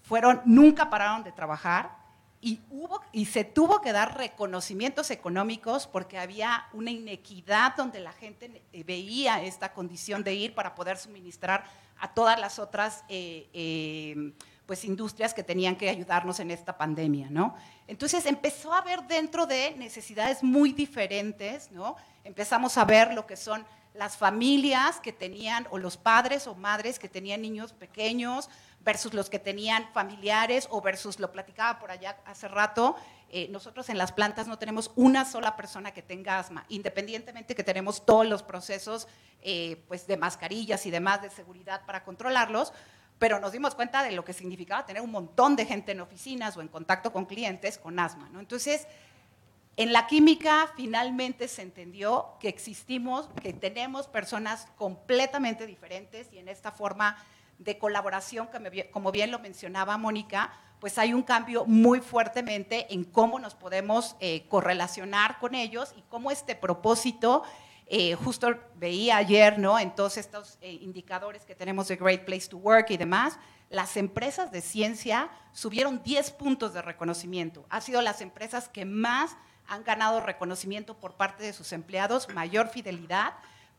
fueron, 0.01 0.41
nunca 0.43 0.89
pararon 0.89 1.24
de 1.24 1.32
trabajar 1.32 1.95
y, 2.41 2.62
hubo, 2.72 2.99
y 3.12 3.26
se 3.26 3.43
tuvo 3.43 3.80
que 3.80 3.91
dar 3.91 4.18
reconocimientos 4.18 5.12
económicos 5.12 5.86
porque 5.86 6.18
había 6.18 6.66
una 6.74 6.89
inequidad 6.89 7.76
donde 7.76 7.99
la 7.99 8.12
gente 8.12 8.64
veía 8.88 9.43
esta 9.43 9.72
condición 9.72 10.24
de 10.24 10.34
ir 10.34 10.56
para 10.56 10.74
poder 10.74 10.97
suministrar 10.97 11.64
a 11.99 12.12
todas 12.12 12.39
las 12.39 12.58
otras 12.58 13.04
eh, 13.08 13.47
eh, 13.54 14.34
pues, 14.66 14.84
industrias 14.84 15.36
que 15.36 15.43
tenían 15.43 15.76
que 15.76 15.91
ayudarnos 15.91 16.39
en 16.39 16.49
esta 16.49 16.76
pandemia. 16.76 17.28
¿no? 17.30 17.56
Entonces 17.88 18.26
empezó 18.26 18.74
a 18.74 18.80
haber 18.80 19.04
dentro 19.04 19.46
de 19.46 19.72
necesidades 19.78 20.42
muy 20.42 20.72
diferentes, 20.72 21.72
¿no? 21.72 21.96
empezamos 22.24 22.78
a 22.78 22.86
ver 22.86 23.14
lo 23.14 23.26
que 23.26 23.36
son 23.36 23.66
las 23.94 24.18
familias 24.18 25.00
que 25.00 25.14
tenían, 25.14 25.68
o 25.70 25.78
los 25.78 25.98
padres 25.98 26.48
o 26.48 26.56
madres 26.56 26.98
que 26.98 27.10
tenían 27.10 27.42
niños 27.42 27.74
pequeños, 27.74 28.50
versus 28.80 29.14
los 29.14 29.30
que 29.30 29.40
tenían 29.40 29.88
familiares 29.94 30.68
o 30.72 30.82
versus, 30.82 31.20
lo 31.20 31.32
platicaba 31.32 31.80
por 31.80 31.92
allá 31.92 32.18
hace 32.26 32.48
rato, 32.48 32.96
eh, 33.30 33.48
nosotros 33.50 33.90
en 33.90 33.98
las 33.98 34.12
plantas 34.12 34.48
no 34.48 34.60
tenemos 34.60 34.92
una 34.96 35.26
sola 35.26 35.56
persona 35.56 35.92
que 35.92 36.02
tenga 36.02 36.40
asma, 36.40 36.66
independientemente 36.70 37.56
que 37.56 37.64
tenemos 37.64 38.06
todos 38.06 38.28
los 38.28 38.44
procesos 38.44 39.08
eh, 39.42 39.84
pues 39.88 40.06
de 40.08 40.18
mascarillas 40.18 40.86
y 40.86 40.92
demás 40.92 41.22
de 41.22 41.30
seguridad 41.30 41.86
para 41.86 42.04
controlarlos, 42.04 42.74
pero 43.24 43.39
nos 43.39 43.53
dimos 43.53 43.74
cuenta 43.74 44.03
de 44.03 44.11
lo 44.11 44.26
que 44.26 44.34
significaba 44.34 44.86
tener 44.86 45.01
un 45.01 45.09
montón 45.09 45.55
de 45.55 45.65
gente 45.65 45.93
en 45.93 46.01
oficinas 46.01 46.57
o 46.57 46.61
en 46.61 46.67
contacto 46.67 47.13
con 47.13 47.24
clientes 47.24 47.78
con 47.78 47.97
asma. 47.97 48.28
¿no? 48.34 48.41
Entonces, 48.41 48.86
en 49.78 49.93
la 49.93 50.07
química 50.07 50.69
finalmente 50.76 51.47
se 51.47 51.61
entendió 51.61 52.34
que 52.41 52.49
existimos, 52.49 53.30
que 53.41 53.53
tenemos 53.53 54.07
personas 54.09 54.67
completamente 54.76 55.65
diferentes 55.65 56.28
y 56.34 56.38
en 56.39 56.49
esta 56.49 56.74
forma 56.74 57.15
de 57.59 57.78
colaboración, 57.78 58.49
que 58.49 58.91
como 58.91 59.13
bien 59.13 59.32
lo 59.32 59.39
mencionaba 59.39 59.97
Mónica, 59.97 60.51
pues 60.82 60.97
hay 60.97 61.13
un 61.13 61.24
cambio 61.24 61.63
muy 61.63 62.01
fuertemente 62.01 62.93
en 62.93 63.05
cómo 63.05 63.39
nos 63.39 63.55
podemos 63.55 64.17
eh, 64.19 64.45
correlacionar 64.49 65.39
con 65.39 65.55
ellos 65.55 65.93
y 65.95 66.01
cómo 66.09 66.30
este 66.30 66.57
propósito, 66.57 67.43
eh, 67.96 68.16
justo 68.16 68.48
veía 68.74 69.18
ayer, 69.18 69.60
¿no? 69.60 69.78
En 69.78 69.94
todos 69.94 70.18
estos 70.18 70.58
eh, 70.62 70.80
indicadores 70.82 71.46
que 71.46 71.54
tenemos 71.54 71.88
de 71.89 71.96
Great 71.96 72.26
Place 72.26 72.48
to 72.48 72.58
Work 72.58 72.89
y 72.89 72.98
demás, 72.98 73.38
las 73.70 73.98
empresas 73.98 74.52
de 74.52 74.62
ciencia 74.62 75.30
subieron 75.52 76.02
10 76.02 76.32
puntos 76.32 76.74
de 76.74 76.82
reconocimiento. 76.82 77.68
Ha 77.70 77.82
sido 77.82 78.02
las 78.02 78.22
empresas 78.22 78.68
que 78.68 78.84
más 78.84 79.38
han 79.68 79.84
ganado 79.84 80.22
reconocimiento 80.22 80.98
por 80.98 81.14
parte 81.14 81.44
de 81.44 81.54
sus 81.54 81.72
empleados, 81.72 82.30
mayor 82.34 82.68
fidelidad, 82.70 83.36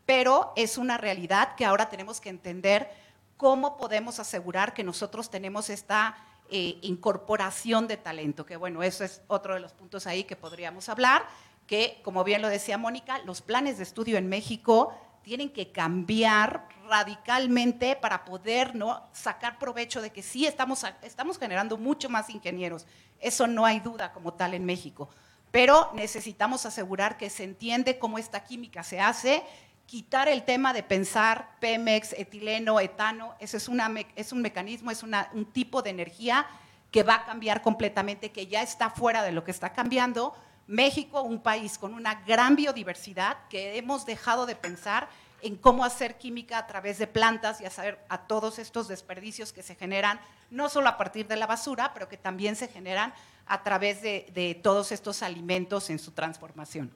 pero 0.07 0.53
es 0.55 0.79
una 0.79 0.97
realidad 0.97 1.57
que 1.57 1.65
ahora 1.65 1.89
tenemos 1.89 2.21
que 2.21 2.29
entender 2.29 2.89
cómo 3.37 3.77
podemos 3.77 4.21
asegurar 4.21 4.75
que 4.75 4.85
nosotros 4.85 5.29
tenemos 5.29 5.71
esta 5.71 6.17
eh, 6.51 6.79
incorporación 6.83 7.89
de 7.89 7.97
talento, 7.97 8.47
que 8.47 8.57
bueno, 8.57 8.85
eso 8.85 9.03
es 9.03 9.23
otro 9.27 9.55
de 9.55 9.61
los 9.61 9.73
puntos 9.73 10.07
ahí 10.07 10.23
que 10.23 10.37
podríamos 10.37 10.89
hablar, 10.89 11.27
que 11.67 12.01
como 12.03 12.25
bien 12.25 12.43
lo 12.43 12.49
decía 12.49 12.79
Mónica, 12.79 13.19
los 13.25 13.43
planes 13.43 13.79
de 13.79 13.85
estudio 13.85 14.19
en 14.19 14.29
México 14.29 14.95
tienen 15.23 15.51
que 15.51 15.73
cambiar 15.73 16.69
radicalmente 16.87 17.97
para 17.97 18.25
poder 18.25 18.75
¿no? 18.75 19.09
sacar 19.13 19.59
provecho 19.59 20.03
de 20.03 20.11
que 20.11 20.23
sí 20.23 20.47
estamos, 20.47 20.85
estamos 21.03 21.39
generando 21.39 21.79
mucho 21.79 22.11
más 22.11 22.29
ingenieros. 22.29 22.87
Eso 23.21 23.47
no 23.47 23.65
hay 23.65 23.81
duda 23.81 24.13
como 24.13 24.35
tal 24.35 24.53
en 24.53 24.67
México. 24.67 25.09
Pero 25.51 25.91
necesitamos 25.95 26.67
asegurar 26.67 27.17
que 27.17 27.31
se 27.31 27.45
entiende 27.45 27.99
cómo 27.99 28.19
esta 28.19 28.45
química 28.45 28.83
se 28.83 29.01
hace 29.01 29.43
quitar 29.87 30.29
el 30.29 30.45
tema 30.45 30.73
de 30.73 30.83
pensar 30.83 31.51
Pemex, 31.61 32.13
etileno, 32.15 32.81
etano, 32.81 33.35
ese 33.39 33.59
es, 33.59 33.69
una, 33.69 33.93
es 34.17 34.33
un 34.33 34.43
mecanismo, 34.43 34.91
es 34.91 35.03
un 35.03 35.53
tipo 35.53 35.83
de 35.83 35.91
energía 35.91 36.47
que 36.91 37.03
va 37.03 37.17
a 37.17 37.25
cambiar 37.25 37.61
completamente, 37.61 38.31
que 38.31 38.47
ya 38.47 38.63
está 38.63 38.91
fuera 38.91 39.23
de 39.23 39.33
lo 39.33 39.45
que 39.45 39.51
está 39.51 39.73
cambiando. 39.73 40.35
México, 40.67 41.23
un 41.23 41.41
país 41.41 41.79
con 41.79 41.95
una 41.95 42.15
gran 42.27 42.57
biodiversidad, 42.57 43.37
que 43.49 43.77
hemos 43.77 44.07
dejado 44.07 44.47
de 44.47 44.57
pensar 44.57 45.09
en 45.43 45.57
cómo 45.57 45.85
hacer 45.85 46.17
química 46.17 46.57
a 46.57 46.67
través 46.67 46.99
de 46.99 47.07
plantas 47.07 47.61
y 47.61 47.67
hacer 47.67 47.99
a 48.09 48.27
todos 48.27 48.59
estos 48.59 48.89
desperdicios 48.89 49.53
que 49.53 49.63
se 49.63 49.75
generan, 49.75 50.19
no 50.51 50.71
solo 50.71 50.89
a 50.89 50.97
partir 50.97 51.29
de 51.29 51.37
la 51.37 51.47
basura, 51.47 51.93
pero 51.93 52.09
que 52.09 52.17
también 52.17 52.57
se 52.57 52.67
generan 52.67 53.13
a 53.47 53.63
través 53.63 54.01
de, 54.01 54.59
todos 54.63 54.91
estos 54.91 55.23
alimentos 55.23 55.91
en 55.91 55.99
su 55.99 56.13
transformación. 56.13 56.91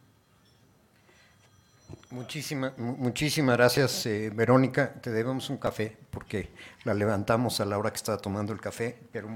Muchísimas 2.11 2.79
muchísimas 2.79 3.59
gracias, 3.59 4.07
eh, 4.07 4.31
Verónica. 4.35 4.95
Te 4.95 5.11
debemos 5.11 5.51
un 5.51 5.59
café 5.59 5.95
porque 6.11 6.51
la 6.85 6.95
levantamos 6.95 7.61
a 7.61 7.66
la 7.66 7.77
hora 7.77 7.91
que 7.91 7.97
estaba 7.97 8.16
tomando 8.16 8.55
el 8.55 8.62
café, 8.62 8.99
pero 9.12 9.29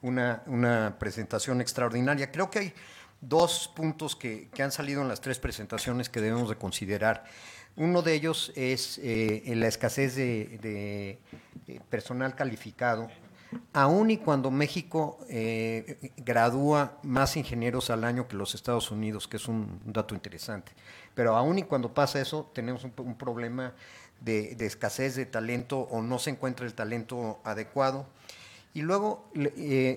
una, 0.00 0.42
una 0.46 0.96
presentación 0.98 1.60
extraordinaria. 1.60 2.32
Creo 2.32 2.50
que 2.50 2.58
hay 2.58 2.74
dos 3.20 3.70
puntos 3.74 4.16
que, 4.16 4.48
que, 4.54 4.62
han 4.62 4.72
salido 4.72 5.02
en 5.02 5.08
las 5.08 5.20
tres 5.20 5.38
presentaciones 5.38 6.08
que 6.08 6.20
debemos 6.20 6.48
de 6.48 6.56
considerar. 6.56 7.24
Uno 7.76 8.02
de 8.02 8.14
ellos 8.14 8.52
es 8.56 8.98
eh, 9.02 9.42
la 9.56 9.68
escasez 9.68 10.14
de, 10.16 10.58
de, 10.60 11.18
eh, 11.68 11.80
personal 11.88 12.34
calificado 12.34 13.08
aun 13.72 14.10
y 14.10 14.18
cuando 14.18 14.50
México 14.50 15.18
eh, 15.28 16.12
gradúa 16.18 16.98
más 17.02 17.36
ingenieros 17.36 17.90
al 17.90 18.04
año 18.04 18.28
que 18.28 18.36
los 18.36 18.54
Estados 18.54 18.90
Unidos, 18.90 19.26
que 19.26 19.38
es 19.38 19.48
un 19.48 19.80
dato 19.84 20.14
interesante, 20.14 20.72
pero 21.14 21.36
aun 21.36 21.58
y 21.58 21.62
cuando 21.64 21.92
pasa 21.92 22.20
eso, 22.20 22.50
tenemos 22.54 22.84
un, 22.84 23.14
problema 23.16 23.74
de, 24.20 24.56
escasez 24.60 25.16
de 25.16 25.26
talento 25.26 25.80
o 25.80 26.02
no 26.02 26.18
se 26.18 26.30
encuentra 26.30 26.66
el 26.66 26.74
talento 26.74 27.40
adecuado. 27.44 28.06
Y 28.72 28.82
luego 28.82 29.28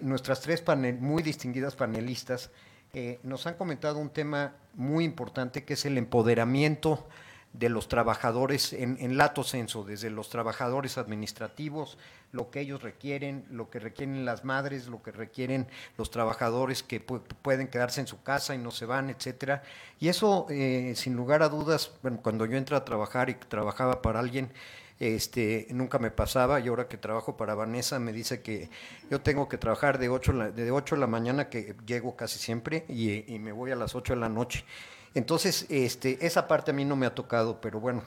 nuestras 0.01 0.41
tres 0.41 0.63
muy 0.99 1.21
distinguidas 1.21 1.75
panelistas 1.75 2.49
eh, 2.95 3.19
nos 3.23 3.47
han 3.47 3.55
comentado 3.55 3.97
un 3.97 4.11
tema 4.11 4.53
muy 4.75 5.03
importante 5.03 5.63
que 5.63 5.73
es 5.73 5.83
el 5.85 5.97
empoderamiento 5.97 7.07
de 7.51 7.69
los 7.69 7.87
trabajadores 7.87 8.71
en, 8.71 8.97
en, 8.99 9.17
lato 9.17 9.43
senso, 9.43 9.83
desde 9.83 10.11
los 10.11 10.29
trabajadores 10.29 10.99
administrativos, 10.99 11.97
lo 12.31 12.51
que 12.51 12.59
ellos 12.59 12.83
requieren, 12.83 13.45
lo 13.49 13.71
que 13.71 13.79
requieren 13.79 14.25
las 14.25 14.45
madres, 14.45 14.87
lo 14.87 15.01
que 15.01 15.11
requieren 15.11 15.67
los 15.97 16.11
trabajadores 16.11 16.83
que 16.83 16.99
pueden 16.99 17.67
quedarse 17.67 17.99
en 17.99 18.07
su 18.07 18.21
casa 18.21 18.53
y 18.53 18.59
no 18.59 18.69
se 18.69 18.85
van, 18.85 19.09
etcétera. 19.09 19.63
Y 19.99 20.09
eso, 20.09 20.45
eh, 20.51 20.93
sin 20.95 21.15
lugar 21.15 21.41
a 21.41 21.49
dudas, 21.49 21.93
bueno, 22.03 22.19
cuando 22.21 22.45
yo 22.45 22.57
entré 22.57 22.75
a 22.75 22.85
trabajar 22.85 23.29
y 23.31 23.33
trabajaba 23.33 24.03
para 24.03 24.19
alguien, 24.19 24.51
este, 24.99 25.67
nunca 25.71 25.99
me 25.99 26.11
pasaba 26.11 26.59
y 26.59 26.67
ahora 26.67 26.87
que 26.87 26.97
trabajo 26.97 27.35
para 27.35 27.55
Vanessa 27.55 27.99
me 27.99 28.13
dice 28.13 28.41
que 28.41 28.69
yo 29.09 29.21
tengo 29.21 29.49
que 29.49 29.57
trabajar 29.57 29.97
de 29.97 30.09
8, 30.09 30.51
de 30.51 30.71
8 30.71 30.95
de 30.95 31.01
la 31.01 31.07
mañana, 31.07 31.49
que 31.49 31.75
llego 31.85 32.15
casi 32.15 32.39
siempre, 32.39 32.85
y, 32.87 33.37
me 33.39 33.51
voy 33.51 33.71
a 33.71 33.75
las 33.75 33.95
8 33.95 34.13
de 34.13 34.19
la 34.19 34.29
noche. 34.29 34.65
Entonces, 35.15 35.65
este, 35.69 36.25
esa 36.25 36.47
parte 36.47 36.71
a 36.71 36.73
mí 36.73 36.85
no 36.85 36.95
me 36.95 37.05
ha 37.05 37.13
tocado, 37.13 37.59
pero 37.59 37.79
bueno, 37.79 38.03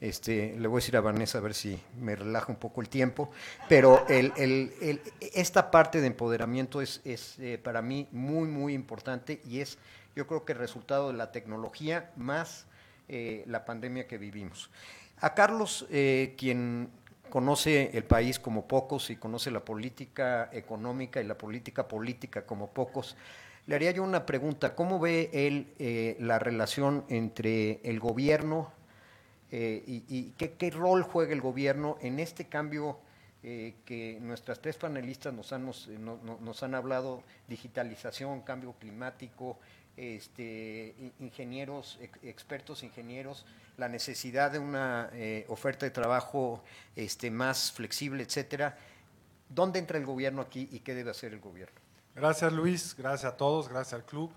este, 0.00 0.54
le 0.58 0.68
voy 0.68 0.78
a 0.78 0.80
decir 0.80 0.96
a 0.96 1.00
Vanessa 1.00 1.38
a 1.38 1.40
ver 1.40 1.54
si 1.54 1.80
me 1.98 2.14
relaja 2.14 2.52
un 2.52 2.58
poco 2.58 2.80
el 2.80 2.88
tiempo, 2.88 3.30
pero 3.68 4.06
el, 4.08 4.32
el, 4.36 5.00
esta 5.32 5.70
parte 5.70 6.00
de 6.00 6.08
empoderamiento 6.08 6.82
es, 6.82 7.00
es 7.04 7.38
eh, 7.38 7.58
para 7.62 7.80
mí 7.80 8.08
muy, 8.12 8.48
muy 8.48 8.74
importante 8.74 9.40
y 9.48 9.60
es, 9.60 9.78
yo 10.14 10.26
creo 10.26 10.44
que 10.44 10.52
el 10.52 10.58
resultado 10.58 11.08
de 11.08 11.14
la 11.14 11.32
tecnología 11.32 12.12
más 12.16 12.66
eh, 13.06 13.44
la 13.46 13.66
pandemia 13.66 14.06
que 14.06 14.16
vivimos. 14.16 14.70
A 15.20 15.34
Carlos, 15.34 15.86
eh, 15.90 16.34
quien 16.36 16.90
conoce 17.30 17.90
el 17.94 18.04
país 18.04 18.38
como 18.38 18.68
pocos 18.68 19.10
y 19.10 19.16
conoce 19.16 19.50
la 19.50 19.64
política 19.64 20.50
económica 20.52 21.20
y 21.20 21.24
la 21.24 21.36
política 21.36 21.88
política 21.88 22.46
como 22.46 22.70
pocos, 22.70 23.16
le 23.66 23.74
haría 23.74 23.90
yo 23.90 24.02
una 24.02 24.26
pregunta. 24.26 24.74
¿Cómo 24.74 25.00
ve 25.00 25.30
él 25.32 25.72
eh, 25.78 26.16
la 26.20 26.38
relación 26.38 27.04
entre 27.08 27.80
el 27.82 27.98
gobierno 27.98 28.72
eh, 29.56 29.84
y, 29.86 30.30
qué, 30.32 30.70
rol 30.70 31.02
juega 31.02 31.32
el 31.32 31.40
gobierno 31.40 31.96
en 32.00 32.18
este 32.18 32.46
cambio 32.46 32.98
eh, 33.44 33.74
que 33.84 34.18
nuestras 34.20 34.60
tres 34.60 34.76
panelistas 34.76 35.32
nos 35.32 35.52
han, 35.52 35.64
nos, 35.64 36.62
han 36.62 36.74
hablado, 36.74 37.22
digitalización, 37.46 38.40
cambio 38.40 38.74
climático, 38.80 39.58
este, 39.96 40.94
ingenieros, 41.20 41.98
expertos 42.22 42.82
ingenieros, 42.82 43.46
la 43.76 43.88
necesidad 43.88 44.50
de 44.50 44.58
una 44.58 45.10
oferta 45.48 45.86
de 45.86 45.90
trabajo 45.90 46.62
este, 46.96 47.30
más 47.30 47.72
flexible, 47.72 48.22
etcétera? 48.22 48.76
¿Dónde 49.48 49.78
entra 49.78 49.98
el 49.98 50.06
gobierno 50.06 50.42
aquí 50.42 50.68
y 50.72 50.80
qué 50.80 50.94
debe 50.94 51.10
hacer 51.10 51.32
el 51.32 51.40
gobierno? 51.40 51.80
Gracias 52.14 52.52
Luis, 52.52 52.94
gracias 52.96 53.32
a 53.32 53.36
todos, 53.36 53.68
gracias 53.68 53.94
al 53.94 54.04
club. 54.04 54.30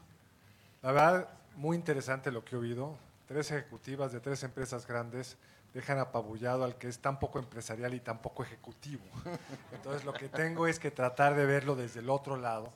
La 0.81 0.91
verdad, 0.91 1.29
muy 1.55 1.75
interesante 1.75 2.31
lo 2.31 2.43
que 2.43 2.55
he 2.55 2.59
oído. 2.59 2.97
Tres 3.27 3.51
ejecutivas 3.51 4.11
de 4.11 4.19
tres 4.19 4.43
empresas 4.43 4.87
grandes 4.87 5.37
dejan 5.73 5.99
apabullado 5.99 6.63
al 6.63 6.75
que 6.75 6.87
es 6.87 6.99
tan 6.99 7.19
poco 7.19 7.39
empresarial 7.39 7.93
y 7.93 7.99
tan 7.99 8.19
poco 8.19 8.43
ejecutivo. 8.43 9.03
Entonces 9.71 10.05
lo 10.05 10.13
que 10.13 10.29
tengo 10.29 10.65
es 10.65 10.79
que 10.79 10.91
tratar 10.91 11.35
de 11.35 11.45
verlo 11.45 11.75
desde 11.75 11.99
el 11.99 12.09
otro 12.09 12.37
lado. 12.37 12.71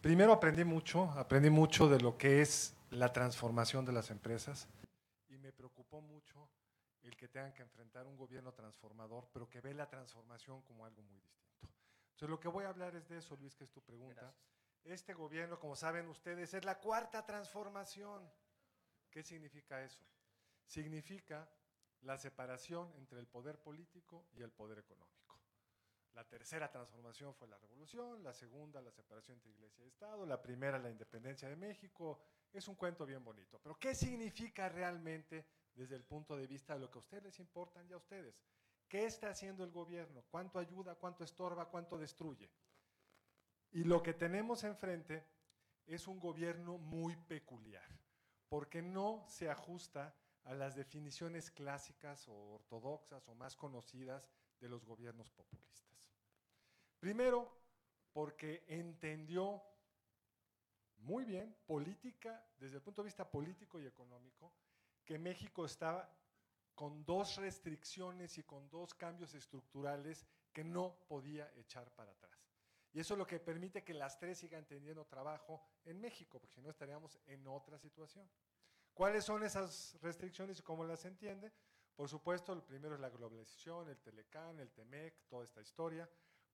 Primero 0.00 0.32
aprendí 0.32 0.64
mucho, 0.64 1.10
aprendí 1.10 1.50
mucho 1.50 1.86
de 1.86 2.00
lo 2.00 2.16
que 2.16 2.40
es 2.40 2.74
la 2.88 3.12
transformación 3.12 3.84
de 3.84 3.92
las 3.92 4.10
empresas 4.10 4.66
y 5.28 5.36
me 5.36 5.52
preocupó 5.52 6.00
mucho 6.00 6.48
el 7.02 7.14
que 7.16 7.28
tengan 7.28 7.52
que 7.52 7.60
enfrentar 7.60 8.06
un 8.06 8.16
gobierno 8.16 8.54
transformador, 8.54 9.28
pero 9.30 9.46
que 9.50 9.60
ve 9.60 9.74
la 9.74 9.90
transformación 9.90 10.62
como 10.62 10.86
algo 10.86 11.02
muy 11.02 11.20
distinto. 11.20 11.60
Entonces, 12.12 12.30
lo 12.30 12.40
que 12.40 12.48
voy 12.48 12.64
a 12.64 12.70
hablar 12.70 12.96
es 12.96 13.08
de 13.08 13.18
eso, 13.18 13.36
Luis, 13.36 13.54
que 13.54 13.64
es 13.64 13.70
tu 13.70 13.82
pregunta. 13.82 14.34
Este 14.84 15.12
gobierno, 15.12 15.60
como 15.60 15.76
saben 15.76 16.08
ustedes, 16.08 16.54
es 16.54 16.64
la 16.64 16.78
cuarta 16.78 17.26
transformación. 17.26 18.22
¿Qué 19.10 19.22
significa 19.22 19.82
eso? 19.84 20.00
Significa 20.64 21.46
la 22.00 22.16
separación 22.16 22.90
entre 22.96 23.20
el 23.20 23.26
poder 23.26 23.58
político 23.58 24.24
y 24.32 24.40
el 24.40 24.50
poder 24.50 24.78
económico. 24.78 25.19
La 26.14 26.24
tercera 26.24 26.70
transformación 26.70 27.34
fue 27.34 27.48
la 27.48 27.58
revolución, 27.58 28.22
la 28.22 28.32
segunda 28.32 28.80
la 28.80 28.90
separación 28.90 29.36
entre 29.36 29.52
iglesia 29.52 29.84
y 29.84 29.88
Estado, 29.88 30.26
la 30.26 30.42
primera 30.42 30.78
la 30.78 30.90
independencia 30.90 31.48
de 31.48 31.56
México. 31.56 32.20
Es 32.52 32.66
un 32.68 32.74
cuento 32.74 33.06
bien 33.06 33.24
bonito. 33.24 33.60
Pero 33.62 33.78
¿qué 33.78 33.94
significa 33.94 34.68
realmente 34.68 35.46
desde 35.74 35.96
el 35.96 36.04
punto 36.04 36.36
de 36.36 36.46
vista 36.46 36.74
de 36.74 36.80
lo 36.80 36.90
que 36.90 36.98
a 36.98 37.00
ustedes 37.00 37.22
les 37.24 37.38
importan 37.38 37.88
y 37.88 37.92
a 37.92 37.96
ustedes? 37.96 38.42
¿Qué 38.88 39.04
está 39.04 39.30
haciendo 39.30 39.62
el 39.62 39.70
gobierno? 39.70 40.24
¿Cuánto 40.30 40.58
ayuda? 40.58 40.96
¿Cuánto 40.96 41.22
estorba? 41.22 41.70
¿Cuánto 41.70 41.96
destruye? 41.96 42.50
Y 43.70 43.84
lo 43.84 44.02
que 44.02 44.14
tenemos 44.14 44.64
enfrente 44.64 45.24
es 45.86 46.08
un 46.08 46.18
gobierno 46.18 46.76
muy 46.76 47.14
peculiar, 47.16 47.88
porque 48.48 48.82
no 48.82 49.24
se 49.28 49.48
ajusta 49.48 50.14
a 50.44 50.54
las 50.54 50.74
definiciones 50.74 51.50
clásicas 51.50 52.26
o 52.28 52.34
ortodoxas 52.54 53.28
o 53.28 53.34
más 53.34 53.54
conocidas 53.54 54.28
de 54.58 54.68
los 54.68 54.84
gobiernos 54.84 55.30
populistas. 55.30 55.89
Primero, 57.00 57.50
porque 58.12 58.64
entendió 58.68 59.62
muy 60.98 61.24
bien, 61.24 61.56
política, 61.66 62.46
desde 62.58 62.76
el 62.76 62.82
punto 62.82 63.02
de 63.02 63.06
vista 63.06 63.28
político 63.28 63.80
y 63.80 63.86
económico, 63.86 64.52
que 65.04 65.18
México 65.18 65.64
estaba 65.64 66.08
con 66.74 67.04
dos 67.04 67.36
restricciones 67.36 68.36
y 68.38 68.42
con 68.42 68.68
dos 68.68 68.94
cambios 68.94 69.34
estructurales 69.34 70.26
que 70.52 70.62
no 70.62 70.94
podía 71.08 71.50
echar 71.56 71.90
para 71.92 72.12
atrás. 72.12 72.30
Y 72.92 73.00
eso 73.00 73.14
es 73.14 73.18
lo 73.18 73.26
que 73.26 73.40
permite 73.40 73.82
que 73.82 73.94
las 73.94 74.18
tres 74.18 74.38
sigan 74.38 74.66
teniendo 74.66 75.06
trabajo 75.06 75.62
en 75.84 76.00
México, 76.00 76.38
porque 76.38 76.54
si 76.54 76.60
no 76.60 76.70
estaríamos 76.70 77.18
en 77.26 77.46
otra 77.46 77.78
situación. 77.78 78.28
¿Cuáles 78.92 79.24
son 79.24 79.42
esas 79.42 79.96
restricciones 80.02 80.58
y 80.58 80.62
cómo 80.62 80.84
las 80.84 81.04
entiende? 81.04 81.52
Por 81.94 82.08
supuesto, 82.08 82.52
el 82.52 82.62
primero 82.62 82.94
es 82.94 83.00
la 83.00 83.08
globalización, 83.08 83.88
el 83.88 83.98
Telecán, 83.98 84.58
el 84.58 84.70
Temec, 84.72 85.28
toda 85.28 85.44
esta 85.44 85.60
historia. 85.60 86.08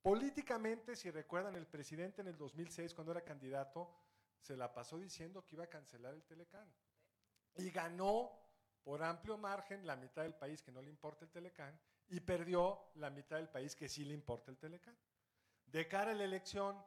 Políticamente, 0.06 0.94
si 0.94 1.10
recuerdan, 1.10 1.56
el 1.56 1.66
presidente 1.66 2.20
en 2.20 2.28
el 2.28 2.36
2006, 2.36 2.94
cuando 2.94 3.10
era 3.10 3.22
candidato, 3.22 3.90
se 4.38 4.56
la 4.56 4.72
pasó 4.72 4.98
diciendo 4.98 5.44
que 5.44 5.56
iba 5.56 5.64
a 5.64 5.66
cancelar 5.66 6.14
el 6.14 6.22
Telecán. 6.22 6.72
Y 7.56 7.70
ganó 7.70 8.30
por 8.84 9.02
amplio 9.02 9.36
margen 9.36 9.84
la 9.84 9.96
mitad 9.96 10.22
del 10.22 10.36
país 10.36 10.62
que 10.62 10.70
no 10.70 10.80
le 10.80 10.90
importa 10.90 11.24
el 11.24 11.32
Telecán 11.32 11.76
y 12.06 12.20
perdió 12.20 12.92
la 12.94 13.10
mitad 13.10 13.34
del 13.34 13.48
país 13.48 13.74
que 13.74 13.88
sí 13.88 14.04
le 14.04 14.14
importa 14.14 14.52
el 14.52 14.58
Telecán. 14.58 14.96
De 15.64 15.88
cara 15.88 16.12
a 16.12 16.14
la 16.14 16.22
elección 16.22 16.80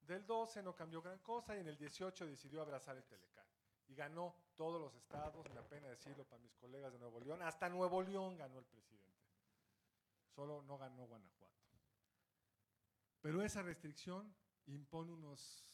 del 0.00 0.26
12 0.26 0.60
no 0.64 0.74
cambió 0.74 1.00
gran 1.00 1.20
cosa 1.20 1.54
y 1.56 1.60
en 1.60 1.68
el 1.68 1.76
18 1.76 2.26
decidió 2.26 2.60
abrazar 2.60 2.96
el 2.96 3.04
Telecán 3.04 3.46
y 3.86 3.94
ganó 3.94 4.34
todos 4.56 4.80
los 4.80 4.92
estados, 4.96 5.48
me 5.54 5.60
apena 5.60 5.90
decirlo 5.90 6.24
para 6.24 6.42
mis 6.42 6.56
colegas 6.56 6.92
de 6.92 6.98
Nuevo 6.98 7.20
León, 7.20 7.40
hasta 7.42 7.68
Nuevo 7.68 8.02
León 8.02 8.36
ganó 8.36 8.58
el 8.58 8.64
presidente, 8.64 9.12
solo 10.34 10.60
no 10.62 10.76
ganó 10.76 11.06
Guanajuato. 11.06 11.53
Pero 13.24 13.42
esa 13.42 13.62
restricción 13.62 14.36
impone 14.66 15.10
unos, 15.10 15.64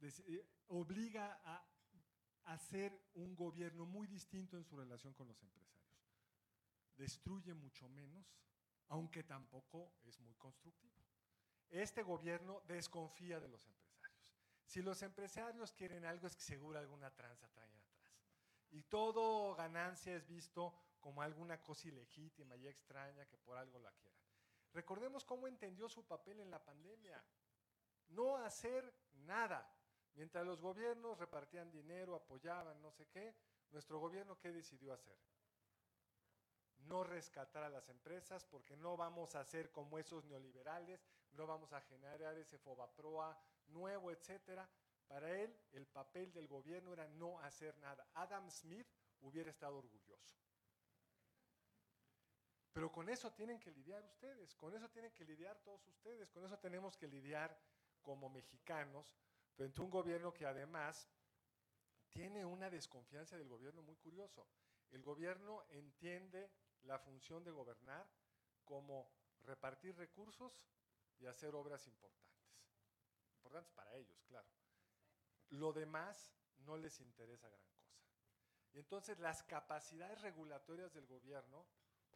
eh, 0.00 0.48
obliga 0.68 1.38
a 1.44 1.62
hacer 2.44 2.98
un 3.12 3.36
gobierno 3.36 3.84
muy 3.84 4.06
distinto 4.06 4.56
en 4.56 4.64
su 4.64 4.74
relación 4.74 5.12
con 5.12 5.28
los 5.28 5.42
empresarios. 5.42 6.00
Destruye 6.96 7.52
mucho 7.52 7.90
menos, 7.90 8.26
aunque 8.88 9.22
tampoco 9.22 9.92
es 10.04 10.18
muy 10.18 10.34
constructivo. 10.36 11.04
Este 11.68 12.02
gobierno 12.02 12.62
desconfía 12.66 13.38
de 13.38 13.48
los 13.48 13.66
empresarios. 13.66 14.32
Si 14.64 14.80
los 14.80 15.02
empresarios 15.02 15.72
quieren 15.72 16.06
algo, 16.06 16.26
es 16.26 16.34
que 16.34 16.42
seguro 16.42 16.78
alguna 16.78 17.10
tranza 17.10 17.50
traen 17.50 17.76
atrás. 17.76 18.14
Y 18.70 18.80
todo 18.84 19.54
ganancia 19.54 20.16
es 20.16 20.26
visto 20.26 20.72
como 21.00 21.20
alguna 21.20 21.62
cosa 21.62 21.88
ilegítima 21.88 22.56
y 22.56 22.66
extraña 22.66 23.26
que 23.26 23.36
por 23.36 23.58
algo 23.58 23.78
la 23.78 23.92
quieran. 23.92 24.15
Recordemos 24.76 25.24
cómo 25.24 25.48
entendió 25.48 25.88
su 25.88 26.06
papel 26.06 26.38
en 26.38 26.50
la 26.50 26.62
pandemia. 26.62 27.24
No 28.08 28.36
hacer 28.36 28.92
nada. 29.24 29.66
Mientras 30.14 30.44
los 30.44 30.60
gobiernos 30.60 31.18
repartían 31.18 31.70
dinero, 31.70 32.14
apoyaban, 32.14 32.82
no 32.82 32.92
sé 32.92 33.06
qué, 33.08 33.34
nuestro 33.70 33.98
gobierno, 33.98 34.38
¿qué 34.38 34.52
decidió 34.52 34.92
hacer? 34.92 35.18
no 36.80 37.02
rescatar 37.02 37.64
a 37.64 37.70
las 37.70 37.88
empresas 37.88 38.44
porque 38.44 38.76
no 38.76 38.96
vamos 38.96 39.34
a 39.34 39.44
ser 39.44 39.72
como 39.72 39.98
esos 39.98 40.24
neoliberales, 40.26 41.04
no 41.32 41.46
vamos 41.46 41.72
a 41.72 41.80
generar 41.80 42.36
ese 42.36 42.58
fobaproa 42.58 43.36
nuevo, 43.68 44.12
etcétera. 44.12 44.68
Para 45.08 45.32
él, 45.40 45.58
el 45.72 45.86
papel 45.86 46.32
del 46.32 46.46
gobierno 46.46 46.92
era 46.92 47.08
no 47.08 47.40
hacer 47.40 47.76
nada. 47.78 48.06
Adam 48.14 48.48
Smith 48.50 48.86
hubiera 49.22 49.50
estado 49.50 49.78
orgulloso. 49.78 50.36
Pero 52.76 52.92
con 52.92 53.08
eso 53.08 53.32
tienen 53.32 53.58
que 53.58 53.70
lidiar 53.70 54.04
ustedes, 54.04 54.54
con 54.54 54.74
eso 54.74 54.90
tienen 54.90 55.10
que 55.14 55.24
lidiar 55.24 55.58
todos 55.60 55.88
ustedes, 55.88 56.30
con 56.30 56.44
eso 56.44 56.58
tenemos 56.58 56.94
que 56.94 57.08
lidiar 57.08 57.58
como 58.02 58.28
mexicanos 58.28 59.16
frente 59.54 59.80
a 59.80 59.84
un 59.84 59.88
gobierno 59.88 60.34
que 60.34 60.44
además 60.44 61.08
tiene 62.10 62.44
una 62.44 62.68
desconfianza 62.68 63.38
del 63.38 63.48
gobierno 63.48 63.80
muy 63.80 63.96
curioso. 63.96 64.46
El 64.90 65.02
gobierno 65.02 65.64
entiende 65.70 66.50
la 66.82 66.98
función 66.98 67.42
de 67.44 67.50
gobernar 67.50 68.06
como 68.62 69.10
repartir 69.44 69.96
recursos 69.96 70.60
y 71.18 71.24
hacer 71.24 71.54
obras 71.54 71.86
importantes. 71.86 72.52
Importantes 73.36 73.72
para 73.72 73.94
ellos, 73.94 74.22
claro. 74.24 74.50
Lo 75.48 75.72
demás 75.72 76.30
no 76.58 76.76
les 76.76 77.00
interesa 77.00 77.48
gran 77.48 77.70
cosa. 77.70 77.96
Y 78.74 78.80
entonces 78.80 79.18
las 79.18 79.42
capacidades 79.44 80.20
regulatorias 80.20 80.92
del 80.92 81.06
gobierno, 81.06 81.64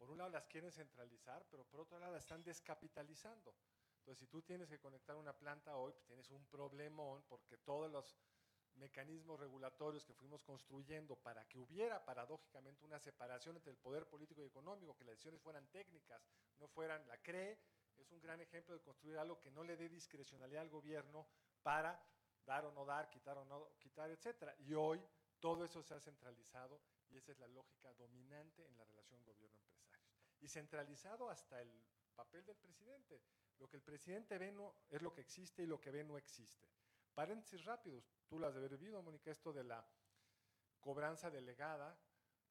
por 0.01 0.09
un 0.09 0.17
lado 0.17 0.31
las 0.31 0.47
quieren 0.47 0.71
centralizar, 0.71 1.45
pero 1.51 1.63
por 1.63 1.81
otro 1.81 1.99
lado 1.99 2.13
las 2.13 2.23
están 2.23 2.43
descapitalizando. 2.43 3.53
Entonces, 3.99 4.17
si 4.17 4.25
tú 4.25 4.41
tienes 4.41 4.67
que 4.67 4.79
conectar 4.79 5.15
una 5.15 5.31
planta 5.31 5.77
hoy, 5.77 5.91
pues 5.93 6.07
tienes 6.07 6.27
un 6.31 6.43
problemón 6.47 7.23
porque 7.29 7.59
todos 7.59 7.91
los 7.91 8.17
mecanismos 8.73 9.39
regulatorios 9.39 10.03
que 10.03 10.15
fuimos 10.15 10.41
construyendo 10.41 11.15
para 11.17 11.47
que 11.47 11.59
hubiera 11.59 12.03
paradójicamente 12.03 12.83
una 12.83 12.97
separación 12.97 13.57
entre 13.57 13.73
el 13.73 13.77
poder 13.77 14.07
político 14.07 14.41
y 14.41 14.45
económico, 14.45 14.97
que 14.97 15.03
las 15.03 15.13
decisiones 15.13 15.39
fueran 15.39 15.67
técnicas, 15.67 16.27
no 16.57 16.67
fueran 16.67 17.05
la 17.07 17.19
CRE, 17.19 17.59
es 17.95 18.11
un 18.11 18.21
gran 18.21 18.41
ejemplo 18.41 18.73
de 18.73 18.81
construir 18.81 19.19
algo 19.19 19.39
que 19.39 19.51
no 19.51 19.63
le 19.63 19.77
dé 19.77 19.87
discrecionalidad 19.87 20.63
al 20.63 20.69
gobierno 20.69 21.27
para 21.61 22.03
dar 22.43 22.65
o 22.65 22.71
no 22.71 22.85
dar, 22.85 23.07
quitar 23.11 23.37
o 23.37 23.45
no 23.45 23.77
quitar, 23.77 24.09
etcétera. 24.09 24.55
Y 24.57 24.73
hoy 24.73 24.99
todo 25.39 25.63
eso 25.63 25.83
se 25.83 25.93
ha 25.93 25.99
centralizado 25.99 26.81
y 27.11 27.17
esa 27.17 27.31
es 27.31 27.39
la 27.39 27.47
lógica 27.47 27.93
dominante 27.93 28.65
en 28.65 28.77
la 28.77 28.85
relación 28.85 29.23
gobierno-empresarios. 29.23 30.09
Y 30.39 30.47
centralizado 30.47 31.29
hasta 31.29 31.61
el 31.61 31.71
papel 32.15 32.45
del 32.45 32.57
presidente. 32.57 33.21
Lo 33.59 33.69
que 33.69 33.77
el 33.77 33.83
presidente 33.83 34.37
ve 34.37 34.51
no, 34.51 34.73
es 34.89 35.01
lo 35.01 35.13
que 35.13 35.21
existe 35.21 35.63
y 35.63 35.67
lo 35.67 35.79
que 35.79 35.91
ve 35.91 36.03
no 36.03 36.17
existe. 36.17 36.67
Paréntesis 37.13 37.63
rápidos, 37.65 38.09
tú 38.27 38.39
lo 38.39 38.47
has 38.47 38.53
de 38.53 38.59
haber 38.59 38.77
vivido, 38.77 39.01
Mónica, 39.03 39.31
esto 39.31 39.53
de 39.53 39.63
la 39.63 39.85
cobranza 40.79 41.29
delegada, 41.29 41.99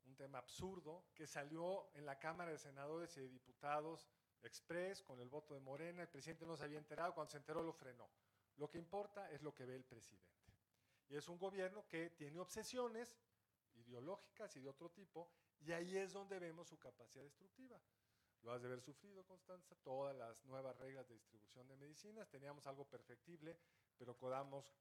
un 0.04 0.14
tema 0.14 0.38
absurdo, 0.38 1.06
que 1.14 1.26
salió 1.26 1.90
en 1.94 2.06
la 2.06 2.18
Cámara 2.18 2.52
de 2.52 2.58
Senadores 2.58 3.16
y 3.16 3.20
de 3.20 3.28
Diputados 3.28 4.08
express 4.42 5.02
con 5.02 5.20
el 5.20 5.28
voto 5.28 5.54
de 5.54 5.60
Morena, 5.60 6.02
el 6.02 6.08
presidente 6.08 6.46
no 6.46 6.56
se 6.56 6.64
había 6.64 6.78
enterado, 6.78 7.14
cuando 7.14 7.30
se 7.30 7.38
enteró 7.38 7.62
lo 7.62 7.72
frenó. 7.72 8.08
Lo 8.56 8.70
que 8.70 8.78
importa 8.78 9.30
es 9.30 9.42
lo 9.42 9.54
que 9.54 9.64
ve 9.64 9.76
el 9.76 9.84
presidente. 9.84 10.28
Y 11.08 11.16
es 11.16 11.28
un 11.28 11.38
gobierno 11.38 11.86
que 11.88 12.10
tiene 12.10 12.38
obsesiones 12.38 13.14
ideológicas 13.90 14.56
y 14.56 14.60
de 14.60 14.68
otro 14.68 14.90
tipo, 14.90 15.28
y 15.60 15.72
ahí 15.72 15.96
es 15.96 16.12
donde 16.12 16.38
vemos 16.38 16.68
su 16.68 16.78
capacidad 16.78 17.24
destructiva. 17.24 17.80
Lo 18.42 18.52
has 18.52 18.62
de 18.62 18.68
haber 18.68 18.80
sufrido, 18.80 19.24
Constanza, 19.26 19.74
todas 19.82 20.16
las 20.16 20.42
nuevas 20.46 20.76
reglas 20.78 21.06
de 21.08 21.14
distribución 21.14 21.68
de 21.68 21.76
medicinas, 21.76 22.30
teníamos 22.30 22.66
algo 22.66 22.86
perfectible, 22.86 23.58
pero 23.98 24.16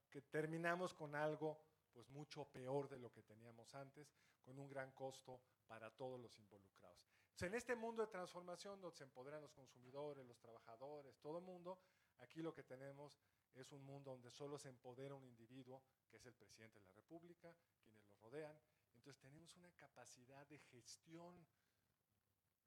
que 0.10 0.22
terminamos 0.22 0.94
con 0.94 1.14
algo 1.14 1.60
pues 1.92 2.10
mucho 2.10 2.46
peor 2.46 2.88
de 2.88 2.98
lo 2.98 3.12
que 3.12 3.24
teníamos 3.24 3.76
antes, 3.76 4.14
con 4.46 4.58
un 4.58 4.70
gran 4.70 4.92
costo 4.92 5.42
para 5.68 5.92
todos 5.92 6.20
los 6.20 6.38
involucrados. 6.38 6.98
en 7.42 7.54
este 7.54 7.76
mundo 7.76 8.02
de 8.02 8.12
transformación 8.12 8.80
donde 8.82 8.98
se 8.98 9.04
empoderan 9.04 9.42
los 9.42 9.52
consumidores, 9.52 10.26
los 10.26 10.40
trabajadores, 10.40 11.18
todo 11.20 11.40
el 11.40 11.44
mundo, 11.44 11.80
aquí 12.20 12.42
lo 12.42 12.54
que 12.54 12.64
tenemos 12.64 13.20
es 13.56 13.72
un 13.72 13.86
mundo 13.86 14.12
donde 14.12 14.30
solo 14.32 14.58
se 14.58 14.70
empodera 14.70 15.16
un 15.16 15.26
individuo, 15.26 15.82
que 16.10 16.18
es 16.18 16.26
el 16.26 16.34
presidente 16.34 16.80
de 16.80 16.86
la 16.86 16.94
República, 16.94 17.54
quienes 17.84 18.06
lo 18.08 18.16
rodean. 18.18 18.58
Entonces 19.00 19.22
tenemos 19.22 19.56
una 19.56 19.72
capacidad 19.72 20.46
de 20.48 20.60
gestión 20.60 21.34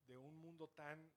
de 0.06 0.16
un 0.16 0.40
mundo 0.40 0.66
tan 0.68 1.10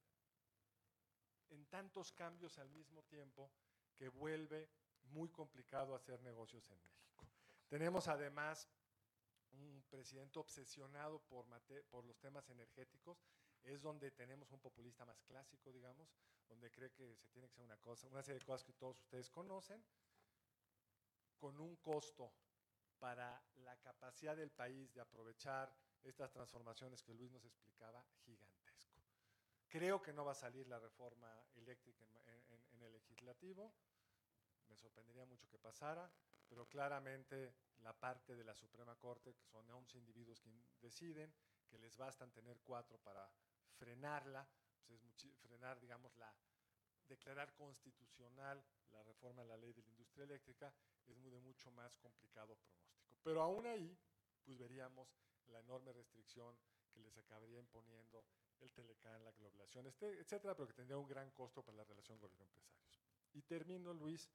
en 1.50 1.66
tantos 1.68 2.12
cambios 2.12 2.58
al 2.58 2.70
mismo 2.70 3.02
tiempo 3.04 3.50
que 3.96 4.10
vuelve 4.10 4.70
muy 5.12 5.30
complicado 5.30 5.96
hacer 5.96 6.22
negocios 6.22 6.70
en 6.70 6.82
México. 6.84 7.26
Tenemos 7.70 8.10
además 8.10 8.68
un 9.54 9.86
presidente 9.90 10.38
obsesionado 10.38 11.20
por, 11.20 11.46
los 12.04 12.20
temas 12.20 12.50
energéticos, 12.50 13.24
es 13.64 13.82
donde 13.82 14.12
tenemos 14.12 14.52
un 14.52 14.60
populista 14.60 15.06
más 15.06 15.22
clásico, 15.24 15.72
digamos, 15.72 16.14
donde 16.50 16.70
cree 16.72 16.92
que 16.92 17.16
se 17.16 17.30
tiene 17.30 17.48
que 17.48 17.54
hacer 17.54 17.64
una 17.64 17.78
cosa, 17.78 18.08
una 18.10 18.22
serie 18.22 18.40
de 18.40 18.46
cosas 18.46 18.66
que 18.66 18.74
todos 18.74 19.00
ustedes 19.00 19.30
conocen, 19.30 19.82
con 21.40 21.58
un 21.62 21.78
costo 21.78 22.34
para 23.00 23.42
la 23.56 23.76
capacidad 23.78 24.36
del 24.36 24.52
país 24.52 24.94
de 24.94 25.02
aprovechar 25.02 25.74
estas 26.04 26.32
transformaciones 26.32 27.02
que 27.02 27.14
Luis 27.14 27.32
nos 27.32 27.46
explicaba 27.46 28.06
gigantesco. 28.26 29.02
Creo 29.68 30.02
que 30.02 30.14
no 30.14 30.24
va 30.24 30.32
a 30.32 30.36
salir 30.36 30.68
la 30.68 30.80
reforma 30.80 31.30
eléctrica 31.56 32.06
en, 32.06 32.82
el 32.82 32.92
legislativo, 32.94 33.74
me 34.68 34.76
sorprendería 34.76 35.26
mucho 35.26 35.50
que 35.50 35.58
pasara, 35.58 36.12
pero 36.48 36.68
claramente 36.68 37.56
la 37.80 37.94
parte 37.94 38.36
de 38.36 38.44
la 38.44 38.54
Suprema 38.54 38.96
Corte, 38.96 39.34
que 39.34 39.46
son 39.46 39.70
11 39.70 39.98
individuos 39.98 40.40
que 40.40 40.52
deciden, 40.80 41.34
que 41.68 41.80
les 41.80 41.98
bastan 41.98 42.32
tener 42.32 42.60
cuatro 42.62 43.00
para 43.00 43.30
frenarla, 43.78 44.48
pues 44.86 45.04
es 45.04 45.38
frenar, 45.42 45.80
digamos, 45.80 46.16
la, 46.18 46.34
declarar 47.08 47.54
constitucional 47.54 48.64
la 48.92 49.04
reforma 49.04 49.44
de 49.44 49.50
la 49.50 49.58
ley 49.58 49.74
de 49.74 49.82
la 49.84 49.90
industria 49.90 50.24
eléctrica 50.24 50.74
es 51.06 51.18
muy 51.18 51.30
de 51.32 51.40
mucho 51.40 51.72
más 51.72 51.98
complicado 51.98 52.56
pronóstico. 52.56 53.20
Pero 53.24 53.42
aún 53.42 53.66
ahí, 53.66 53.98
pues 54.44 54.58
veríamos 54.58 55.08
la 55.48 55.60
enorme 55.60 55.92
restricción 55.94 56.56
que 56.92 57.00
les 57.02 57.18
acabaría 57.18 57.60
imponiendo 57.60 58.24
el 58.62 58.72
Telecán, 58.72 59.24
la 59.24 59.32
globalización, 59.32 59.88
este, 59.88 60.20
etcétera, 60.20 60.56
pero 60.56 60.68
que 60.68 60.74
tendría 60.74 60.98
un 60.98 61.08
gran 61.08 61.30
costo 61.32 61.62
para 61.62 61.78
la 61.78 61.84
relación 61.84 62.20
gobierno-empresarios. 62.20 63.00
Y 63.34 63.42
termino, 63.42 63.94
Luis, 63.94 64.30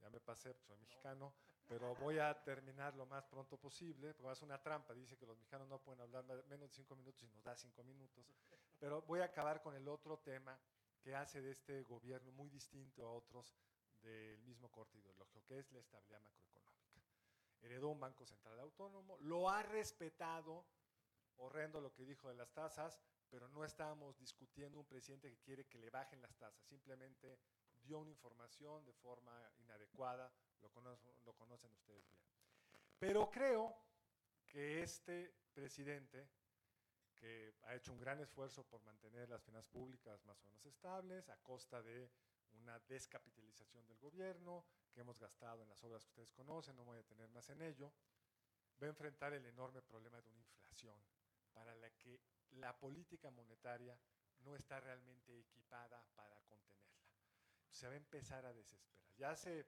ya 0.00 0.08
me 0.08 0.20
pasé, 0.20 0.54
soy 0.54 0.76
mexicano, 0.76 1.34
pero 1.66 1.94
voy 1.96 2.18
a 2.18 2.32
terminar 2.42 2.94
lo 2.94 3.06
más 3.06 3.26
pronto 3.26 3.56
posible, 3.58 4.14
porque 4.14 4.32
es 4.32 4.42
una 4.42 4.62
trampa, 4.62 4.94
dice 4.94 5.16
que 5.16 5.26
los 5.26 5.36
mexicanos 5.36 5.68
no 5.68 5.80
pueden 5.80 6.00
hablar 6.00 6.24
menos 6.46 6.68
de 6.70 6.74
cinco 6.74 6.96
minutos 6.96 7.22
y 7.22 7.28
nos 7.28 7.42
da 7.42 7.56
cinco 7.56 7.82
minutos, 7.82 8.24
pero 8.78 9.02
voy 9.02 9.20
a 9.20 9.24
acabar 9.24 9.60
con 9.62 9.74
el 9.74 9.86
otro 9.88 10.18
tema 10.18 10.58
que 11.00 11.14
hace 11.14 11.40
de 11.40 11.50
este 11.50 11.82
gobierno 11.84 12.32
muy 12.32 12.48
distinto 12.50 13.06
a 13.06 13.12
otros 13.12 13.54
del 14.02 14.42
mismo 14.42 14.70
corte 14.70 14.98
ideológico, 14.98 15.44
que 15.44 15.58
es 15.58 15.70
la 15.72 15.80
estabilidad 15.80 16.20
macroeconómica. 16.20 16.80
Heredó 17.60 17.88
un 17.88 18.00
Banco 18.00 18.24
Central 18.24 18.58
Autónomo, 18.60 19.18
lo 19.20 19.50
ha 19.50 19.62
respetado, 19.62 20.64
horrendo 21.36 21.80
lo 21.80 21.92
que 21.92 22.04
dijo 22.04 22.28
de 22.28 22.34
las 22.34 22.52
tasas, 22.52 23.00
pero 23.28 23.48
no 23.48 23.64
estamos 23.64 24.18
discutiendo 24.18 24.78
un 24.78 24.86
presidente 24.86 25.30
que 25.30 25.38
quiere 25.38 25.66
que 25.66 25.78
le 25.78 25.90
bajen 25.90 26.20
las 26.22 26.36
tasas, 26.36 26.64
simplemente 26.66 27.38
dio 27.82 27.98
una 27.98 28.10
información 28.10 28.84
de 28.84 28.92
forma 28.94 29.50
inadecuada, 29.58 30.32
lo, 30.60 30.70
lo 31.24 31.34
conocen 31.34 31.72
ustedes 31.72 32.08
bien. 32.10 32.22
Pero 32.98 33.30
creo 33.30 33.74
que 34.46 34.82
este 34.82 35.32
presidente, 35.54 36.28
que 37.20 37.54
ha 37.64 37.74
hecho 37.74 37.92
un 37.92 38.00
gran 38.00 38.18
esfuerzo 38.20 38.64
por 38.64 38.82
mantener 38.82 39.28
las 39.28 39.42
finanzas 39.42 39.70
públicas 39.70 40.24
más 40.24 40.40
o 40.40 40.44
menos 40.46 40.64
estables, 40.64 41.28
a 41.28 41.36
costa 41.36 41.82
de 41.82 42.10
una 42.52 42.78
descapitalización 42.80 43.86
del 43.86 43.98
gobierno, 43.98 44.64
que 44.90 45.00
hemos 45.00 45.18
gastado 45.18 45.62
en 45.62 45.68
las 45.68 45.84
obras 45.84 46.02
que 46.04 46.08
ustedes 46.08 46.32
conocen, 46.32 46.76
no 46.76 46.84
voy 46.84 46.98
a 46.98 47.02
tener 47.02 47.28
más 47.28 47.48
en 47.50 47.60
ello, 47.60 47.92
va 48.82 48.86
a 48.86 48.90
enfrentar 48.90 49.34
el 49.34 49.44
enorme 49.44 49.82
problema 49.82 50.20
de 50.22 50.30
una 50.30 50.40
inflación 50.40 50.96
para 51.52 51.74
la 51.74 51.90
que 51.90 52.20
la 52.52 52.78
política 52.78 53.30
monetaria 53.30 53.98
no 54.40 54.56
está 54.56 54.80
realmente 54.80 55.38
equipada 55.38 56.02
para 56.14 56.40
contenerla. 56.46 57.10
Se 57.70 57.86
va 57.86 57.92
a 57.92 57.96
empezar 57.96 58.46
a 58.46 58.54
desesperar. 58.54 59.14
Ya, 59.16 59.36
se, 59.36 59.66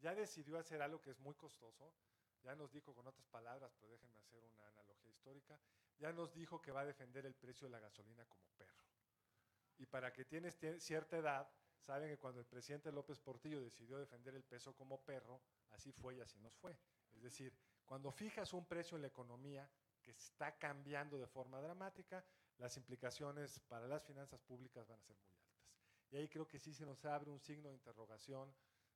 ya 0.00 0.14
decidió 0.14 0.58
hacer 0.58 0.82
algo 0.82 1.00
que 1.00 1.10
es 1.10 1.20
muy 1.20 1.34
costoso, 1.34 1.94
ya 2.42 2.54
nos 2.54 2.72
dijo 2.72 2.94
con 2.94 3.06
otras 3.06 3.26
palabras, 3.28 3.72
pero 3.78 3.92
déjenme 3.92 4.18
hacer 4.20 4.44
una 4.44 4.66
analogía 4.68 5.10
histórica, 5.10 5.58
ya 5.98 6.12
nos 6.12 6.32
dijo 6.32 6.60
que 6.60 6.72
va 6.72 6.80
a 6.80 6.86
defender 6.86 7.26
el 7.26 7.34
precio 7.34 7.66
de 7.66 7.72
la 7.72 7.80
gasolina 7.80 8.24
como 8.26 8.48
perro. 8.56 8.84
Y 9.78 9.86
para 9.86 10.12
que 10.12 10.24
tienes 10.24 10.58
cierta 10.78 11.16
edad, 11.16 11.50
saben 11.78 12.10
que 12.10 12.18
cuando 12.18 12.40
el 12.40 12.46
presidente 12.46 12.92
López 12.92 13.18
Portillo 13.18 13.60
decidió 13.60 13.98
defender 13.98 14.34
el 14.34 14.44
peso 14.44 14.74
como 14.74 15.02
perro, 15.02 15.40
así 15.70 15.92
fue 15.92 16.16
y 16.16 16.20
así 16.20 16.38
nos 16.40 16.54
fue. 16.56 16.78
Es 17.12 17.22
decir, 17.22 17.56
cuando 17.84 18.12
fijas 18.12 18.52
un 18.52 18.66
precio 18.66 18.96
en 18.96 19.02
la 19.02 19.08
economía 19.08 19.68
que 20.02 20.12
está 20.12 20.56
cambiando 20.58 21.18
de 21.18 21.26
forma 21.26 21.60
dramática, 21.60 22.24
las 22.58 22.76
implicaciones 22.76 23.58
para 23.60 23.88
las 23.88 24.04
finanzas 24.04 24.40
públicas 24.42 24.86
van 24.86 24.98
a 24.98 25.02
ser 25.02 25.16
muy 25.16 25.34
altas. 25.34 25.60
Y 26.10 26.16
ahí 26.16 26.28
creo 26.28 26.46
que 26.46 26.58
sí 26.58 26.74
se 26.74 26.84
nos 26.84 27.04
abre 27.04 27.30
un 27.30 27.40
signo 27.40 27.68
de 27.68 27.74
interrogación 27.74 28.54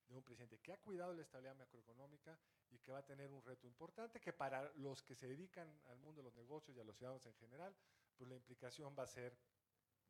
de 0.09 0.17
un 0.17 0.23
presidente 0.23 0.59
que 0.59 0.73
ha 0.73 0.77
cuidado 0.79 1.15
la 1.15 1.23
estabilidad 1.23 1.57
macroeconómica 1.57 2.39
y 2.71 2.79
que 2.79 2.93
va 2.93 2.99
a 2.99 3.05
tener 3.05 3.31
un 3.31 3.43
reto 3.43 3.67
importante 3.67 4.21
que 4.21 4.33
para 4.33 4.71
los 4.75 5.03
que 5.03 5.15
se 5.15 5.27
dedican 5.29 5.81
al 5.87 5.99
mundo 5.99 6.21
de 6.21 6.25
los 6.25 6.35
negocios 6.35 6.77
y 6.77 6.81
a 6.81 6.85
los 6.85 6.97
ciudadanos 6.97 7.25
en 7.27 7.35
general, 7.35 7.75
pues 8.17 8.29
la 8.29 8.37
implicación 8.37 8.95
va 8.99 9.05
a 9.05 9.07
ser 9.07 9.37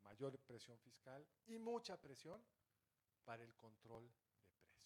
mayor 0.03 0.39
presión 0.41 0.79
fiscal 0.79 1.27
y 1.47 1.59
mucha 1.59 2.01
presión 2.01 2.45
para 3.25 3.43
el 3.43 3.55
control 3.55 4.07
de 4.07 4.15
precios. 4.15 4.85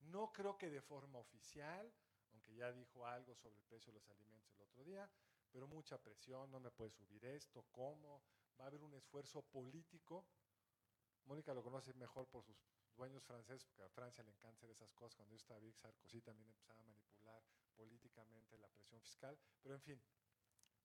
No 0.00 0.32
creo 0.32 0.56
que 0.56 0.70
de 0.70 0.80
forma 0.80 1.18
oficial, 1.18 1.92
aunque 2.32 2.54
ya 2.54 2.72
dijo 2.72 3.06
algo 3.06 3.34
sobre 3.34 3.56
el 3.56 3.64
precio 3.64 3.92
de 3.92 3.98
los 3.98 4.10
alimentos 4.10 4.54
el 4.56 4.62
otro 4.62 4.84
día, 4.84 5.10
pero 5.50 5.66
mucha 5.66 5.98
presión, 5.98 6.50
no 6.50 6.60
me 6.60 6.70
puede 6.70 6.90
subir 6.90 7.24
esto, 7.24 7.64
¿cómo? 7.72 8.22
Va 8.60 8.64
a 8.64 8.68
haber 8.68 8.82
un 8.82 8.94
esfuerzo 8.94 9.42
político. 9.42 10.24
Mónica 11.24 11.52
lo 11.52 11.62
conoce 11.62 11.92
mejor 11.94 12.28
por 12.28 12.44
sus 12.44 12.56
dueños 12.98 13.24
franceses, 13.24 13.64
porque 13.64 13.84
a 13.84 13.88
Francia 13.88 14.22
le 14.22 14.32
encantan 14.32 14.68
esas 14.70 14.92
cosas. 14.92 15.14
Cuando 15.16 15.32
yo 15.32 15.36
estaba 15.36 15.60
Vic 15.60 15.76
Sarkozy 15.76 16.20
también 16.20 16.48
empezaba 16.48 16.80
a 16.80 16.82
manipular 16.82 17.42
políticamente 17.74 18.58
la 18.58 18.68
presión 18.68 19.00
fiscal. 19.00 19.38
Pero 19.62 19.74
en 19.74 19.80
fin, 19.80 20.02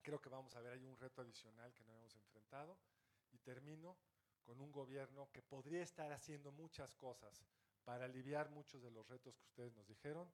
creo 0.02 0.22
que 0.22 0.30
vamos 0.30 0.56
a 0.56 0.62
ver 0.62 0.74
ahí 0.74 0.86
un 0.86 0.98
reto 0.98 1.22
adicional 1.22 1.74
que 1.74 1.84
no 1.84 1.94
hemos 1.98 2.16
enfrentado. 2.16 2.78
Y 3.32 3.40
termino 3.40 3.98
con 4.44 4.62
un 4.62 4.72
gobierno 4.72 5.28
que 5.34 5.42
podría 5.42 5.82
estar 5.82 6.12
haciendo 6.14 6.52
muchas 6.52 6.94
cosas 6.94 7.44
para 7.84 8.06
aliviar 8.06 8.50
muchos 8.50 8.82
de 8.82 8.92
los 8.92 9.08
retos 9.10 9.36
que 9.36 9.44
ustedes 9.46 9.74
nos 9.74 9.88
dijeron 9.88 10.30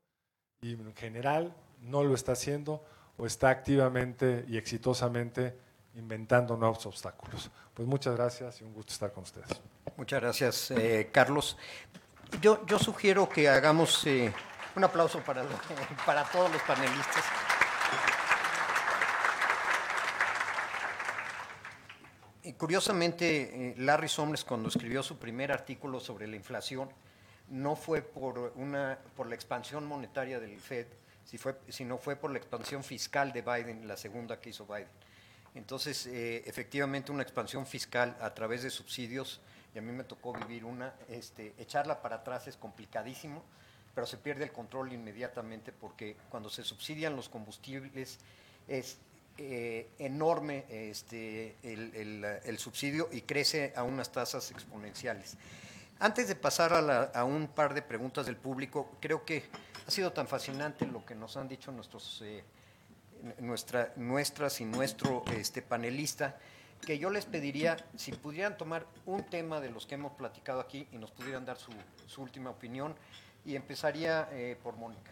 y 0.62 0.74
en 0.74 0.96
general 0.96 1.56
no 1.82 2.04
lo 2.04 2.16
está 2.16 2.34
haciendo 2.34 2.84
o 3.18 3.26
está 3.26 3.50
activamente 3.50 4.46
y 4.48 4.58
exitosamente 4.58 5.58
inventando 5.96 6.56
nuevos 6.56 6.86
obstáculos. 6.86 7.50
Pues 7.74 7.88
muchas 7.88 8.16
gracias 8.16 8.62
y 8.62 8.64
un 8.64 8.74
gusto 8.74 8.94
estar 8.94 9.12
con 9.12 9.24
ustedes. 9.24 9.50
Muchas 9.98 10.22
gracias, 10.22 10.72
eh, 10.72 11.10
Carlos. 11.12 11.58
Yo, 12.42 12.66
yo, 12.66 12.78
sugiero 12.78 13.28
que 13.28 13.50
hagamos 13.50 14.06
eh, 14.06 14.34
un 14.76 14.84
aplauso 14.84 15.20
para, 15.24 15.44
para 16.06 16.24
todos 16.26 16.52
los 16.52 16.62
panelistas. 16.62 17.24
Curiosamente, 22.58 23.70
eh, 23.70 23.76
Larry 23.78 24.10
Summers, 24.10 24.44
cuando 24.44 24.70
escribió 24.70 25.02
su 25.02 25.18
primer 25.18 25.52
artículo 25.52 26.00
sobre 26.00 26.28
la 26.28 26.36
inflación, 26.36 26.90
no 27.50 27.76
fue 27.76 28.02
por, 28.02 28.54
una, 28.56 29.00
por 29.16 29.28
la 29.28 29.36
expansión 29.36 29.86
monetaria 29.86 30.40
del 30.40 30.60
Fed, 30.60 30.88
sino 31.70 31.98
fue 31.98 32.16
por 32.16 32.32
la 32.32 32.38
expansión 32.38 32.84
fiscal 32.84 33.32
de 33.32 33.42
Biden, 33.42 33.88
la 33.88 33.98
segunda 33.98 34.40
que 34.40 34.50
hizo 34.50 34.66
Biden. 34.66 34.90
Entonces, 35.56 36.06
eh, 36.08 36.44
efectivamente, 36.46 37.12
una 37.12 37.24
expansión 37.24 37.66
fiscal 37.66 38.16
a 38.22 38.34
través 38.34 38.64
de 38.64 38.70
subsidios, 38.70 39.42
y 39.74 39.80
a 39.80 39.82
mí 39.82 39.92
me 39.92 40.04
tocó 40.04 40.34
vivir 40.34 40.66
una, 40.66 40.94
este, 41.10 41.54
echarla 41.58 42.02
para 42.02 42.18
atrás 42.18 42.48
es 42.48 42.58
complicadísimo, 42.58 43.44
pero 43.94 44.08
se 44.08 44.18
pierde 44.18 44.46
el 44.46 44.52
control 44.52 44.94
inmediatamente 44.94 45.72
porque 45.72 46.16
cuando 46.30 46.50
se 46.50 46.64
subsidian 46.64 47.16
los 47.16 47.28
combustibles 47.28 48.20
es 48.68 48.98
eh, 49.38 49.90
enorme 50.00 50.66
este, 50.70 51.56
el, 51.64 52.58
subsidio 52.60 53.10
y 53.12 53.22
crece 53.22 53.74
a 53.76 53.84
unas 53.84 54.12
tasas 54.12 54.52
exponenciales. 54.52 55.38
Antes 56.00 56.28
de 56.28 56.36
pasar 56.36 57.12
a, 57.14 57.24
un 57.26 57.48
par 57.48 57.74
de 57.74 57.82
preguntas 57.82 58.26
del 58.26 58.38
público, 58.38 58.90
creo 59.02 59.26
que 59.26 59.44
ha 59.86 59.92
sido 59.92 60.14
tan 60.14 60.28
fascinante 60.28 60.86
lo 60.86 61.06
que 61.06 61.16
nos 61.16 61.38
han 61.38 61.48
dicho 61.48 61.72
nuestros... 61.72 62.22
Eh, 62.24 62.44
nuestra, 63.40 63.94
nuestras 63.96 64.62
y 64.62 64.66
nuestro 64.66 65.24
este, 65.32 65.62
panelista, 65.62 66.38
que 66.82 66.98
yo 66.98 67.10
les 67.10 67.26
pediría 67.26 67.78
si 67.96 68.12
pudieran 68.12 68.58
tomar 68.58 68.86
un 69.06 69.24
tema 69.24 69.60
de 69.60 69.70
los 69.70 69.86
que 69.86 69.96
hemos 69.96 70.14
platicado 70.14 70.60
aquí 70.60 70.88
y 70.92 70.98
nos 70.98 71.12
pudieran 71.12 71.46
dar 71.46 71.58
su, 71.58 71.72
última 72.22 72.50
opinión. 72.50 72.96
Y 73.46 73.56
empezaría 73.56 74.28
eh, 74.32 74.58
por 74.62 74.76
Mónica. 74.76 75.12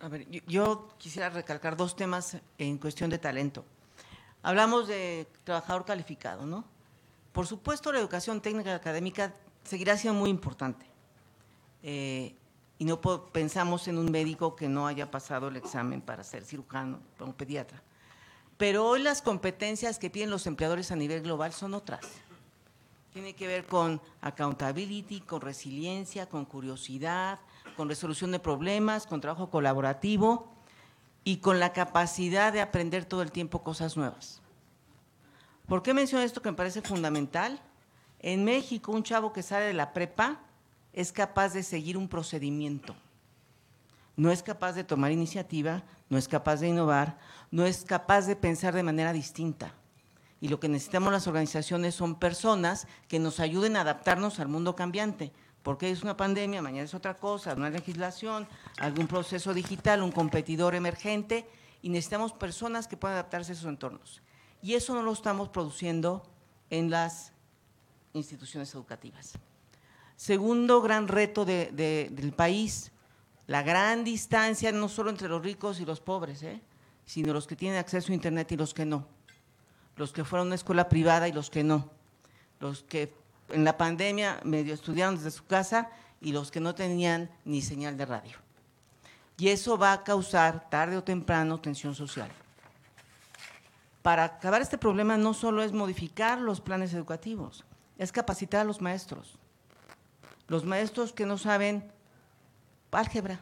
A 0.00 0.08
ver, 0.08 0.26
yo, 0.46 0.88
quisiera 0.96 1.28
recalcar 1.28 1.76
dos 1.76 1.96
temas 1.96 2.38
en 2.56 2.78
cuestión 2.78 3.10
de 3.10 3.18
talento. 3.18 3.64
Hablamos 4.42 4.88
de 4.88 5.26
trabajador 5.44 5.84
calificado, 5.84 6.46
¿no? 6.46 6.64
Por 7.32 7.46
supuesto, 7.46 7.92
la 7.92 7.98
educación 7.98 8.40
técnica 8.40 8.74
académica 8.74 9.34
seguirá 9.64 9.96
siendo 9.96 10.18
muy 10.18 10.30
importante. 10.30 10.86
Eh, 11.82 12.34
y 12.78 12.84
no 12.84 13.00
pensamos 13.00 13.88
en 13.88 13.98
un 13.98 14.10
médico 14.10 14.54
que 14.54 14.68
no 14.68 14.86
haya 14.86 15.10
pasado 15.10 15.48
el 15.48 15.56
examen 15.56 16.00
para 16.00 16.22
ser 16.22 16.44
cirujano 16.44 17.00
o 17.18 17.32
pediatra. 17.32 17.82
Pero 18.56 18.86
hoy 18.86 19.02
las 19.02 19.20
competencias 19.20 19.98
que 19.98 20.10
piden 20.10 20.30
los 20.30 20.46
empleadores 20.46 20.92
a 20.92 20.96
nivel 20.96 21.22
global 21.22 21.52
son 21.52 21.74
otras. 21.74 22.06
Tiene 23.12 23.34
que 23.34 23.48
ver 23.48 23.66
con 23.66 24.00
accountability, 24.20 25.20
con 25.20 25.40
resiliencia, 25.40 26.28
con 26.28 26.44
curiosidad, 26.44 27.40
con 27.76 27.88
resolución 27.88 28.30
de 28.30 28.38
problemas, 28.38 29.06
con 29.06 29.20
trabajo 29.20 29.50
colaborativo 29.50 30.52
y 31.24 31.38
con 31.38 31.58
la 31.58 31.72
capacidad 31.72 32.52
de 32.52 32.60
aprender 32.60 33.04
todo 33.04 33.22
el 33.22 33.32
tiempo 33.32 33.62
cosas 33.62 33.96
nuevas. 33.96 34.40
¿Por 35.66 35.82
qué 35.82 35.94
menciono 35.94 36.24
esto 36.24 36.42
que 36.42 36.50
me 36.50 36.56
parece 36.56 36.80
fundamental? 36.80 37.60
En 38.20 38.44
México, 38.44 38.92
un 38.92 39.02
chavo 39.02 39.32
que 39.32 39.42
sale 39.42 39.66
de 39.66 39.74
la 39.74 39.92
prepa 39.92 40.40
es 40.92 41.12
capaz 41.12 41.52
de 41.52 41.62
seguir 41.62 41.96
un 41.96 42.08
procedimiento. 42.08 42.94
No 44.16 44.32
es 44.32 44.42
capaz 44.42 44.72
de 44.72 44.84
tomar 44.84 45.12
iniciativa, 45.12 45.84
no 46.08 46.18
es 46.18 46.26
capaz 46.26 46.56
de 46.56 46.68
innovar, 46.68 47.18
no 47.50 47.66
es 47.66 47.84
capaz 47.84 48.26
de 48.26 48.34
pensar 48.34 48.74
de 48.74 48.82
manera 48.82 49.12
distinta. 49.12 49.74
Y 50.40 50.48
lo 50.48 50.60
que 50.60 50.68
necesitamos 50.68 51.12
las 51.12 51.26
organizaciones 51.26 51.94
son 51.94 52.18
personas 52.18 52.86
que 53.08 53.18
nos 53.18 53.40
ayuden 53.40 53.76
a 53.76 53.82
adaptarnos 53.82 54.40
al 54.40 54.48
mundo 54.48 54.74
cambiante, 54.74 55.32
porque 55.62 55.90
es 55.90 56.02
una 56.02 56.16
pandemia, 56.16 56.62
mañana 56.62 56.84
es 56.84 56.94
otra 56.94 57.16
cosa, 57.16 57.54
una 57.54 57.70
legislación, 57.70 58.48
algún 58.78 59.06
proceso 59.06 59.52
digital, 59.54 60.02
un 60.02 60.12
competidor 60.12 60.74
emergente, 60.74 61.48
y 61.82 61.90
necesitamos 61.90 62.32
personas 62.32 62.88
que 62.88 62.96
puedan 62.96 63.16
adaptarse 63.16 63.52
a 63.52 63.54
esos 63.54 63.68
entornos. 63.68 64.22
Y 64.62 64.74
eso 64.74 64.94
no 64.94 65.02
lo 65.02 65.12
estamos 65.12 65.48
produciendo 65.48 66.24
en 66.70 66.90
las 66.90 67.32
instituciones 68.12 68.74
educativas. 68.74 69.38
Segundo 70.18 70.82
gran 70.82 71.08
reto 71.08 71.46
del 71.46 72.34
país, 72.36 72.92
la 73.46 73.62
gran 73.62 74.04
distancia 74.04 74.70
no 74.72 74.90
solo 74.90 75.08
entre 75.08 75.28
los 75.28 75.42
ricos 75.42 75.80
y 75.80 75.86
los 75.86 76.00
pobres, 76.00 76.42
¿eh? 76.42 76.60
sino 77.06 77.32
los 77.32 77.46
que 77.46 77.56
tienen 77.56 77.78
acceso 77.78 78.12
a 78.12 78.14
Internet 78.14 78.52
y 78.52 78.56
los 78.56 78.74
que 78.74 78.84
no 78.84 79.06
los 79.98 80.12
que 80.12 80.24
fueron 80.24 80.46
a 80.46 80.50
una 80.50 80.54
escuela 80.54 80.88
privada 80.88 81.28
y 81.28 81.32
los 81.32 81.50
que 81.50 81.64
no, 81.64 81.90
los 82.60 82.84
que 82.84 83.12
en 83.50 83.64
la 83.64 83.76
pandemia 83.76 84.40
medio 84.44 84.72
estudiaron 84.72 85.16
desde 85.16 85.32
su 85.32 85.44
casa 85.44 85.90
y 86.20 86.32
los 86.32 86.50
que 86.50 86.60
no 86.60 86.74
tenían 86.74 87.30
ni 87.44 87.60
señal 87.60 87.96
de 87.96 88.06
radio. 88.06 88.36
Y 89.36 89.48
eso 89.48 89.76
va 89.76 89.92
a 89.92 90.04
causar 90.04 90.70
tarde 90.70 90.96
o 90.96 91.04
temprano 91.04 91.60
tensión 91.60 91.94
social. 91.94 92.30
Para 94.02 94.24
acabar 94.24 94.62
este 94.62 94.78
problema 94.78 95.16
no 95.16 95.34
solo 95.34 95.62
es 95.62 95.72
modificar 95.72 96.38
los 96.38 96.60
planes 96.60 96.94
educativos, 96.94 97.64
es 97.98 98.12
capacitar 98.12 98.60
a 98.60 98.64
los 98.64 98.80
maestros. 98.80 99.38
Los 100.48 100.64
maestros 100.64 101.12
que 101.12 101.26
no 101.26 101.38
saben 101.38 101.92
álgebra. 102.90 103.40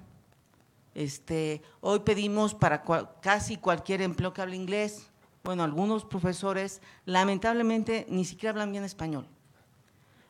Este, 0.95 1.63
hoy 1.81 2.01
pedimos 2.01 2.55
para 2.55 2.83
casi 3.21 3.57
cualquier 3.57 4.03
empleo 4.03 4.33
que 4.33 4.43
hable 4.43 4.57
inglés, 4.57 5.11
bueno, 5.45 5.63
algunos 5.63 6.05
profesores 6.05 6.81
lamentablemente 7.05 8.07
ni 8.09 8.25
siquiera 8.25 8.51
hablan 8.51 8.73
bien 8.73 8.83
español. 8.83 9.29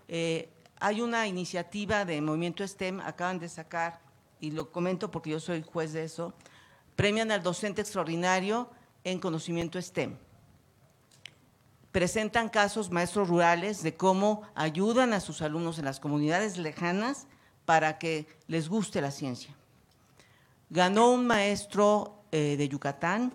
Eh, 0.08 0.50
hay 0.78 1.00
una 1.00 1.26
iniciativa 1.26 2.04
de 2.04 2.20
Movimiento 2.20 2.66
STEM, 2.66 3.00
acaban 3.00 3.38
de 3.38 3.48
sacar, 3.48 4.00
y 4.40 4.50
lo 4.50 4.70
comento 4.70 5.10
porque 5.10 5.30
yo 5.30 5.40
soy 5.40 5.62
juez 5.62 5.94
de 5.94 6.04
eso, 6.04 6.34
premian 6.94 7.30
al 7.30 7.42
docente 7.42 7.80
extraordinario 7.80 8.68
en 9.04 9.18
conocimiento 9.18 9.80
STEM. 9.80 10.18
Presentan 11.96 12.50
casos 12.50 12.90
maestros 12.90 13.26
rurales 13.26 13.82
de 13.82 13.96
cómo 13.96 14.42
ayudan 14.54 15.14
a 15.14 15.20
sus 15.20 15.40
alumnos 15.40 15.78
en 15.78 15.86
las 15.86 15.98
comunidades 15.98 16.58
lejanas 16.58 17.26
para 17.64 17.96
que 17.96 18.26
les 18.48 18.68
guste 18.68 19.00
la 19.00 19.10
ciencia. 19.10 19.56
Ganó 20.68 21.10
un 21.10 21.26
maestro 21.26 22.20
eh, 22.32 22.56
de 22.58 22.68
Yucatán 22.68 23.32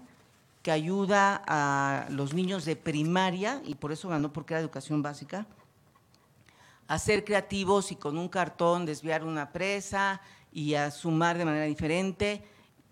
que 0.62 0.70
ayuda 0.70 1.42
a 1.48 2.06
los 2.12 2.36
niños 2.36 2.64
de 2.64 2.76
primaria, 2.76 3.64
y 3.66 3.74
por 3.74 3.92
eso 3.92 4.10
ganó 4.10 4.32
porque 4.32 4.54
era 4.54 4.62
educación 4.62 5.02
básica, 5.02 5.48
a 6.88 7.00
ser 7.00 7.26
creativos 7.26 7.92
y 7.92 7.96
con 7.96 8.16
un 8.16 8.30
cartón 8.30 8.86
desviar 8.86 9.24
una 9.24 9.52
presa 9.52 10.22
y 10.54 10.76
a 10.76 10.92
sumar 10.92 11.36
de 11.40 11.46
manera 11.46 11.66
diferente, 11.66 12.44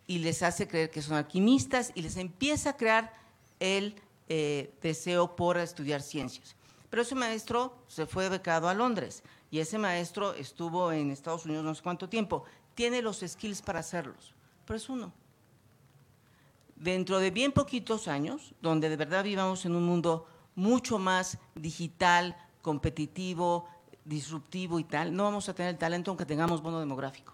y 0.07 0.17
les 0.17 0.41
hace 0.41 0.67
creer 0.67 0.89
que 0.89 1.03
son 1.03 1.15
alquimistas 1.15 1.91
y 1.93 2.01
les 2.01 2.17
empieza 2.17 2.71
a 2.71 2.75
crear 2.75 3.13
el 3.59 4.01
eh, 4.29 4.73
deseo 4.81 5.35
por 5.35 5.57
estudiar 5.57 6.01
ciencias. 6.01 6.55
Pero 6.89 7.01
ese 7.01 7.15
maestro 7.15 7.75
se 7.87 8.05
fue 8.05 8.29
becado 8.29 8.69
a 8.69 8.73
Londres 8.73 9.23
y 9.51 9.59
ese 9.59 9.77
maestro 9.77 10.33
estuvo 10.33 10.91
en 10.91 11.11
Estados 11.11 11.45
Unidos 11.45 11.65
no 11.65 11.75
sé 11.75 11.83
cuánto 11.83 12.07
tiempo. 12.07 12.45
Tiene 12.73 13.01
los 13.01 13.19
skills 13.25 13.61
para 13.61 13.79
hacerlos, 13.79 14.33
pero 14.65 14.77
es 14.77 14.87
uno 14.87 15.11
dentro 16.79 17.19
de 17.19 17.29
bien 17.29 17.51
poquitos 17.51 18.07
años, 18.07 18.53
donde 18.61 18.89
de 18.89 18.95
verdad 18.95 19.23
vivamos 19.23 19.65
en 19.65 19.75
un 19.75 19.85
mundo 19.85 20.25
mucho 20.55 20.97
más 20.97 21.37
digital, 21.55 22.35
competitivo, 22.61 23.67
disruptivo 24.05 24.79
y 24.79 24.83
tal, 24.85 25.15
no 25.15 25.23
vamos 25.23 25.49
a 25.49 25.53
tener 25.53 25.71
el 25.71 25.77
talento 25.77 26.11
aunque 26.11 26.25
tengamos 26.25 26.61
bono 26.61 26.79
demográfico. 26.79 27.33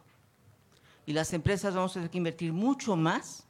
Y 1.05 1.13
las 1.13 1.31
empresas 1.33 1.75
vamos 1.75 1.91
a 1.91 1.93
tener 1.95 2.09
que 2.09 2.17
invertir 2.17 2.51
mucho 2.51 2.95
más 2.95 3.45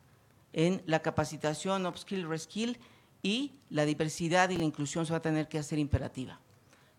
en 0.52 0.84
la 0.86 1.02
capacitación, 1.02 1.86
upskill, 1.86 2.28
reskill 2.28 2.78
y 3.26 3.56
la 3.72 3.86
diversidad 3.86 4.52
y 4.52 4.58
la 4.58 4.66
inclusión 4.66 5.04
se 5.08 5.12
va 5.12 5.18
a 5.18 5.22
tener 5.22 5.48
que 5.48 5.58
hacer 5.58 5.80
imperativa. 5.80 6.40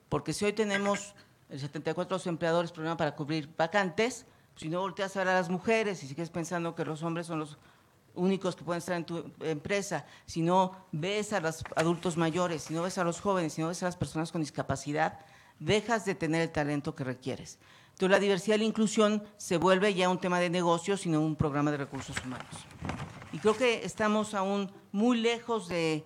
Porque 0.08 0.32
si 0.32 0.44
hoy 0.44 0.52
tenemos 0.52 1.14
el 1.48 1.60
74 1.60 2.20
empleadores 2.26 2.72
problema 2.72 2.96
para 2.96 3.14
cubrir 3.14 3.48
vacantes, 3.56 4.26
si 4.56 4.68
no 4.68 4.80
volteas 4.80 5.14
a 5.14 5.20
ver 5.20 5.28
a 5.28 5.34
las 5.34 5.48
mujeres 5.48 6.02
y 6.02 6.08
sigues 6.08 6.30
pensando 6.30 6.74
que 6.74 6.84
los 6.84 7.04
hombres 7.04 7.28
son 7.28 7.38
los 7.38 7.58
únicos 8.16 8.56
que 8.56 8.64
pueden 8.64 8.78
estar 8.78 8.96
en 8.96 9.04
tu 9.04 9.30
empresa, 9.38 10.04
si 10.24 10.42
no 10.42 10.72
ves 10.90 11.32
a 11.32 11.38
los 11.38 11.62
adultos 11.76 12.16
mayores, 12.16 12.62
si 12.62 12.74
no 12.74 12.82
ves 12.82 12.98
a 12.98 13.04
los 13.04 13.20
jóvenes, 13.20 13.52
si 13.52 13.60
no 13.60 13.68
ves 13.68 13.84
a 13.84 13.86
las 13.86 13.96
personas 13.96 14.32
con 14.32 14.40
discapacidad, 14.40 15.20
dejas 15.60 16.04
de 16.06 16.16
tener 16.16 16.42
el 16.42 16.50
talento 16.50 16.96
que 16.96 17.04
requieres. 17.04 17.60
Entonces 17.90 18.10
la 18.10 18.18
diversidad 18.18 18.56
y 18.56 18.58
la 18.58 18.64
inclusión 18.64 19.22
se 19.36 19.58
vuelve 19.58 19.94
ya 19.94 20.08
un 20.08 20.18
tema 20.18 20.40
de 20.40 20.50
negocio, 20.50 20.96
sino 20.96 21.20
un 21.20 21.36
programa 21.36 21.70
de 21.70 21.76
recursos 21.76 22.16
humanos. 22.24 22.66
Y 23.32 23.38
creo 23.38 23.56
que 23.56 23.84
estamos 23.84 24.34
aún 24.34 24.72
muy 24.90 25.18
lejos 25.18 25.68
de, 25.68 26.04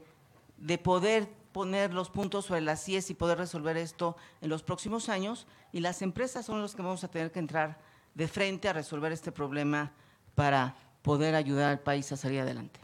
de 0.60 0.78
poder 0.78 1.28
poner 1.52 1.92
los 1.92 2.10
puntos 2.10 2.46
sobre 2.46 2.60
las 2.60 2.84
CIES 2.84 3.10
y 3.10 3.14
poder 3.14 3.38
resolver 3.38 3.76
esto 3.76 4.16
en 4.40 4.48
los 4.48 4.62
próximos 4.62 5.08
años, 5.08 5.46
y 5.72 5.80
las 5.80 6.00
empresas 6.02 6.46
son 6.46 6.62
los 6.62 6.76
que 6.76 6.82
vamos 6.82 7.02
a 7.02 7.08
tener 7.08 7.32
que 7.32 7.40
entrar 7.40 7.80
de 8.14 8.28
frente 8.28 8.68
a 8.68 8.72
resolver 8.72 9.10
este 9.12 9.32
problema 9.32 9.92
para 10.34 10.76
poder 11.02 11.34
ayudar 11.34 11.70
al 11.70 11.80
país 11.80 12.10
a 12.12 12.16
salir 12.16 12.40
adelante. 12.40 12.80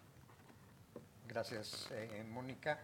Gracias, 1.28 1.88
eh, 1.92 2.24
Mónica. 2.28 2.80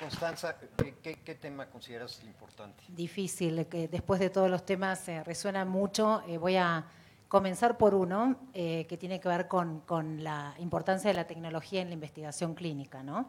Constanza, 0.00 0.56
¿qué, 1.02 1.38
tema 1.40 1.66
consideras 1.66 2.22
importante? 2.24 2.82
Difícil, 2.88 3.66
que 3.66 3.86
después 3.86 4.18
de 4.18 4.30
todos 4.30 4.50
los 4.50 4.64
temas 4.64 5.06
eh, 5.08 5.22
resuenan 5.22 5.68
mucho. 5.68 6.22
Eh, 6.26 6.38
voy 6.38 6.56
a 6.56 6.86
comenzar 7.30 7.78
por 7.78 7.94
uno 7.94 8.36
que 8.52 8.98
tiene 8.98 9.20
que 9.20 9.28
ver 9.28 9.48
con, 9.48 9.82
la 10.18 10.52
importancia 10.58 11.08
de 11.08 11.14
la 11.14 11.26
tecnología 11.26 11.80
en 11.80 11.88
la 11.88 11.94
investigación 11.94 12.54
clínica. 12.54 13.02
¿no? 13.02 13.28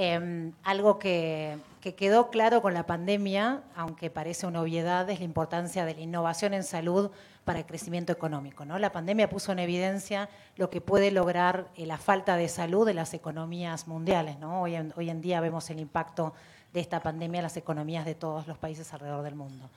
Em, 0.00 0.52
algo 0.62 1.00
que, 1.00 1.58
quedó 1.96 2.30
claro 2.30 2.62
con 2.62 2.72
la 2.72 2.86
pandemia, 2.86 3.62
aunque 3.74 4.10
parece 4.10 4.46
una 4.46 4.60
obviedad, 4.60 5.10
es 5.10 5.18
la 5.18 5.24
importancia 5.24 5.84
de 5.84 5.94
la 5.94 6.00
innovación 6.00 6.54
en 6.54 6.62
salud 6.62 7.10
para 7.44 7.58
el 7.58 7.66
crecimiento 7.66 8.12
económico. 8.12 8.64
La 8.64 8.92
pandemia 8.92 9.28
puso 9.28 9.50
en 9.50 9.58
evidencia 9.58 10.28
lo 10.56 10.70
que 10.70 10.80
puede 10.80 11.10
lograr 11.10 11.66
eh, 11.74 11.84
la 11.84 11.98
falta 11.98 12.36
de 12.36 12.46
salud 12.46 12.86
de 12.86 12.94
las 12.94 13.12
economías 13.12 13.88
mundiales. 13.88 14.38
¿no? 14.38 14.62
Hoy, 14.62 14.76
en, 14.76 14.92
hoy 14.96 15.10
en 15.10 15.20
día 15.20 15.40
vemos 15.40 15.68
el 15.70 15.80
impacto 15.80 16.32
de 16.72 16.78
esta 16.78 17.00
pandemia 17.00 17.38
en 17.38 17.44
las 17.44 17.56
economías 17.56 18.04
de 18.04 18.14
todos 18.14 18.46
los 18.46 18.56
países 18.56 18.92
alrededor 18.92 19.24
del 19.24 19.34
mundo. 19.34 19.68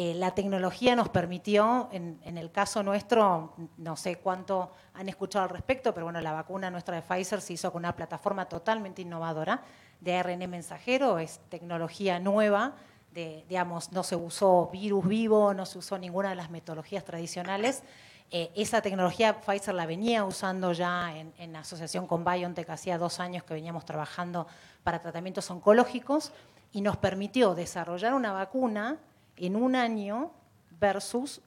Eh, 0.00 0.14
la 0.14 0.32
tecnología 0.32 0.94
nos 0.94 1.08
permitió, 1.08 1.88
en, 1.90 2.20
el 2.24 2.52
caso 2.52 2.84
nuestro, 2.84 3.56
no 3.78 3.96
sé 3.96 4.14
cuánto 4.14 4.70
han 4.94 5.08
escuchado 5.08 5.46
al 5.46 5.50
respecto, 5.50 5.92
pero 5.92 6.06
bueno, 6.06 6.20
la 6.20 6.32
vacuna 6.32 6.70
nuestra 6.70 6.94
de 6.94 7.02
Pfizer 7.02 7.40
se 7.40 7.54
hizo 7.54 7.72
con 7.72 7.80
una 7.80 7.96
plataforma 7.96 8.44
totalmente 8.44 9.02
innovadora 9.02 9.60
de 10.00 10.14
ARN 10.14 10.48
mensajero, 10.48 11.18
es 11.18 11.40
tecnología 11.48 12.20
nueva, 12.20 12.76
de, 13.10 13.44
digamos, 13.48 13.90
no 13.90 14.04
se 14.04 14.14
usó 14.14 14.70
virus 14.72 15.04
vivo, 15.04 15.52
no 15.52 15.66
se 15.66 15.78
usó 15.78 15.98
ninguna 15.98 16.28
de 16.28 16.36
las 16.36 16.48
metodologías 16.48 17.04
tradicionales. 17.04 17.82
Eh, 18.30 18.52
esa 18.54 18.80
tecnología 18.80 19.40
Pfizer 19.40 19.74
la 19.74 19.84
venía 19.84 20.22
usando 20.22 20.72
ya 20.74 21.18
en, 21.18 21.34
en 21.38 21.56
asociación 21.56 22.06
con 22.06 22.24
BioNTech, 22.24 22.70
hacía 22.70 22.98
dos 22.98 23.18
años 23.18 23.42
que 23.42 23.52
veníamos 23.52 23.84
trabajando 23.84 24.46
para 24.84 25.02
tratamientos 25.02 25.50
oncológicos 25.50 26.30
y 26.70 26.82
nos 26.82 26.96
permitió 26.96 27.56
desarrollar 27.56 28.14
una 28.14 28.30
vacuna 28.30 28.98
en 29.38 29.56
un 29.56 29.76
año 29.76 30.32
versus 30.80 31.40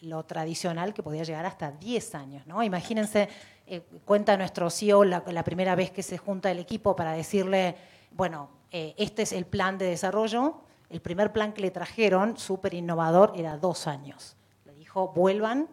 lo 0.00 0.24
tradicional 0.24 0.92
que 0.92 1.02
podía 1.02 1.22
llegar 1.22 1.46
hasta 1.46 1.70
10 1.70 2.14
años. 2.14 2.46
¿no? 2.46 2.62
Imagínense, 2.62 3.28
eh, 3.66 3.80
cuenta 4.04 4.36
nuestro 4.36 4.70
CEO 4.70 5.04
la, 5.04 5.44
primera 5.44 5.74
vez 5.74 5.90
que 5.90 6.02
se 6.02 6.18
junta 6.18 6.50
el 6.50 6.58
equipo 6.58 6.96
para 6.96 7.12
decirle, 7.12 7.76
bueno, 8.10 8.50
eh, 8.70 8.94
este 8.96 9.22
es 9.22 9.32
el 9.32 9.46
plan 9.46 9.78
de 9.78 9.86
desarrollo, 9.86 10.62
el 10.90 11.00
primer 11.00 11.32
plan 11.32 11.52
que 11.52 11.62
le 11.62 11.70
trajeron, 11.70 12.36
súper 12.36 12.74
innovador, 12.74 13.32
era 13.36 13.56
dos 13.56 13.86
años. 13.86 14.36
Le 14.64 14.74
dijo, 14.74 15.12
vuelvan 15.14 15.68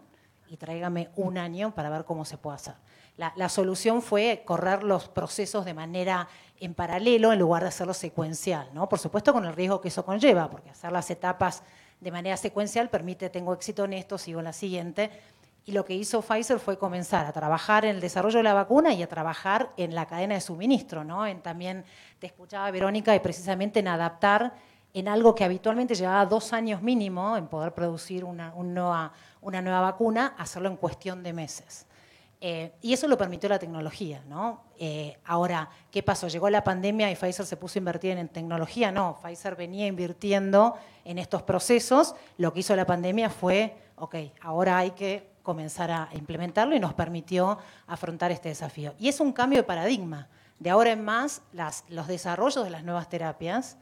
y 0.47 0.57
tráigame 0.57 1.09
un 1.15 1.37
año 1.37 1.73
para 1.73 1.89
ver 1.89 2.05
cómo 2.05 2.25
se 2.25 2.37
puede 2.37 2.55
hacer. 2.55 2.75
La, 3.17 3.33
la, 3.35 3.49
solución 3.49 4.01
fue 4.01 4.43
correr 4.45 4.83
los 4.83 5.09
procesos 5.09 5.65
de 5.65 5.73
manera 5.73 6.29
en 6.59 6.73
paralelo 6.73 7.31
en 7.31 7.39
lugar 7.39 7.63
de 7.63 7.69
hacerlo 7.69 7.93
secuencial, 7.93 8.69
¿no? 8.73 8.89
Por 8.89 8.99
supuesto 8.99 9.31
con 9.33 9.45
el 9.45 9.53
riesgo 9.53 9.79
que 9.79 9.87
eso 9.87 10.03
conlleva, 10.05 10.49
porque 10.49 10.69
hacer 10.69 10.91
las 10.91 11.09
etapas 11.09 11.63
de 11.99 12.11
manera 12.11 12.37
secuencial 12.37 12.89
permite, 12.89 13.29
tengo 13.29 13.53
éxito 13.53 13.85
en 13.85 13.93
esto, 13.93 14.17
sigo 14.17 14.39
en 14.39 14.45
la 14.45 14.53
siguiente, 14.53 15.09
Y 15.65 15.71
lo 15.71 15.85
que 15.85 15.93
hizo 15.93 16.23
Pfizer 16.23 16.57
fue 16.57 16.79
comenzar 16.79 17.27
a 17.27 17.31
trabajar 17.31 17.85
en 17.85 17.95
el 17.95 18.01
desarrollo 18.01 18.37
de 18.37 18.43
la 18.43 18.55
vacuna 18.55 18.91
y 18.93 19.03
a 19.03 19.07
trabajar 19.07 19.69
en 19.77 19.93
la 19.93 20.07
cadena 20.07 20.33
de 20.33 20.41
suministro, 20.41 21.03
¿no? 21.03 21.27
En 21.27 21.41
también, 21.41 21.85
te 22.17 22.25
escuchaba 22.25 22.71
Verónica, 22.71 23.15
y 23.15 23.19
precisamente 23.19 23.79
en 23.79 23.87
adaptar 23.87 24.53
en 24.95 25.07
algo 25.07 25.35
que 25.35 25.43
habitualmente 25.43 25.93
llevaba 25.93 26.25
dos 26.25 26.53
años 26.53 26.81
mínimo 26.81 27.37
en 27.37 27.47
poder 27.47 27.73
producir 27.73 28.23
una, 28.23 28.51
nueva, 28.55 29.11
una 29.41 29.61
nueva 29.61 29.81
vacuna, 29.81 30.33
hacerlo 30.37 30.69
en 30.69 30.77
cuestión 30.77 31.21
de 31.21 31.33
meses. 31.33 31.85
Eh, 32.41 32.71
y 32.81 32.93
eso 32.93 33.07
lo 33.07 33.17
permitió 33.17 33.49
la 33.49 33.59
tecnología, 33.59 34.23
¿no? 34.29 34.63
Eh, 34.77 35.17
ahora, 35.25 35.69
¿qué 35.91 36.01
pasó? 36.03 36.29
Llegó 36.29 36.49
la 36.49 36.63
pandemia 36.63 37.11
y 37.11 37.15
Pfizer 37.15 37.45
se 37.45 37.57
puso 37.57 37.77
a 37.77 37.79
invertir 37.79 38.17
en 38.17 38.29
tecnología. 38.29 38.91
No, 38.91 39.19
Pfizer 39.21 39.55
venía 39.55 39.87
invirtiendo 39.87 40.77
en 41.03 41.17
estos 41.17 41.41
procesos. 41.43 42.15
Lo 42.37 42.53
que 42.53 42.61
hizo 42.61 42.75
la 42.77 42.85
pandemia 42.85 43.29
fue, 43.29 43.75
ok, 43.97 44.15
ahora 44.41 44.77
hay 44.77 44.91
que 44.91 45.27
comenzar 45.43 45.91
a 45.91 46.09
implementarlo 46.13 46.75
y 46.75 46.79
nos 46.79 46.93
permitió 46.93 47.57
afrontar 47.87 48.31
este 48.31 48.49
desafío. 48.49 48.93
Y 48.99 49.09
es 49.09 49.19
un 49.19 49.33
cambio 49.33 49.59
de 49.59 49.63
paradigma. 49.63 50.29
De 50.59 50.69
ahora 50.69 50.91
en 50.91 51.03
más, 51.03 51.41
los 51.89 52.07
desarrollos 52.07 52.63
de 52.63 52.69
las 52.69 52.83
nuevas 52.83 53.09
terapias 53.09 53.77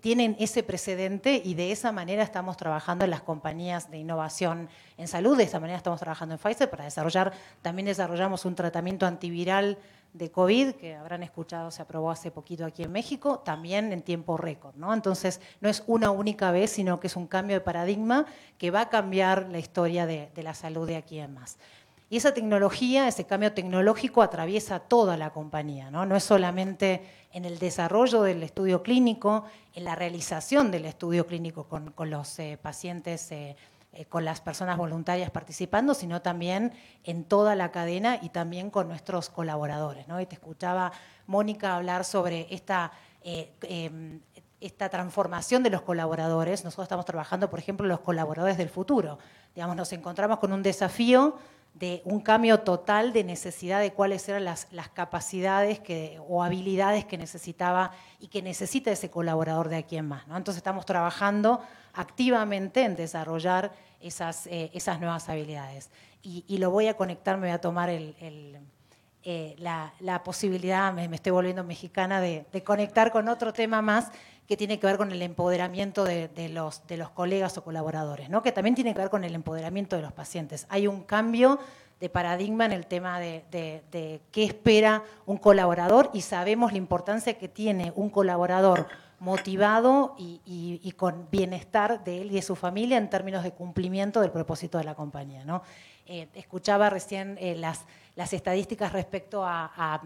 tienen 0.00 0.36
ese 0.38 0.62
precedente 0.62 1.40
y 1.42 1.54
de 1.54 1.72
esa 1.72 1.90
manera 1.90 2.22
estamos 2.22 2.56
trabajando 2.56 3.04
en 3.04 3.10
las 3.10 3.22
compañías 3.22 3.90
de 3.90 3.98
innovación 3.98 4.68
en 4.98 5.08
salud, 5.08 5.38
de 5.38 5.44
esa 5.44 5.58
manera 5.58 5.78
estamos 5.78 6.00
trabajando 6.00 6.34
en 6.34 6.38
Pfizer 6.38 6.68
para 6.68 6.84
desarrollar, 6.84 7.32
también 7.62 7.86
desarrollamos 7.86 8.44
un 8.44 8.54
tratamiento 8.54 9.06
antiviral 9.06 9.78
de 10.12 10.30
COVID, 10.30 10.72
que 10.72 10.96
habrán 10.96 11.22
escuchado, 11.22 11.70
se 11.70 11.82
aprobó 11.82 12.10
hace 12.10 12.30
poquito 12.30 12.64
aquí 12.64 12.82
en 12.82 12.92
México, 12.92 13.38
también 13.38 13.92
en 13.92 14.02
tiempo 14.02 14.36
récord. 14.36 14.74
¿no? 14.74 14.92
Entonces, 14.92 15.40
no 15.60 15.68
es 15.68 15.84
una 15.86 16.10
única 16.10 16.50
vez, 16.50 16.70
sino 16.70 16.98
que 16.98 17.06
es 17.06 17.16
un 17.16 17.26
cambio 17.26 17.56
de 17.56 17.60
paradigma 17.60 18.26
que 18.58 18.70
va 18.70 18.82
a 18.82 18.88
cambiar 18.88 19.48
la 19.48 19.58
historia 19.58 20.06
de, 20.06 20.30
de 20.34 20.42
la 20.42 20.54
salud 20.54 20.86
de 20.86 20.96
aquí 20.96 21.20
en 21.20 21.34
más. 21.34 21.58
Y 22.12 22.16
esa 22.16 22.34
tecnología, 22.34 23.06
ese 23.06 23.24
cambio 23.24 23.52
tecnológico 23.52 24.20
atraviesa 24.20 24.80
toda 24.80 25.16
la 25.16 25.30
compañía, 25.30 25.92
¿no? 25.92 26.04
No 26.06 26.16
es 26.16 26.24
solamente 26.24 27.08
en 27.32 27.44
el 27.44 27.60
desarrollo 27.60 28.22
del 28.22 28.42
estudio 28.42 28.82
clínico, 28.82 29.44
en 29.74 29.84
la 29.84 29.94
realización 29.94 30.72
del 30.72 30.86
estudio 30.86 31.24
clínico 31.28 31.68
con, 31.68 32.10
los 32.10 32.36
eh, 32.40 32.58
pacientes, 32.60 33.30
eh, 33.30 33.54
eh, 33.92 34.06
con 34.06 34.24
las 34.24 34.40
personas 34.40 34.76
voluntarias 34.76 35.30
participando, 35.30 35.94
sino 35.94 36.20
también 36.20 36.72
en 37.04 37.22
toda 37.22 37.54
la 37.54 37.70
cadena 37.70 38.18
y 38.20 38.30
también 38.30 38.70
con 38.70 38.88
nuestros 38.88 39.30
colaboradores, 39.30 40.08
¿no? 40.08 40.20
Y 40.20 40.26
te 40.26 40.34
escuchaba 40.34 40.90
Mónica 41.28 41.76
hablar 41.76 42.04
sobre 42.04 42.48
esta 42.50 42.90
em, 43.22 44.20
esta 44.60 44.90
transformación 44.90 45.62
de 45.62 45.70
los 45.70 45.82
colaboradores. 45.82 46.64
Nosotros 46.64 46.84
estamos 46.84 47.06
trabajando, 47.06 47.48
por 47.48 47.58
ejemplo, 47.58 47.86
los 47.86 48.00
colaboradores 48.00 48.58
del 48.58 48.68
futuro. 48.68 49.18
Digamos, 49.54 49.74
nos 49.74 49.92
encontramos 49.92 50.38
con 50.38 50.52
un 50.52 50.62
desafío 50.62 51.38
de 51.74 52.02
un 52.04 52.20
cambio 52.20 52.60
total 52.60 53.12
de 53.12 53.24
necesidad 53.24 53.80
de 53.80 53.92
cuáles 53.92 54.28
eran 54.28 54.44
las, 54.44 54.66
capacidades 54.92 55.80
o 56.28 56.42
habilidades 56.42 57.04
que 57.04 57.16
necesitaba 57.16 57.92
y 58.18 58.28
que 58.28 58.42
necesita 58.42 58.90
ese 58.90 59.10
colaborador 59.10 59.68
de 59.68 59.76
aquí 59.76 59.96
en 59.96 60.08
más. 60.08 60.26
¿no? 60.26 60.36
Entonces 60.36 60.58
estamos 60.58 60.84
trabajando 60.84 61.60
activamente 61.94 62.82
en 62.82 62.96
desarrollar 62.96 63.72
esas, 64.00 64.46
eh, 64.46 64.70
esas 64.74 65.00
nuevas 65.00 65.28
habilidades. 65.28 65.90
Y, 66.22 66.58
lo 66.58 66.70
voy 66.70 66.86
a 66.86 66.94
conectar, 66.94 67.38
me 67.38 67.46
voy 67.46 67.54
a 67.54 67.62
tomar 67.62 67.88
eh, 67.88 69.56
la, 69.56 70.22
posibilidad, 70.22 70.92
me, 70.92 71.06
estoy 71.14 71.32
volviendo 71.32 71.64
mexicana, 71.64 72.20
de, 72.20 72.44
de 72.52 72.62
conectar 72.62 73.10
con 73.10 73.26
otro 73.28 73.54
tema 73.54 73.80
más 73.80 74.10
que 74.50 74.56
tiene 74.56 74.80
que 74.80 74.86
ver 74.88 74.96
con 74.96 75.12
el 75.12 75.22
empoderamiento 75.22 76.02
de, 76.02 76.28
los, 76.52 76.84
de 76.88 76.96
los 76.96 77.10
colegas 77.10 77.56
o 77.56 77.62
colaboradores, 77.62 78.30
¿no? 78.30 78.42
que 78.42 78.50
también 78.50 78.74
tiene 78.74 78.94
que 78.94 78.98
ver 78.98 79.08
con 79.08 79.22
el 79.22 79.36
empoderamiento 79.36 79.94
de 79.94 80.02
los 80.02 80.12
pacientes. 80.12 80.66
Hay 80.70 80.88
un 80.88 81.04
cambio 81.04 81.60
de 82.00 82.08
paradigma 82.08 82.64
en 82.64 82.72
el 82.72 82.86
tema 82.86 83.20
de, 83.20 83.44
qué 84.32 84.42
espera 84.42 85.04
un 85.24 85.36
colaborador 85.36 86.10
y 86.12 86.22
sabemos 86.22 86.72
la 86.72 86.78
importancia 86.78 87.38
que 87.38 87.46
tiene 87.46 87.92
un 87.94 88.10
colaborador 88.10 88.88
motivado 89.20 90.16
y, 90.18 90.94
con 90.96 91.28
bienestar 91.30 92.02
de 92.02 92.22
él 92.22 92.32
y 92.32 92.34
de 92.34 92.42
su 92.42 92.56
familia 92.56 92.98
en 92.98 93.08
términos 93.08 93.44
de 93.44 93.52
cumplimiento 93.52 94.20
del 94.20 94.32
propósito 94.32 94.78
de 94.78 94.84
la 94.84 94.96
compañía. 94.96 95.44
¿no? 95.44 95.62
Eh, 96.06 96.26
escuchaba 96.34 96.90
recién 96.90 97.38
eh, 97.40 97.54
las, 97.54 97.84
las 98.20 98.34
estadísticas 98.34 98.92
respecto 98.92 99.46
a, 99.46 99.98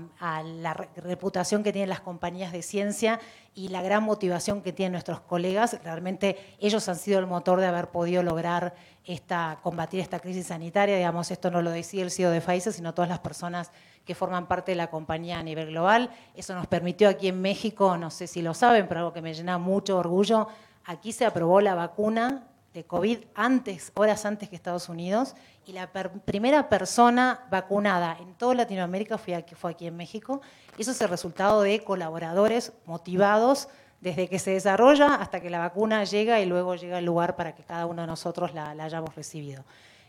la 0.44 0.72
reputación 0.94 1.64
que 1.64 1.72
tienen 1.72 1.88
las 1.88 1.98
compañías 1.98 2.52
de 2.52 2.62
ciencia 2.62 3.18
y 3.56 3.70
la 3.70 3.82
gran 3.82 4.04
motivación 4.04 4.62
que 4.62 4.72
tienen 4.72 4.92
nuestros 4.92 5.18
colegas. 5.18 5.80
Realmente 5.82 6.38
ellos 6.60 6.88
han 6.88 6.94
sido 6.94 7.18
el 7.18 7.26
motor 7.26 7.58
de 7.58 7.66
haber 7.66 7.88
podido 7.88 8.22
lograr 8.22 8.76
esta, 9.04 9.58
combatir 9.64 9.98
esta 9.98 10.20
crisis 10.20 10.46
sanitaria. 10.46 10.96
Digamos, 10.96 11.32
esto 11.32 11.50
no 11.50 11.60
lo 11.60 11.72
decía 11.72 12.04
el 12.04 12.12
CEO 12.12 12.30
de 12.30 12.40
Pfizer, 12.40 12.72
sino 12.72 12.94
todas 12.94 13.08
las 13.08 13.18
personas 13.18 13.72
que 14.04 14.14
forman 14.14 14.46
parte 14.46 14.70
de 14.70 14.76
la 14.76 14.90
compañía 14.90 15.40
a 15.40 15.42
nivel 15.42 15.70
global. 15.70 16.08
Eso 16.36 16.54
nos 16.54 16.68
permitió 16.68 17.08
aquí 17.08 17.26
en 17.26 17.42
México, 17.42 17.96
no 17.96 18.12
sé 18.12 18.28
si 18.28 18.42
lo 18.42 18.54
saben, 18.54 18.86
pero 18.86 19.00
algo 19.00 19.12
que 19.12 19.22
me 19.22 19.34
llena 19.34 19.58
mucho 19.58 19.98
orgullo, 19.98 20.46
aquí 20.84 21.10
se 21.10 21.26
aprobó 21.26 21.60
la 21.60 21.74
vacuna 21.74 22.44
de 22.74 22.84
COVID 22.84 23.18
antes, 23.34 23.92
horas 23.94 24.26
antes 24.26 24.48
que 24.48 24.56
Estados 24.56 24.88
Unidos, 24.88 25.34
y 25.64 25.72
la 25.72 25.90
primera 25.90 26.68
persona 26.68 27.46
vacunada 27.50 28.18
en 28.20 28.34
toda 28.34 28.54
Latinoamérica 28.54 29.16
fue 29.16 29.36
aquí, 29.36 29.54
fue 29.54 29.70
aquí 29.70 29.86
en 29.86 29.96
México. 29.96 30.42
Eso 30.76 30.90
es 30.90 31.00
el 31.00 31.08
resultado 31.08 31.62
de 31.62 31.82
colaboradores 31.84 32.72
motivados 32.84 33.68
desde 34.00 34.28
que 34.28 34.38
se 34.38 34.50
desarrolla 34.50 35.14
hasta 35.14 35.40
que 35.40 35.48
la 35.48 35.60
vacuna 35.60 36.04
llega 36.04 36.40
y 36.40 36.46
luego 36.46 36.74
llega 36.74 36.98
al 36.98 37.04
lugar 37.04 37.36
para 37.36 37.54
que 37.54 37.62
cada 37.62 37.86
uno 37.86 38.02
de 38.02 38.08
nosotros 38.08 38.52
la 38.52 38.72
hayamos 38.72 39.14
recibido. 39.14 39.64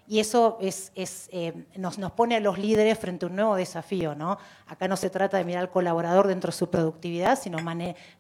Y 0.08 0.20
eso 0.20 0.60
es, 0.62 0.92
eh, 1.32 1.66
nos, 1.78 1.98
nos, 1.98 2.12
pone 2.12 2.36
a 2.36 2.40
los 2.40 2.60
líderes 2.60 3.00
frente 3.00 3.26
a 3.26 3.30
un 3.30 3.36
nuevo 3.36 3.56
desafío. 3.56 4.14
¿no? 4.14 4.38
Acá 4.68 4.88
no 4.88 4.98
se 4.98 5.10
trata 5.10 5.38
de 5.38 5.46
mirar 5.46 5.64
al 5.64 5.72
colaborador 5.72 6.28
dentro 6.28 6.52
de 6.52 6.58
su 6.58 6.70
productividad, 6.70 7.40
sino 7.40 7.58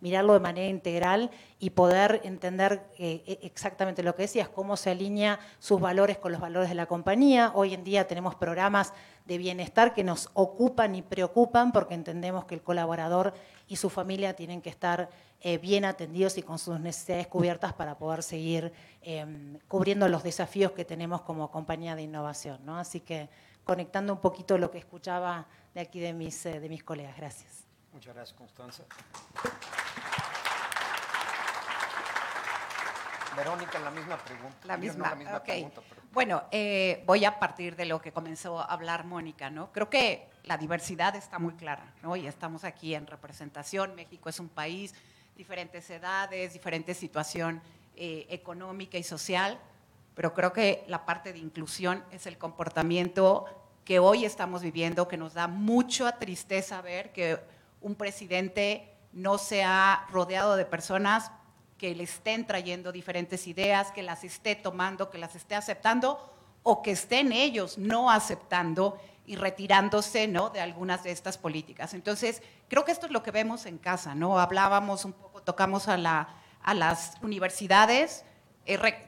mirarlo 0.02 0.34
de 0.34 0.40
manera 0.40 0.68
integral 0.68 1.30
y 1.60 1.70
poder 1.70 2.22
entender 2.24 2.82
eh, 2.98 3.24
e, 3.28 3.40
exactamente 3.44 4.02
lo 4.02 4.16
que 4.16 4.24
decías, 4.24 4.50
cómo 4.50 4.78
se 4.78 4.90
alinea 4.90 5.40
sus 5.60 5.80
valores 5.80 6.18
con 6.18 6.32
los 6.32 6.42
valores 6.42 6.70
de 6.70 6.76
la 6.76 6.88
compañía. 6.88 7.52
Hoy 7.54 7.76
en 7.76 7.84
día 7.84 8.08
tenemos 8.08 8.34
programas 8.34 8.92
de 9.26 9.38
bienestar 9.38 9.94
que 9.94 10.04
nos 10.04 10.30
ocupan 10.34 10.96
y 10.96 11.04
preocupan 11.04 11.72
porque 11.72 11.94
entendemos 11.94 12.46
que 12.46 12.56
el 12.56 12.62
colaborador 12.62 13.34
y 13.68 13.76
su 13.76 13.90
familia 13.90 14.36
tienen 14.36 14.62
que 14.62 14.70
estar 14.70 15.10
eh, 15.42 15.58
bien 15.58 15.86
atendidos 15.86 16.38
y 16.38 16.44
con 16.44 16.60
sus 16.60 16.80
necesidades 16.80 17.28
cubiertas 17.28 17.74
para 17.74 17.98
poder 17.98 18.24
seguir 18.24 18.74
em, 19.02 19.60
cubriendo 19.68 20.08
los 20.08 20.24
desafíos 20.24 20.72
que 20.72 20.86
tenemos 20.86 21.22
como 21.22 21.52
compañía 21.52 21.96
de 21.96 22.04
innovación. 22.04 22.66
¿no? 22.66 22.78
Así 22.78 23.00
que 23.00 23.30
conectando 23.64 24.14
un 24.14 24.22
poquito 24.22 24.58
lo 24.58 24.72
que 24.72 24.78
escuchaba 24.78 25.48
de 25.74 25.82
aquí 25.82 26.00
de 26.00 26.14
mis, 26.14 26.46
eh, 26.46 26.60
de 26.60 26.70
mis 26.70 26.84
colegas. 26.84 27.18
Gracias. 27.18 27.66
Muchas 27.92 28.14
gracias, 28.14 28.38
Constanza. 28.38 28.84
Verónica, 33.36 33.80
la 33.80 33.92
misma 33.92 34.18
pregunta. 34.18 34.58
La 34.64 34.78
misma, 34.78 35.16
Bueno, 36.12 36.44
eh, 36.52 37.04
voy 37.06 37.26
a 37.26 37.38
partir 37.38 37.76
de 37.76 37.86
lo 37.86 38.02
que 38.02 38.12
comenzó 38.12 38.60
a 38.60 38.66
hablar 38.66 39.06
Mónica, 39.06 39.50
¿no? 39.50 39.72
Creo 39.72 39.90
que 39.90 40.30
la 40.46 40.58
diversidad 40.58 41.16
está 41.16 41.40
muy 41.40 41.54
clara, 41.54 41.94
¿no? 42.02 42.16
Y 42.16 42.28
estamos 42.28 42.64
aquí 42.64 42.96
en 42.96 43.08
representación. 43.08 43.96
México 43.96 44.30
es 44.30 44.40
un 44.40 44.50
país, 44.50 44.94
diferentes 45.36 45.90
edades, 45.90 46.54
diferente 46.54 46.94
situación 46.94 47.62
eh, 47.96 48.28
económica 48.30 48.98
y 48.98 49.04
social, 49.04 49.60
pero 50.14 50.34
creo 50.34 50.54
que 50.54 50.84
la 50.88 51.06
parte 51.06 51.34
de 51.34 51.40
inclusión 51.40 52.04
es 52.12 52.26
el 52.26 52.38
comportamiento 52.38 53.46
que 53.84 54.00
hoy 54.00 54.26
estamos 54.26 54.62
viviendo, 54.62 55.08
que 55.08 55.18
nos 55.18 55.34
da 55.34 55.48
mucha 55.48 56.18
tristeza 56.18 56.82
ver 56.82 57.12
que 57.12 57.40
un 57.82 57.96
presidente 57.96 58.92
no 59.14 59.38
se 59.38 59.64
ha 59.64 60.08
rodeado 60.12 60.56
de 60.56 60.66
personas 60.66 61.32
que 61.78 61.94
le 61.94 62.04
estén 62.04 62.48
trayendo 62.48 62.92
diferentes 62.92 63.48
ideas, 63.48 63.92
que 63.92 64.02
las 64.02 64.24
esté 64.24 64.56
tomando, 64.56 65.10
que 65.10 65.18
las 65.18 65.36
esté 65.36 65.56
aceptando 65.56 66.20
o 66.64 66.82
que 66.82 66.92
estén 66.92 67.32
ellos 67.32 67.78
no 67.78 68.10
aceptando 68.10 68.98
y 69.26 69.36
retirándose 69.36 70.28
¿no? 70.28 70.50
de 70.50 70.62
algunas 70.62 71.04
de 71.04 71.12
estas 71.12 71.38
políticas. 71.38 71.94
Entonces, 71.94 72.42
creo 72.68 72.86
que 72.86 72.92
esto 72.92 73.06
es 73.06 73.12
lo 73.12 73.24
que 73.24 73.32
vemos 73.32 73.66
en 73.66 73.78
casa, 73.78 74.16
¿no? 74.16 74.40
Hablábamos 74.40 75.06
un 75.06 75.14
poco, 75.14 75.42
tocamos 75.42 75.88
a, 75.88 75.98
la, 75.98 76.30
a 76.62 76.74
las 76.74 77.14
universidades. 77.22 78.24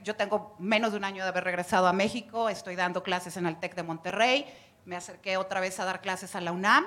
Yo 0.03 0.15
tengo 0.15 0.55
menos 0.59 0.91
de 0.91 0.97
un 0.97 1.03
año 1.03 1.23
de 1.23 1.29
haber 1.29 1.43
regresado 1.43 1.87
a 1.87 1.93
México, 1.93 2.49
estoy 2.49 2.75
dando 2.75 3.03
clases 3.03 3.37
en 3.37 3.45
el 3.45 3.57
TEC 3.59 3.75
de 3.75 3.83
Monterrey, 3.83 4.45
me 4.85 4.95
acerqué 4.95 5.37
otra 5.37 5.59
vez 5.59 5.79
a 5.79 5.85
dar 5.85 6.01
clases 6.01 6.35
a 6.35 6.41
la 6.41 6.51
UNAM 6.51 6.85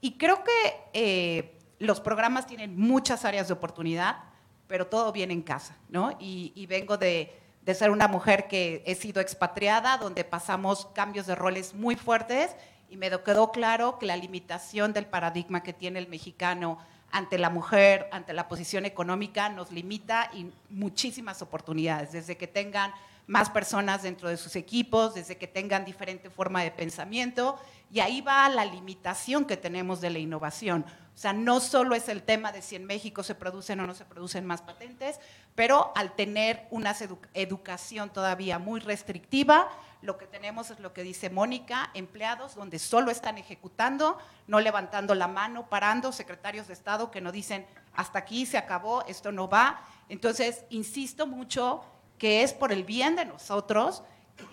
y 0.00 0.18
creo 0.18 0.42
que 0.44 0.76
eh, 0.92 1.58
los 1.78 2.00
programas 2.00 2.46
tienen 2.46 2.76
muchas 2.78 3.24
áreas 3.24 3.46
de 3.48 3.54
oportunidad 3.54 4.28
pero 4.68 4.86
todo 4.86 5.10
viene 5.10 5.32
en 5.32 5.42
casa, 5.42 5.76
¿no? 5.88 6.16
Y, 6.20 6.66
vengo 6.66 6.96
de, 6.98 7.34
ser 7.74 7.90
una 7.90 8.08
mujer 8.08 8.48
que 8.48 8.82
he 8.86 8.94
sido 8.94 9.20
expatriada, 9.20 9.98
donde 9.98 10.24
pasamos 10.24 10.86
cambios 10.94 11.26
de 11.26 11.34
roles 11.34 11.74
muy 11.74 11.96
fuertes 11.96 12.54
y 12.90 12.96
me 12.96 13.10
quedó 13.10 13.52
claro 13.52 13.98
que 13.98 14.06
la 14.06 14.16
limitación 14.16 14.92
del 14.92 15.06
paradigma 15.06 15.62
que 15.62 15.72
tiene 15.72 15.98
el 15.98 16.08
mexicano 16.08 16.78
ante 17.10 17.38
la 17.38 17.50
mujer, 17.50 18.08
ante 18.12 18.32
la 18.32 18.48
posición 18.48 18.84
económica, 18.84 19.48
nos 19.48 19.72
limita 19.72 20.30
y 20.34 20.50
muchísimas 20.70 21.40
oportunidades, 21.42 22.12
desde 22.12 22.36
que 22.36 22.46
tengan 22.46 22.92
más 23.26 23.50
personas 23.50 24.02
dentro 24.02 24.28
de 24.28 24.36
sus 24.36 24.56
equipos, 24.56 25.14
desde 25.14 25.36
que 25.36 25.46
tengan 25.46 25.84
diferente 25.84 26.30
forma 26.30 26.62
de 26.62 26.70
pensamiento, 26.70 27.58
y 27.90 28.00
ahí 28.00 28.20
va 28.20 28.48
la 28.48 28.64
limitación 28.64 29.44
que 29.44 29.56
tenemos 29.56 30.00
de 30.00 30.10
la 30.10 30.18
innovación. 30.18 30.84
O 31.14 31.20
sea, 31.20 31.32
no 31.32 31.60
solo 31.60 31.94
es 31.94 32.08
el 32.08 32.22
tema 32.22 32.52
de 32.52 32.62
si 32.62 32.76
en 32.76 32.84
México 32.84 33.22
se 33.22 33.34
producen 33.34 33.80
o 33.80 33.86
no 33.86 33.94
se 33.94 34.04
producen 34.04 34.46
más 34.46 34.62
patentes, 34.62 35.18
pero 35.58 35.90
al 35.96 36.12
tener 36.12 36.68
una 36.70 36.94
educación 37.34 38.10
todavía 38.10 38.60
muy 38.60 38.78
restrictiva, 38.78 39.68
lo 40.02 40.16
que 40.16 40.28
tenemos 40.28 40.70
es 40.70 40.78
lo 40.78 40.92
que 40.92 41.02
dice 41.02 41.30
Mónica, 41.30 41.90
empleados 41.94 42.54
donde 42.54 42.78
solo 42.78 43.10
están 43.10 43.38
ejecutando, 43.38 44.18
no 44.46 44.60
levantando 44.60 45.16
la 45.16 45.26
mano, 45.26 45.68
parando, 45.68 46.12
secretarios 46.12 46.68
de 46.68 46.74
Estado 46.74 47.10
que 47.10 47.20
no 47.20 47.32
dicen, 47.32 47.66
hasta 47.92 48.20
aquí 48.20 48.46
se 48.46 48.56
acabó, 48.56 49.04
esto 49.08 49.32
no 49.32 49.48
va. 49.48 49.84
Entonces, 50.08 50.64
insisto 50.70 51.26
mucho 51.26 51.84
que 52.18 52.44
es 52.44 52.52
por 52.52 52.70
el 52.70 52.84
bien 52.84 53.16
de 53.16 53.24
nosotros 53.24 54.04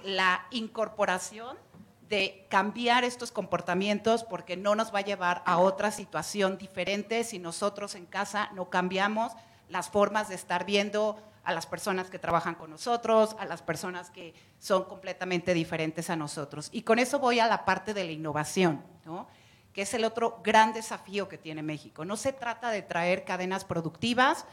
la 0.04 0.48
incorporación 0.50 1.56
de 2.10 2.48
cambiar 2.50 3.04
estos 3.04 3.32
comportamientos 3.32 4.24
porque 4.24 4.58
no 4.58 4.74
nos 4.74 4.92
va 4.92 5.00
a 5.00 5.06
llevar 5.06 5.44
a 5.46 5.60
otra 5.60 5.92
situación 5.92 6.58
diferente 6.58 7.24
si 7.24 7.38
nosotros 7.38 7.94
en 7.94 8.08
casa 8.08 8.50
no 8.56 8.72
cambiamos 8.72 9.34
las 9.70 9.90
formas 9.90 10.30
de 10.30 10.36
estar 10.36 10.66
viendo 10.66 11.18
a 11.44 11.54
las 11.54 11.68
personas 11.68 12.10
que 12.10 12.20
trabajan 12.20 12.56
con 12.56 12.72
nosotros, 12.72 13.36
a 13.40 13.46
las 13.46 13.62
personas 13.62 14.10
que 14.10 14.34
son 14.60 14.86
completamente 14.86 15.54
diferentes 15.54 16.10
a 16.10 16.16
nosotros. 16.16 16.70
Y 16.72 16.82
con 16.82 17.00
eso 17.00 17.20
voy 17.20 17.40
a 17.40 17.48
la 17.48 17.66
parte 17.66 17.94
de 17.94 18.04
la 18.04 18.12
innovación, 18.12 18.84
que 19.72 19.84
es 19.84 19.94
el 19.94 20.04
otro 20.06 20.42
gran 20.44 20.74
desafío 20.74 21.30
que 21.30 21.38
tiene 21.38 21.62
México. 21.62 22.04
No 22.04 22.18
se 22.18 22.34
trata 22.34 22.72
de 22.72 22.82
traer 22.82 23.26
cadenas 23.26 23.64
productivas 23.64 24.46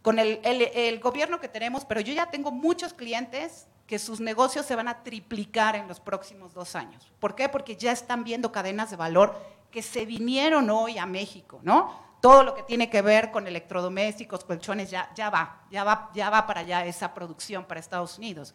con 0.00 0.20
el, 0.20 0.40
el 0.44 1.00
gobierno 1.00 1.40
que 1.40 1.48
tenemos, 1.48 1.84
pero 1.84 2.00
yo 2.00 2.12
ya 2.12 2.30
tengo 2.30 2.52
muchos 2.52 2.92
clientes 2.92 3.66
que 3.88 3.98
sus 3.98 4.20
negocios 4.20 4.66
se 4.66 4.76
van 4.76 4.86
a 4.86 5.02
triplicar 5.02 5.74
en 5.74 5.88
los 5.88 5.98
próximos 5.98 6.54
dos 6.54 6.76
años. 6.76 7.10
¿Por 7.18 7.34
qué? 7.34 7.48
Porque 7.48 7.74
ya 7.74 7.90
están 7.90 8.22
viendo 8.22 8.52
cadenas 8.52 8.90
de 8.90 8.96
valor 8.96 9.34
que 9.72 9.82
se 9.82 10.06
vinieron 10.06 10.70
hoy 10.70 10.98
a 10.98 11.06
México, 11.06 11.58
¿no? 11.62 12.07
Todo 12.20 12.42
lo 12.42 12.54
que 12.54 12.62
tiene 12.62 12.90
que 12.90 13.02
ver 13.02 13.30
con 13.30 13.46
electrodomésticos, 13.46 14.44
colchones, 14.44 14.90
ya, 14.90 15.10
ya 15.14 15.30
va, 15.30 15.62
ya 15.70 15.84
va, 15.84 16.10
ya 16.14 16.30
va 16.30 16.46
para 16.46 16.60
allá 16.60 16.84
esa 16.84 17.14
producción 17.14 17.64
para 17.64 17.80
Estados 17.80 18.18
Unidos. 18.18 18.54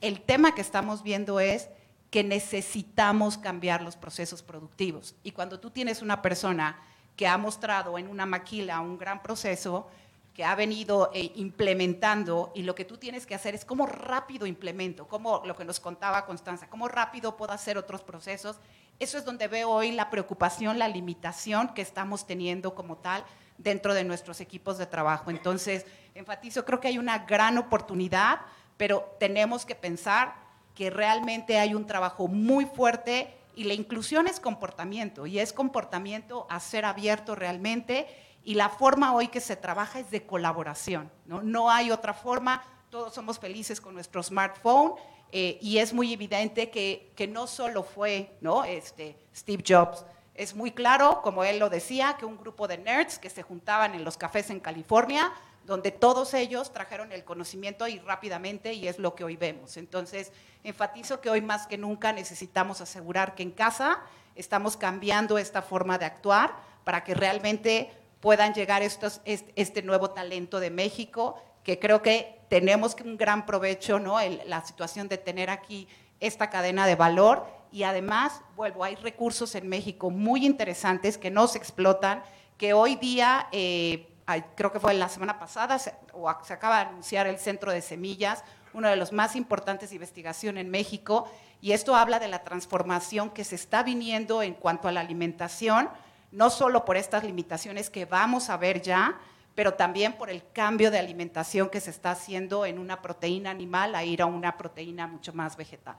El 0.00 0.20
tema 0.20 0.54
que 0.54 0.60
estamos 0.60 1.02
viendo 1.02 1.38
es 1.40 1.68
que 2.10 2.24
necesitamos 2.24 3.38
cambiar 3.38 3.82
los 3.82 3.96
procesos 3.96 4.42
productivos. 4.42 5.14
Y 5.22 5.32
cuando 5.32 5.60
tú 5.60 5.70
tienes 5.70 6.02
una 6.02 6.22
persona 6.22 6.78
que 7.16 7.26
ha 7.26 7.38
mostrado 7.38 7.98
en 7.98 8.08
una 8.08 8.26
maquila 8.26 8.80
un 8.80 8.98
gran 8.98 9.22
proceso, 9.22 9.88
que 10.36 10.44
ha 10.44 10.54
venido 10.54 11.10
eh, 11.14 11.32
implementando 11.36 12.52
y 12.54 12.62
lo 12.62 12.74
que 12.74 12.84
tú 12.84 12.98
tienes 12.98 13.24
que 13.24 13.34
hacer 13.34 13.54
es 13.54 13.64
cómo 13.64 13.86
rápido 13.86 14.46
implemento, 14.46 15.08
como 15.08 15.42
lo 15.46 15.56
que 15.56 15.64
nos 15.64 15.80
contaba 15.80 16.26
Constanza, 16.26 16.68
cómo 16.68 16.88
rápido 16.88 17.38
puedo 17.38 17.52
hacer 17.52 17.78
otros 17.78 18.02
procesos. 18.02 18.56
Eso 18.98 19.18
es 19.18 19.24
donde 19.24 19.46
veo 19.48 19.70
hoy 19.70 19.92
la 19.92 20.08
preocupación, 20.08 20.78
la 20.78 20.88
limitación 20.88 21.74
que 21.74 21.82
estamos 21.82 22.26
teniendo 22.26 22.74
como 22.74 22.96
tal 22.96 23.24
dentro 23.58 23.94
de 23.94 24.04
nuestros 24.04 24.40
equipos 24.40 24.78
de 24.78 24.86
trabajo. 24.86 25.30
Entonces, 25.30 25.84
enfatizo, 26.14 26.64
creo 26.64 26.80
que 26.80 26.88
hay 26.88 26.98
una 26.98 27.20
gran 27.20 27.58
oportunidad, 27.58 28.40
pero 28.76 29.16
tenemos 29.20 29.66
que 29.66 29.74
pensar 29.74 30.34
que 30.74 30.90
realmente 30.90 31.58
hay 31.58 31.74
un 31.74 31.86
trabajo 31.86 32.28
muy 32.28 32.66
fuerte 32.66 33.34
y 33.54 33.64
la 33.64 33.74
inclusión 33.74 34.28
es 34.28 34.40
comportamiento 34.40 35.26
y 35.26 35.38
es 35.38 35.52
comportamiento 35.52 36.46
a 36.50 36.60
ser 36.60 36.84
abierto 36.84 37.34
realmente 37.34 38.06
y 38.44 38.54
la 38.54 38.68
forma 38.68 39.14
hoy 39.14 39.28
que 39.28 39.40
se 39.40 39.56
trabaja 39.56 39.98
es 39.98 40.10
de 40.10 40.24
colaboración, 40.24 41.10
¿no? 41.24 41.42
No 41.42 41.70
hay 41.70 41.90
otra 41.90 42.14
forma, 42.14 42.62
todos 42.90 43.14
somos 43.14 43.38
felices 43.38 43.80
con 43.80 43.94
nuestro 43.94 44.22
smartphone 44.22 44.92
eh, 45.32 45.58
y 45.60 45.78
es 45.78 45.92
muy 45.92 46.12
evidente 46.12 46.70
que, 46.70 47.28
no 47.28 47.46
solo 47.46 47.82
fue 47.82 48.36
¿no? 48.40 48.64
Este, 48.64 49.16
Steve 49.34 49.62
Jobs, 49.66 50.04
es 50.34 50.54
muy 50.54 50.70
claro, 50.70 51.22
como 51.22 51.44
él 51.44 51.58
lo 51.58 51.70
decía, 51.70 52.16
que 52.18 52.26
un 52.26 52.36
grupo 52.36 52.68
de 52.68 52.78
nerds 52.78 53.18
que 53.18 53.30
se 53.30 53.42
juntaban 53.42 53.94
en 53.94 54.04
los 54.04 54.16
cafés 54.16 54.50
en 54.50 54.60
California, 54.60 55.32
donde 55.64 55.90
todos 55.90 56.34
ellos 56.34 56.72
trajeron 56.72 57.10
el 57.12 57.24
conocimiento 57.24 57.88
y 57.88 57.98
rápidamente, 57.98 58.72
y 58.72 58.86
es 58.86 58.98
lo 58.98 59.14
que 59.14 59.24
hoy 59.24 59.36
vemos. 59.36 59.76
Entonces, 59.76 60.32
enfatizo 60.62 61.20
que 61.20 61.30
hoy 61.30 61.40
más 61.40 61.66
que 61.66 61.78
nunca 61.78 62.12
necesitamos 62.12 62.80
asegurar 62.80 63.34
que 63.34 63.42
en 63.42 63.50
casa 63.50 64.00
estamos 64.36 64.76
cambiando 64.76 65.38
esta 65.38 65.62
forma 65.62 65.98
de 65.98 66.04
actuar 66.04 66.54
para 66.84 67.02
que 67.02 67.14
realmente 67.14 67.90
puedan 68.20 68.54
llegar 68.54 68.82
estos, 68.82 69.20
este 69.24 69.82
nuevo 69.82 70.10
talento 70.10 70.60
de 70.60 70.70
México, 70.70 71.42
que 71.64 71.78
creo 71.78 72.02
que 72.02 72.35
tenemos 72.48 72.96
un 73.04 73.16
gran 73.16 73.46
provecho, 73.46 73.98
¿no? 73.98 74.18
la 74.46 74.64
situación 74.64 75.08
de 75.08 75.18
tener 75.18 75.50
aquí 75.50 75.88
esta 76.20 76.48
cadena 76.50 76.86
de 76.86 76.94
valor 76.94 77.46
y 77.72 77.82
además, 77.82 78.40
vuelvo, 78.54 78.84
hay 78.84 78.94
recursos 78.96 79.54
en 79.54 79.68
México 79.68 80.10
muy 80.10 80.46
interesantes 80.46 81.18
que 81.18 81.30
no 81.30 81.46
se 81.46 81.58
explotan, 81.58 82.22
que 82.56 82.72
hoy 82.72 82.96
día, 82.96 83.48
eh, 83.52 84.08
creo 84.54 84.72
que 84.72 84.80
fue 84.80 84.94
la 84.94 85.08
semana 85.08 85.38
pasada, 85.38 85.78
se, 85.78 85.92
o 86.12 86.32
se 86.42 86.52
acaba 86.52 86.76
de 86.76 86.86
anunciar 86.86 87.26
el 87.26 87.38
Centro 87.38 87.72
de 87.72 87.82
Semillas, 87.82 88.44
uno 88.72 88.88
de 88.88 88.96
los 88.96 89.12
más 89.12 89.36
importantes 89.36 89.90
de 89.90 89.96
investigación 89.96 90.58
en 90.58 90.70
México, 90.70 91.30
y 91.60 91.72
esto 91.72 91.94
habla 91.94 92.18
de 92.18 92.28
la 92.28 92.44
transformación 92.44 93.30
que 93.30 93.44
se 93.44 93.56
está 93.56 93.82
viniendo 93.82 94.42
en 94.42 94.54
cuanto 94.54 94.88
a 94.88 94.92
la 94.92 95.00
alimentación, 95.00 95.90
no 96.32 96.50
solo 96.50 96.84
por 96.84 96.96
estas 96.96 97.24
limitaciones 97.24 97.90
que 97.90 98.04
vamos 98.04 98.50
a 98.50 98.56
ver 98.56 98.82
ya, 98.82 99.18
pero 99.56 99.74
también 99.74 100.18
por 100.18 100.28
el 100.28 100.52
cambio 100.52 100.90
de 100.90 100.98
alimentación 100.98 101.70
que 101.70 101.80
se 101.80 101.90
está 101.90 102.10
haciendo 102.10 102.66
en 102.66 102.78
una 102.78 103.00
proteína 103.00 103.50
animal 103.50 103.94
a 103.94 104.04
ir 104.04 104.20
a 104.20 104.26
una 104.26 104.58
proteína 104.58 105.06
mucho 105.06 105.32
más 105.32 105.56
vegetal. 105.56 105.96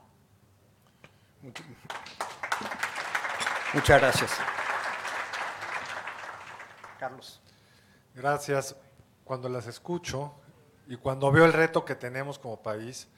Muchas 3.74 4.00
gracias. 4.00 4.30
Carlos. 7.00 7.42
Gracias. 8.14 8.76
Cuando 9.24 9.48
las 9.48 9.66
escucho 9.66 10.40
y 10.86 10.96
cuando 10.96 11.30
veo 11.32 11.44
el 11.44 11.52
reto 11.52 11.84
que 11.84 11.96
tenemos 11.96 12.38
como 12.38 12.62
país, 12.62 13.08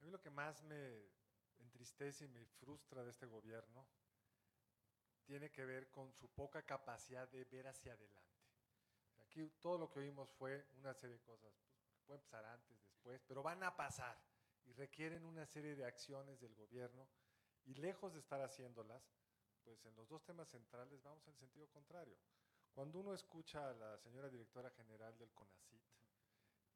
a 0.00 0.04
mí 0.04 0.10
lo 0.10 0.20
que 0.22 0.30
más 0.30 0.62
me 0.62 1.04
entristece 1.58 2.24
y 2.24 2.28
me 2.28 2.46
frustra 2.58 3.04
de 3.04 3.10
este 3.10 3.26
gobierno 3.26 3.86
tiene 5.26 5.50
que 5.50 5.66
ver 5.66 5.90
con 5.90 6.10
su 6.14 6.28
poca 6.28 6.62
capacidad 6.62 7.28
de 7.28 7.44
ver 7.44 7.68
hacia 7.68 7.92
adelante. 7.92 8.29
Aquí 9.30 9.48
todo 9.60 9.78
lo 9.78 9.88
que 9.88 10.00
oímos 10.00 10.28
fue 10.32 10.66
una 10.78 10.92
serie 10.92 11.14
de 11.14 11.22
cosas, 11.22 11.52
pues, 11.62 12.02
pueden 12.04 12.20
pasar 12.22 12.44
antes, 12.46 12.82
después, 12.82 13.22
pero 13.28 13.44
van 13.44 13.62
a 13.62 13.76
pasar 13.76 14.20
y 14.66 14.72
requieren 14.72 15.24
una 15.24 15.46
serie 15.46 15.76
de 15.76 15.84
acciones 15.84 16.40
del 16.40 16.52
gobierno 16.56 17.06
y 17.64 17.74
lejos 17.74 18.12
de 18.12 18.18
estar 18.18 18.40
haciéndolas, 18.40 19.08
pues 19.62 19.84
en 19.84 19.94
los 19.94 20.08
dos 20.08 20.24
temas 20.24 20.48
centrales 20.48 21.00
vamos 21.04 21.24
en 21.28 21.36
sentido 21.36 21.68
contrario. 21.68 22.18
Cuando 22.72 22.98
uno 22.98 23.14
escucha 23.14 23.70
a 23.70 23.72
la 23.72 23.98
señora 23.98 24.28
directora 24.28 24.68
general 24.70 25.16
del 25.16 25.30
CONACIT 25.32 25.80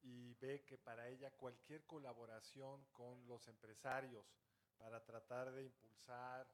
y 0.02 0.34
ve 0.34 0.64
que 0.64 0.78
para 0.78 1.08
ella 1.08 1.32
cualquier 1.32 1.84
colaboración 1.84 2.84
con 2.92 3.26
los 3.26 3.48
empresarios 3.48 4.32
para 4.76 5.04
tratar 5.04 5.50
de 5.50 5.64
impulsar 5.64 6.46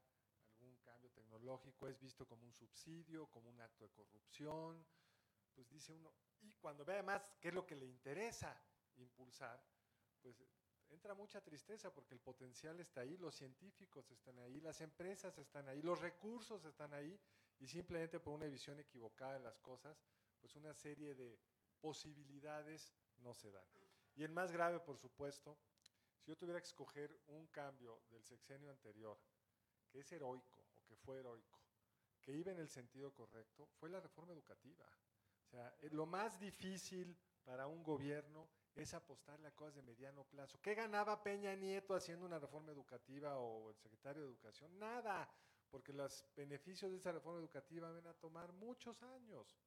un 0.60 0.76
cambio 0.76 1.10
tecnológico 1.10 1.88
es 1.88 2.00
visto 2.00 2.26
como 2.26 2.46
un 2.46 2.54
subsidio, 2.54 3.26
como 3.26 3.50
un 3.50 3.60
acto 3.60 3.84
de 3.84 3.90
corrupción, 3.90 4.82
pues 5.54 5.68
dice 5.68 5.92
uno, 5.92 6.12
y 6.40 6.52
cuando 6.54 6.84
ve 6.84 6.94
además 6.94 7.28
qué 7.40 7.48
es 7.48 7.54
lo 7.54 7.66
que 7.66 7.76
le 7.76 7.86
interesa 7.86 8.56
impulsar, 8.96 9.62
pues 10.20 10.42
entra 10.88 11.14
mucha 11.14 11.40
tristeza 11.40 11.92
porque 11.92 12.14
el 12.14 12.20
potencial 12.20 12.78
está 12.80 13.02
ahí, 13.02 13.16
los 13.16 13.34
científicos 13.34 14.10
están 14.10 14.38
ahí, 14.40 14.60
las 14.60 14.80
empresas 14.80 15.36
están 15.38 15.68
ahí, 15.68 15.82
los 15.82 16.00
recursos 16.00 16.64
están 16.64 16.92
ahí, 16.94 17.18
y 17.58 17.66
simplemente 17.66 18.20
por 18.20 18.34
una 18.34 18.46
visión 18.46 18.78
equivocada 18.80 19.34
de 19.34 19.40
las 19.40 19.58
cosas, 19.58 20.02
pues 20.40 20.56
una 20.56 20.72
serie 20.74 21.14
de 21.14 21.38
posibilidades 21.80 22.92
no 23.18 23.34
se 23.34 23.50
dan. 23.50 23.66
Y 24.16 24.24
el 24.24 24.32
más 24.32 24.50
grave, 24.50 24.80
por 24.80 24.96
supuesto, 24.98 25.58
si 26.18 26.30
yo 26.30 26.36
tuviera 26.36 26.60
que 26.60 26.66
escoger 26.66 27.18
un 27.28 27.46
cambio 27.48 28.02
del 28.10 28.24
sexenio 28.24 28.70
anterior 28.70 29.18
que 29.88 30.00
es 30.00 30.12
heroico 30.12 30.66
o 30.74 30.84
que 30.84 30.96
fue 30.96 31.18
heroico, 31.18 31.60
que 32.20 32.32
iba 32.32 32.52
en 32.52 32.58
el 32.58 32.68
sentido 32.68 33.12
correcto, 33.12 33.66
fue 33.78 33.90
la 33.90 34.00
reforma 34.00 34.32
educativa. 34.32 34.86
Sea, 35.50 35.74
eh, 35.80 35.88
lo 35.90 36.06
más 36.06 36.38
difícil 36.38 37.16
para 37.44 37.66
un 37.66 37.82
gobierno 37.82 38.48
es 38.74 38.94
apostarle 38.94 39.48
a 39.48 39.54
cosas 39.54 39.76
de 39.76 39.82
mediano 39.82 40.24
plazo. 40.24 40.60
¿Qué 40.62 40.74
ganaba 40.74 41.22
Peña 41.22 41.54
Nieto 41.54 41.94
haciendo 41.94 42.24
una 42.26 42.38
reforma 42.38 42.72
educativa 42.72 43.36
o 43.38 43.70
el 43.70 43.76
secretario 43.76 44.22
de 44.22 44.28
Educación? 44.28 44.78
Nada, 44.78 45.28
porque 45.68 45.92
los 45.92 46.24
beneficios 46.36 46.90
de 46.90 46.98
esa 46.98 47.12
reforma 47.12 47.40
educativa 47.40 47.90
van 47.90 48.06
a 48.06 48.14
tomar 48.14 48.52
muchos 48.52 49.02
años. 49.02 49.58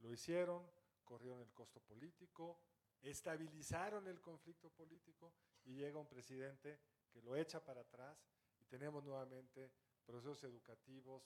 Lo 0.00 0.12
hicieron, 0.12 0.68
corrieron 1.04 1.40
el 1.40 1.52
costo 1.52 1.80
político, 1.80 2.60
estabilizaron 3.00 4.08
el 4.08 4.20
conflicto 4.20 4.70
político 4.70 5.32
y 5.64 5.76
llega 5.76 5.98
un 5.98 6.08
presidente 6.08 6.80
que 7.08 7.22
lo 7.22 7.36
echa 7.36 7.64
para 7.64 7.82
atrás 7.82 8.18
tenemos 8.66 9.04
nuevamente 9.04 9.70
procesos 10.04 10.42
educativos. 10.44 11.22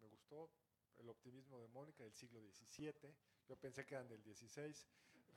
Me 0.00 0.08
gustó 0.08 0.50
el 0.98 1.08
optimismo 1.08 1.58
de 1.60 1.68
Mónica 1.68 2.02
del 2.02 2.12
siglo 2.12 2.40
XVII. 2.40 3.14
Yo 3.48 3.56
pensé 3.56 3.84
que 3.84 3.94
eran 3.94 4.08
del 4.08 4.22
XVI. 4.22 4.74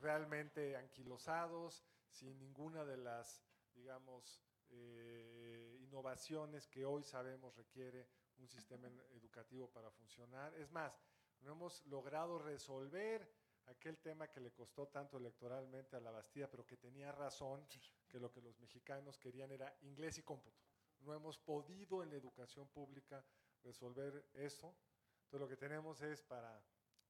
Realmente 0.00 0.76
anquilosados, 0.76 1.84
sin 2.10 2.38
ninguna 2.38 2.84
de 2.84 2.96
las, 2.96 3.42
digamos, 3.74 4.42
eh, 4.70 5.78
innovaciones 5.80 6.66
que 6.66 6.84
hoy 6.84 7.04
sabemos 7.04 7.54
requiere 7.56 8.08
un 8.38 8.48
sistema 8.48 8.88
educativo 9.12 9.68
para 9.68 9.90
funcionar. 9.90 10.54
Es 10.54 10.70
más, 10.70 11.00
no 11.40 11.52
hemos 11.52 11.84
logrado 11.86 12.38
resolver 12.38 13.30
aquel 13.66 13.98
tema 13.98 14.28
que 14.28 14.40
le 14.40 14.52
costó 14.52 14.88
tanto 14.88 15.16
electoralmente 15.16 15.96
a 15.96 16.00
la 16.00 16.10
Bastilla, 16.10 16.50
pero 16.50 16.66
que 16.66 16.76
tenía 16.76 17.12
razón, 17.12 17.66
que 18.08 18.20
lo 18.20 18.30
que 18.30 18.40
los 18.40 18.58
mexicanos 18.58 19.18
querían 19.18 19.50
era 19.50 19.74
inglés 19.82 20.18
y 20.18 20.22
cómputo. 20.22 20.62
No 21.00 21.14
hemos 21.14 21.38
podido 21.38 22.02
en 22.02 22.10
la 22.10 22.16
educación 22.16 22.68
pública 22.68 23.24
resolver 23.62 24.28
eso. 24.34 24.74
Entonces 25.26 25.40
lo 25.40 25.48
que 25.48 25.56
tenemos 25.56 26.00
es, 26.02 26.22
para 26.22 26.62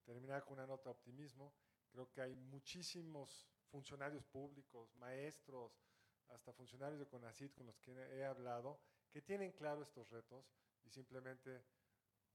terminar 0.02 0.42
con 0.42 0.54
una 0.54 0.66
nota 0.66 0.84
de 0.84 0.90
optimismo, 0.90 1.52
creo 1.90 2.10
que 2.10 2.22
hay 2.22 2.34
muchísimos 2.34 3.46
funcionarios 3.68 4.24
públicos, 4.24 4.94
maestros, 4.96 5.78
hasta 6.28 6.50
funcionarios 6.54 6.98
de 6.98 7.06
CONACIT 7.06 7.52
con 7.52 7.66
los 7.66 7.78
que 7.78 7.92
he 7.92 8.24
hablado, 8.24 8.80
que 9.10 9.20
tienen 9.20 9.52
claro 9.52 9.82
estos 9.82 10.08
retos 10.08 10.50
y 10.82 10.88
simplemente 10.88 11.62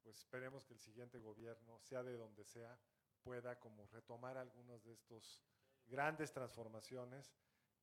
pues 0.04 0.20
esperemos 0.20 0.66
que 0.66 0.76
el 0.76 0.80
siguiente 0.80 1.18
gobierno, 1.18 1.80
sea 1.80 2.04
de 2.04 2.16
donde 2.16 2.46
sea, 2.46 2.80
pueda 3.24 3.60
como 3.60 3.88
retomar 3.88 4.38
algunas 4.38 4.84
de 4.84 4.94
estas 4.94 5.42
grandes 5.88 6.32
transformaciones 6.32 7.34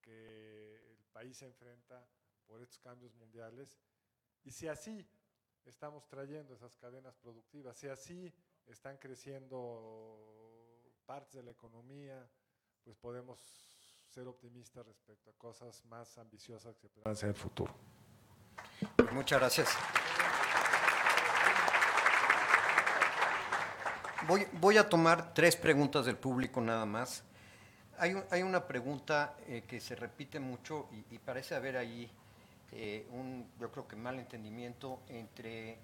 que 0.01 0.77
el 0.93 1.05
país 1.13 1.43
enfrenta 1.43 2.09
por 2.47 2.63
estos 2.63 2.79
cambios 2.79 3.15
mundiales. 3.17 3.81
Y 4.45 4.53
si 4.53 4.69
así 4.69 5.05
estamos 5.69 6.07
trayendo 6.09 6.55
esas 6.55 6.77
cadenas 6.77 7.15
productivas, 7.17 7.77
si 7.77 7.89
así 7.89 8.33
están 8.67 8.97
creciendo 8.97 10.19
partes 11.07 11.35
de 11.35 11.43
la 11.43 11.51
economía, 11.51 12.29
pues 12.85 12.97
podemos 12.97 13.39
ser 14.09 14.27
optimistas 14.27 14.87
respecto 14.87 15.31
a 15.31 15.35
cosas 15.35 15.85
más 15.87 16.17
ambiciosas 16.19 16.77
que 16.79 16.89
puedan 16.89 17.15
ser 17.15 17.29
en 17.29 17.35
el 17.35 17.41
futuro. 17.41 17.75
Muchas 19.13 19.39
gracias. 19.39 19.69
Voy, 24.61 24.77
a 24.77 24.87
tomar 24.87 25.33
tres 25.33 25.57
preguntas 25.57 26.05
del 26.05 26.19
público 26.19 26.61
nada 26.61 26.85
más. 26.85 27.25
Hay, 27.99 28.43
una 28.43 28.67
pregunta 28.67 29.37
eh, 29.47 29.65
que 29.67 29.81
se 29.81 29.97
repite 29.97 30.39
mucho 30.39 30.89
y, 31.11 31.19
parece 31.19 31.55
haber 31.55 31.77
ahí 31.79 32.11
eh, 32.73 33.07
un, 33.13 33.51
yo 33.59 33.71
creo 33.71 33.89
que 33.89 33.97
mal 33.97 34.19
entendimiento 34.19 35.01
entre 35.09 35.79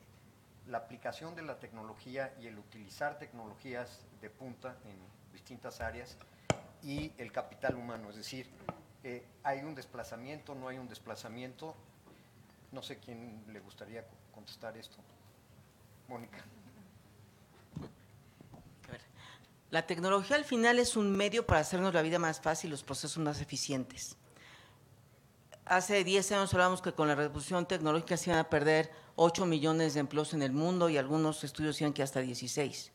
la 0.69 0.79
aplicación 0.79 1.35
de 1.35 1.43
la 1.43 1.59
tecnología 1.59 2.35
y 2.41 2.47
el 2.47 2.59
utilizar 2.59 3.19
tecnologías 3.19 4.01
de 4.21 4.31
punta 4.31 4.77
en 4.85 4.97
distintas 5.33 5.81
áreas 5.81 6.17
y 6.83 7.13
el 7.19 7.33
capital 7.33 7.75
humano. 7.77 8.11
Es 8.11 8.17
decir, 8.17 8.49
eh, 9.03 9.25
¿hay 9.43 9.61
un 9.61 9.75
desplazamiento, 9.75 10.55
no 10.55 10.69
hay 10.69 10.79
un 10.79 10.89
desplazamiento? 10.89 11.75
No 12.73 12.83
sé 12.83 12.99
quién 12.99 13.45
le 13.53 13.61
gustaría 13.61 14.05
contestar 14.35 14.77
esto. 14.77 14.97
Mónica. 16.09 16.45
La 19.71 19.87
tecnología 19.87 20.37
al 20.37 20.45
final 20.45 20.79
es 20.79 20.97
un 20.97 21.11
medio 21.11 21.47
para 21.47 21.61
hacernos 21.61 21.93
la 21.93 22.03
vida 22.03 22.19
más 22.19 22.41
fácil 22.41 22.69
y 22.69 22.71
los 22.71 22.85
procesos 22.85 23.19
más 23.19 23.41
eficientes. 23.41 24.17
Hace 25.67 26.05
10 26.05 26.33
años 26.33 26.53
hablábamos 26.53 26.83
que 26.83 26.93
con 26.93 27.09
la 27.09 27.15
revolución 27.15 27.65
tecnológica 27.65 28.19
se 28.19 28.29
iban 28.29 28.41
a 28.41 28.51
perder 28.51 28.93
8 29.17 29.47
millones 29.47 29.95
de 29.95 30.01
empleos 30.01 30.35
en 30.35 30.43
el 30.43 30.53
mundo 30.53 30.91
y 30.91 30.99
algunos 30.99 31.43
estudios 31.43 31.77
decían 31.77 31.95
que 31.95 32.03
hasta 32.03 32.21
16. 32.21 32.93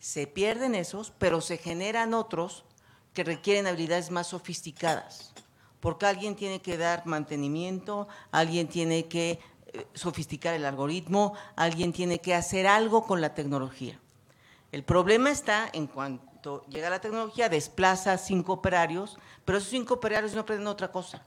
Se 0.00 0.26
pierden 0.26 0.74
esos, 0.74 1.12
pero 1.18 1.40
se 1.40 1.56
generan 1.56 2.12
otros 2.12 2.64
que 3.12 3.22
requieren 3.22 3.68
habilidades 3.68 4.10
más 4.10 4.26
sofisticadas, 4.26 5.32
porque 5.78 6.06
alguien 6.06 6.34
tiene 6.34 6.60
que 6.60 6.76
dar 6.76 7.06
mantenimiento, 7.06 8.08
alguien 8.32 8.66
tiene 8.66 9.06
que 9.06 9.38
eh, 9.68 9.86
sofisticar 9.94 10.54
el 10.54 10.64
algoritmo, 10.64 11.34
alguien 11.54 11.92
tiene 11.92 12.18
que 12.18 12.34
hacer 12.34 12.66
algo 12.66 13.06
con 13.06 13.20
la 13.20 13.34
tecnología. 13.34 14.00
El 14.72 14.82
problema 14.82 15.30
está 15.30 15.70
en 15.72 15.86
cuanto 15.86 16.66
llega 16.66 16.90
la 16.90 17.00
tecnología, 17.00 17.48
desplaza 17.48 18.18
cinco 18.18 18.54
operarios, 18.54 19.16
pero 19.44 19.58
esos 19.58 19.70
cinco 19.70 19.94
operarios 19.94 20.34
no 20.34 20.40
aprenden 20.40 20.66
otra 20.66 20.90
cosa. 20.90 21.24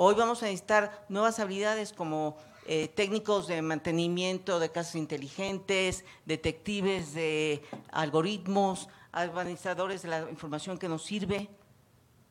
Hoy 0.00 0.14
vamos 0.14 0.44
a 0.44 0.46
necesitar 0.46 1.04
nuevas 1.08 1.40
habilidades 1.40 1.92
como 1.92 2.36
eh, 2.66 2.86
técnicos 2.86 3.48
de 3.48 3.60
mantenimiento 3.62 4.60
de 4.60 4.70
casas 4.70 4.94
inteligentes, 4.94 6.04
detectives 6.24 7.14
de 7.14 7.64
algoritmos, 7.90 8.88
administradores 9.10 10.02
de 10.02 10.08
la 10.10 10.30
información 10.30 10.78
que 10.78 10.88
nos 10.88 11.04
sirve. 11.04 11.50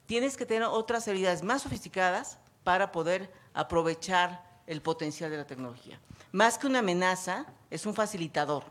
Tienes 0.06 0.38
que 0.38 0.46
tener 0.46 0.64
otras 0.64 1.10
habilidades 1.10 1.44
más 1.44 1.64
sofisticadas 1.64 2.40
para 2.64 2.94
poder 2.94 3.34
aprovechar 3.54 4.62
el 4.66 4.82
potencial 4.82 5.30
de 5.30 5.36
la 5.36 5.46
tecnología. 5.46 6.00
Más 6.32 6.58
que 6.58 6.68
una 6.68 6.80
amenaza, 6.80 7.48
es 7.70 7.86
un 7.86 7.94
facilitador 7.94 8.64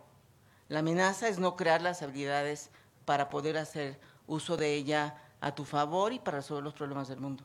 la 0.69 0.81
amenaza 0.81 1.29
es 1.29 1.39
no 1.39 1.55
crear 1.55 1.81
las 1.81 2.03
habilidades 2.03 2.71
para 3.05 3.29
poder 3.29 3.57
hacer 3.57 4.01
uso 4.27 4.57
de 4.57 4.75
ella 4.75 5.17
a 5.41 5.55
tu 5.55 5.65
favor 5.65 6.13
y 6.13 6.19
para 6.19 6.39
resolver 6.39 6.65
los 6.65 6.75
problemas 6.75 7.09
del 7.09 7.21
mundo. 7.21 7.45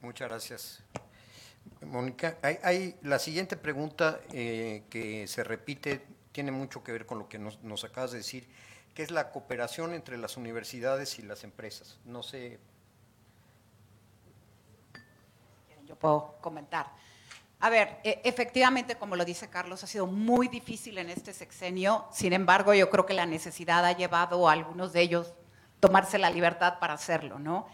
Muchas 0.00 0.28
gracias. 0.28 0.82
Mónica, 1.82 2.38
hay, 2.42 2.96
la 3.02 3.18
siguiente 3.18 3.56
pregunta 3.56 4.20
eh, 4.32 4.84
que 4.90 5.26
se 5.26 5.44
repite 5.44 6.04
tiene 6.32 6.52
mucho 6.52 6.84
que 6.84 6.92
ver 6.92 7.06
con 7.06 7.18
lo 7.18 7.28
que 7.28 7.38
nos, 7.38 7.62
nos, 7.62 7.84
acabas 7.84 8.12
de 8.12 8.18
decir, 8.18 8.46
que 8.94 9.02
es 9.02 9.10
la 9.10 9.30
cooperación 9.30 9.94
entre 9.94 10.18
las 10.18 10.36
universidades 10.36 11.18
y 11.18 11.22
las 11.22 11.44
empresas. 11.44 11.98
No 12.04 12.22
sé. 12.22 12.58
Yo 15.86 15.96
puedo 15.96 16.36
comentar. 16.40 16.90
A 17.60 17.70
ver, 17.70 18.00
e, 18.04 18.20
efectivamente, 18.24 18.96
como 18.96 19.16
lo 19.16 19.24
dice 19.24 19.48
Carlos, 19.48 19.82
ha 19.82 19.86
sido 19.86 20.06
muy 20.06 20.48
difícil 20.48 20.98
en 20.98 21.08
este 21.08 21.32
sexenio. 21.32 22.06
Sin 22.12 22.32
embargo, 22.32 22.74
yo 22.74 22.90
creo 22.90 23.06
que 23.06 23.14
la 23.14 23.26
necesidad 23.26 23.84
ha 23.84 23.92
llevado 23.92 24.48
a 24.48 24.52
algunos 24.52 24.92
de 24.92 25.00
ellos 25.00 25.32
tomarse 25.80 26.18
la 26.18 26.30
libertad 26.30 26.78
para 26.78 26.94
hacerlo, 26.94 27.38
¿no? 27.38 27.66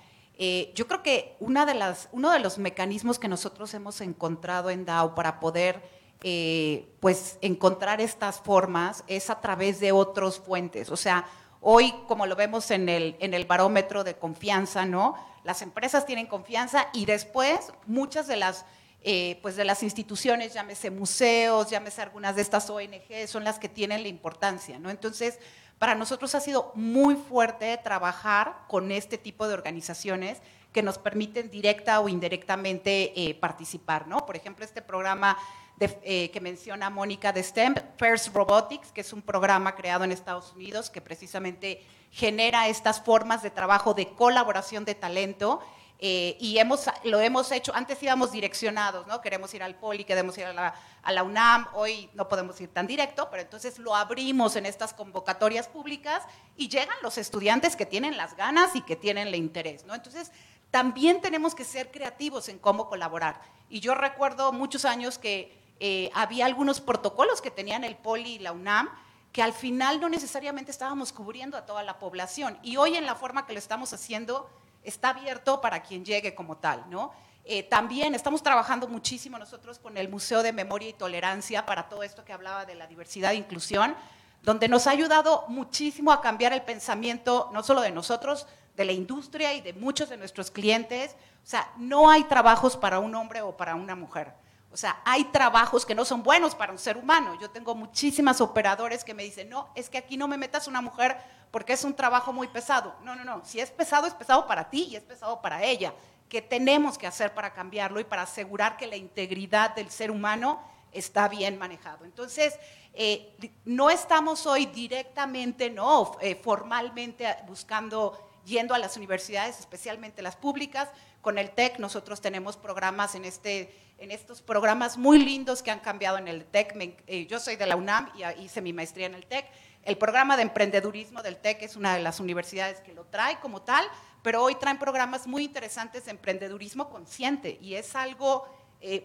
Eh, 0.44 0.72
yo 0.74 0.88
creo 0.88 1.04
que 1.04 1.36
una 1.38 1.64
de 1.66 1.74
las, 1.74 2.08
uno 2.10 2.32
de 2.32 2.40
los 2.40 2.58
mecanismos 2.58 3.20
que 3.20 3.28
nosotros 3.28 3.72
hemos 3.74 4.00
encontrado 4.00 4.70
en 4.70 4.84
DAO 4.84 5.14
para 5.14 5.38
poder 5.38 5.80
eh, 6.24 6.96
pues 6.98 7.38
encontrar 7.42 8.00
estas 8.00 8.40
formas 8.40 9.04
es 9.06 9.30
a 9.30 9.40
través 9.40 9.78
de 9.78 9.92
otras 9.92 10.40
fuentes. 10.40 10.90
O 10.90 10.96
sea, 10.96 11.26
hoy, 11.60 11.94
como 12.08 12.26
lo 12.26 12.34
vemos 12.34 12.72
en 12.72 12.88
el, 12.88 13.44
barómetro 13.46 14.02
de 14.02 14.16
confianza, 14.16 14.84
¿no? 14.84 15.14
Las 15.44 15.62
empresas 15.62 16.06
tienen 16.06 16.26
confianza 16.26 16.88
y 16.92 17.06
después 17.06 17.72
muchas 17.86 18.26
de 18.26 18.34
las 18.34 18.64
eh, 19.04 19.38
pues 19.42 19.54
de 19.54 19.64
las 19.64 19.84
instituciones, 19.84 20.54
llámese 20.54 20.90
museos, 20.90 21.70
llámese 21.70 22.02
algunas 22.02 22.34
de 22.34 22.42
estas 22.42 22.68
ONG, 22.68 23.28
son 23.28 23.44
las 23.44 23.60
que 23.60 23.68
tienen 23.68 24.02
la 24.02 24.08
importancia, 24.08 24.80
¿no? 24.80 24.90
Entonces, 24.90 25.38
para 25.82 25.96
nosotros 25.96 26.32
ha 26.36 26.40
sido 26.40 26.70
muy 26.76 27.16
fuerte 27.16 27.76
trabajar 27.76 28.54
con 28.68 28.92
este 28.92 29.18
tipo 29.18 29.48
de 29.48 29.54
organizaciones 29.54 30.40
que 30.72 30.80
nos 30.80 30.96
permiten 30.96 31.50
directa 31.50 31.98
o 31.98 32.08
indirectamente 32.08 33.12
eh, 33.20 33.34
participar, 33.34 34.06
¿no? 34.06 34.18
Por 34.18 34.36
ejemplo, 34.36 34.64
este 34.64 34.80
programa 34.80 35.36
eh, 35.80 36.30
que 36.30 36.40
menciona 36.40 36.88
Mónica 36.88 37.32
de 37.32 37.42
STEM, 37.42 37.74
First 37.96 38.32
Robotics, 38.32 38.92
que 38.92 39.00
es 39.00 39.12
un 39.12 39.22
programa 39.22 39.74
creado 39.74 40.04
en 40.04 40.12
Estados 40.12 40.52
Unidos 40.52 40.88
que 40.88 41.00
precisamente 41.00 41.84
genera 42.12 42.68
estas 42.68 43.02
formas 43.02 43.42
de 43.42 43.50
trabajo 43.50 43.92
de 43.92 44.06
colaboración 44.06 44.84
de 44.84 44.94
talento 44.94 45.58
eh, 46.04 46.36
y 46.40 46.58
hemos, 46.58 46.86
lo 47.04 47.20
hemos 47.20 47.52
hecho, 47.52 47.72
antes 47.76 48.02
íbamos 48.02 48.32
direccionados, 48.32 49.06
¿no? 49.06 49.20
Queremos 49.20 49.54
ir 49.54 49.62
al 49.62 49.76
Poli, 49.76 50.02
queremos 50.02 50.36
ir 50.36 50.46
a 50.46 50.74
la, 51.04 51.22
UNAM, 51.22 51.68
hoy 51.74 52.10
no 52.14 52.26
podemos 52.26 52.60
ir 52.60 52.70
tan 52.70 52.88
directo, 52.88 53.28
pero 53.30 53.44
entonces 53.44 53.78
lo 53.78 53.94
abrimos 53.94 54.56
en 54.56 54.66
estas 54.66 54.94
convocatorias 54.94 55.68
públicas 55.68 56.24
y 56.56 56.68
llegan 56.68 56.96
los 57.04 57.18
estudiantes 57.18 57.76
que 57.76 57.86
tienen 57.86 58.16
las 58.16 58.36
ganas 58.36 58.74
y 58.74 58.82
que 58.82 58.96
tienen 58.96 59.28
el 59.28 59.36
interés, 59.36 59.84
¿no? 59.86 59.94
Entonces, 59.94 60.32
también 60.72 61.20
tenemos 61.20 61.54
que 61.54 61.62
ser 61.62 61.92
creativos 61.92 62.48
en 62.48 62.58
cómo 62.58 62.88
colaborar. 62.88 63.40
Y 63.70 63.78
yo 63.78 63.94
recuerdo 63.94 64.52
muchos 64.52 64.84
años 64.84 65.18
que 65.18 65.56
eh, 65.78 66.10
había 66.14 66.46
algunos 66.46 66.80
protocolos 66.80 67.40
que 67.40 67.52
tenían 67.52 67.84
el 67.84 67.94
Poli 67.94 68.34
y 68.34 68.38
la 68.40 68.50
UNAM, 68.50 68.90
que 69.30 69.40
al 69.40 69.52
final 69.52 70.00
no 70.00 70.08
necesariamente 70.08 70.72
estábamos 70.72 71.12
cubriendo 71.12 71.56
a 71.56 71.64
toda 71.64 71.84
la 71.84 72.00
población. 72.00 72.58
Y 72.64 72.76
hoy 72.76 72.96
en 72.96 73.06
la 73.06 73.14
forma 73.14 73.46
que 73.46 73.52
lo 73.52 73.60
estamos 73.60 73.92
haciendo, 73.92 74.50
está 74.82 75.10
abierto 75.10 75.60
para 75.60 75.82
quien 75.82 76.04
llegue 76.04 76.34
como 76.34 76.56
tal, 76.56 76.84
¿no? 76.88 77.12
Eh, 77.44 77.64
también 77.64 78.14
estamos 78.14 78.42
trabajando 78.42 78.86
muchísimo 78.86 79.38
nosotros 79.38 79.78
con 79.78 79.96
el 79.96 80.08
Museo 80.08 80.42
de 80.42 80.52
Memoria 80.52 80.90
y 80.90 80.92
Tolerancia 80.92 81.66
para 81.66 81.88
todo 81.88 82.04
esto 82.04 82.24
que 82.24 82.32
hablaba 82.32 82.64
de 82.64 82.76
la 82.76 82.86
diversidad 82.86 83.32
e 83.32 83.36
inclusión, 83.36 83.96
donde 84.42 84.68
nos 84.68 84.86
ha 84.86 84.90
ayudado 84.90 85.44
muchísimo 85.48 86.12
a 86.12 86.20
cambiar 86.20 86.52
el 86.52 86.62
pensamiento, 86.62 87.50
no 87.52 87.62
solo 87.62 87.80
de 87.80 87.90
nosotros, 87.90 88.46
de 88.76 88.84
la 88.84 88.92
industria 88.92 89.54
y 89.54 89.60
de 89.60 89.72
muchos 89.72 90.08
de 90.08 90.16
nuestros 90.16 90.50
clientes. 90.50 91.16
O 91.42 91.46
sea, 91.46 91.70
no 91.76 92.10
hay 92.10 92.24
trabajos 92.24 92.76
para 92.76 93.00
un 93.00 93.14
hombre 93.14 93.42
o 93.42 93.56
para 93.56 93.74
una 93.74 93.96
mujer. 93.96 94.32
O 94.72 94.76
sea, 94.76 95.02
hay 95.04 95.24
trabajos 95.24 95.84
que 95.84 95.94
no 95.94 96.04
son 96.04 96.22
buenos 96.22 96.54
para 96.54 96.72
un 96.72 96.78
ser 96.78 96.96
humano. 96.96 97.38
Yo 97.40 97.50
tengo 97.50 97.74
muchísimas 97.74 98.40
operadores 98.40 99.04
que 99.04 99.14
me 99.14 99.22
dicen, 99.22 99.50
no, 99.50 99.68
es 99.74 99.90
que 99.90 99.98
aquí 99.98 100.16
no 100.16 100.28
me 100.28 100.38
metas 100.38 100.66
una 100.66 100.80
mujer 100.80 101.18
porque 101.52 101.74
es 101.74 101.84
un 101.84 101.94
trabajo 101.94 102.32
muy 102.32 102.48
pesado. 102.48 102.96
No, 103.04 103.14
no, 103.14 103.24
no. 103.24 103.44
Si 103.44 103.60
es 103.60 103.70
pesado, 103.70 104.08
es 104.08 104.14
pesado 104.14 104.48
para 104.48 104.68
ti 104.68 104.88
y 104.90 104.96
es 104.96 105.04
pesado 105.04 105.40
para 105.40 105.62
ella. 105.62 105.94
¿Qué 106.28 106.40
tenemos 106.40 106.96
que 106.96 107.06
hacer 107.06 107.34
para 107.34 107.52
cambiarlo 107.52 108.00
y 108.00 108.04
para 108.04 108.22
asegurar 108.22 108.78
que 108.78 108.86
la 108.86 108.96
integridad 108.96 109.74
del 109.74 109.90
ser 109.90 110.10
humano 110.10 110.60
está 110.92 111.28
bien 111.28 111.58
manejado? 111.58 112.06
Entonces, 112.06 112.58
eh, 112.94 113.36
no 113.66 113.90
estamos 113.90 114.46
hoy 114.46 114.64
directamente, 114.64 115.68
no, 115.68 116.16
eh, 116.22 116.40
formalmente 116.42 117.26
buscando, 117.46 118.30
yendo 118.46 118.74
a 118.74 118.78
las 118.78 118.96
universidades, 118.96 119.60
especialmente 119.60 120.22
las 120.22 120.36
públicas. 120.36 120.88
Con 121.20 121.36
el 121.36 121.50
TEC 121.50 121.78
nosotros 121.78 122.22
tenemos 122.22 122.56
programas 122.56 123.14
en, 123.14 123.26
este, 123.26 123.78
en 123.98 124.10
estos 124.10 124.40
programas 124.40 124.96
muy 124.96 125.18
lindos 125.18 125.62
que 125.62 125.70
han 125.70 125.80
cambiado 125.80 126.16
en 126.16 126.28
el 126.28 126.46
TEC. 126.46 127.02
Eh, 127.06 127.26
yo 127.26 127.38
soy 127.38 127.56
de 127.56 127.66
la 127.66 127.76
UNAM 127.76 128.10
y 128.16 128.42
hice 128.42 128.62
mi 128.62 128.72
maestría 128.72 129.04
en 129.04 129.14
el 129.14 129.26
TEC. 129.26 129.44
El 129.82 129.98
programa 129.98 130.36
de 130.36 130.42
emprendedurismo 130.42 131.22
del 131.22 131.36
TEC 131.36 131.62
es 131.62 131.76
una 131.76 131.94
de 131.94 132.02
las 132.02 132.20
universidades 132.20 132.80
que 132.80 132.94
lo 132.94 133.04
trae 133.04 133.40
como 133.40 133.62
tal, 133.62 133.84
pero 134.22 134.42
hoy 134.42 134.54
traen 134.54 134.78
programas 134.78 135.26
muy 135.26 135.44
interesantes 135.44 136.04
de 136.04 136.12
emprendedurismo 136.12 136.88
consciente 136.88 137.58
y 137.60 137.74
es 137.74 137.96
algo 137.96 138.46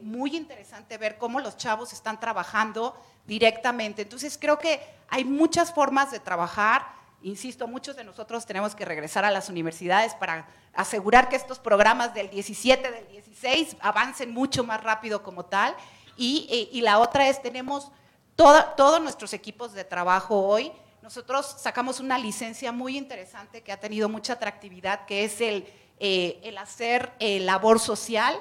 muy 0.01 0.35
interesante 0.35 0.97
ver 0.97 1.17
cómo 1.17 1.39
los 1.39 1.55
chavos 1.57 1.93
están 1.93 2.19
trabajando 2.19 2.95
directamente. 3.25 4.01
Entonces 4.01 4.37
creo 4.39 4.57
que 4.57 4.81
hay 5.07 5.23
muchas 5.23 5.73
formas 5.73 6.11
de 6.11 6.19
trabajar. 6.19 6.87
Insisto, 7.21 7.67
muchos 7.67 7.95
de 7.95 8.03
nosotros 8.03 8.45
tenemos 8.45 8.75
que 8.75 8.85
regresar 8.85 9.25
a 9.25 9.31
las 9.31 9.49
universidades 9.49 10.15
para 10.15 10.47
asegurar 10.73 11.29
que 11.29 11.35
estos 11.35 11.59
programas 11.59 12.13
del 12.13 12.29
17, 12.29 12.91
del 12.91 13.07
16 13.07 13.77
avancen 13.79 14.31
mucho 14.31 14.63
más 14.63 14.83
rápido 14.83 15.21
como 15.23 15.45
tal. 15.45 15.75
Y, 16.15 16.47
eh, 16.73 16.81
la 16.81 16.99
otra 16.99 17.27
es, 17.27 17.41
tenemos 17.41 17.91
todos 18.37 19.01
nuestros 19.01 19.33
equipos 19.33 19.73
de 19.73 19.83
trabajo 19.83 20.39
hoy. 20.39 20.71
Nosotros 21.01 21.55
sacamos 21.59 21.99
una 21.99 22.17
licencia 22.19 22.71
muy 22.71 22.97
interesante 22.97 23.63
que 23.63 23.71
ha 23.71 23.79
tenido 23.79 24.09
mucha 24.09 24.33
atractividad, 24.33 25.05
que 25.05 25.23
es 25.23 25.41
el, 25.41 25.67
eh, 25.99 26.39
el 26.43 26.57
hacer 26.57 27.13
eh, 27.19 27.39
labor 27.39 27.79
social 27.79 28.35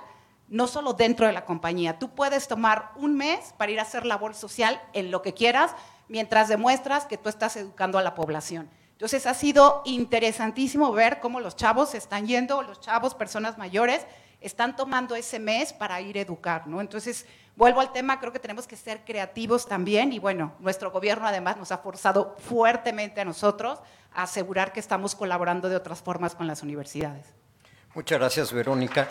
no 0.49 0.69
solo 0.69 0.93
dentro 0.93 1.27
de 1.27 1.33
la 1.33 1.45
compañía. 1.45 1.99
Tú 1.99 2.15
puedes 2.15 2.47
tomar 2.47 2.93
un 2.97 3.17
mes 3.17 3.53
para 3.57 3.73
ir 3.73 3.81
a 3.81 3.83
hacer 3.83 4.07
labor 4.07 4.35
social 4.35 4.81
en 4.93 5.11
lo 5.11 5.23
que 5.23 5.35
quieras, 5.35 5.73
mientras 6.09 6.49
demuestras 6.49 7.07
que 7.07 7.17
tú 7.17 7.29
estás 7.29 7.57
educando 7.57 7.99
a 7.99 8.03
la 8.03 8.15
población. 8.15 8.71
Entonces 8.93 9.27
ha 9.27 9.35
sido 9.35 9.83
interesantísimo 9.85 10.93
ver 10.93 11.21
cómo 11.21 11.41
los 11.41 11.57
chavos 11.57 11.95
están 11.95 12.27
yendo, 12.27 12.63
los 12.63 12.81
chavos, 12.81 13.15
personas 13.15 13.59
mayores, 13.59 14.07
están 14.41 14.77
tomando 14.77 15.17
ese 15.17 15.39
mes 15.39 15.73
para 15.73 16.01
ir 16.01 16.17
a 16.17 16.21
educar, 16.21 16.67
¿no? 16.67 16.81
Entonces, 16.81 17.27
vuelvo 17.57 17.81
al 17.81 17.93
tema, 17.93 18.21
creo 18.21 18.33
que 18.33 18.39
tenemos 18.39 18.67
que 18.67 18.77
ser 18.77 19.05
creativos 19.05 19.67
también 19.67 20.13
y 20.13 20.19
bueno, 20.19 20.53
nuestro 20.61 20.91
gobierno 20.91 21.27
además 21.27 21.57
nos 21.57 21.73
ha 21.73 21.79
forzado 21.79 22.37
fuertemente 22.39 23.21
a 23.21 23.25
nosotros 23.25 23.81
a 24.15 24.23
asegurar 24.23 24.73
que 24.73 24.81
estamos 24.81 25.15
colaborando 25.15 25.69
de 25.69 25.77
otras 25.77 26.03
formas 26.03 26.35
con 26.35 26.47
las 26.47 26.63
universidades. 26.63 27.35
Muchas 27.95 28.19
gracias, 28.19 28.53
Verónica. 28.53 29.09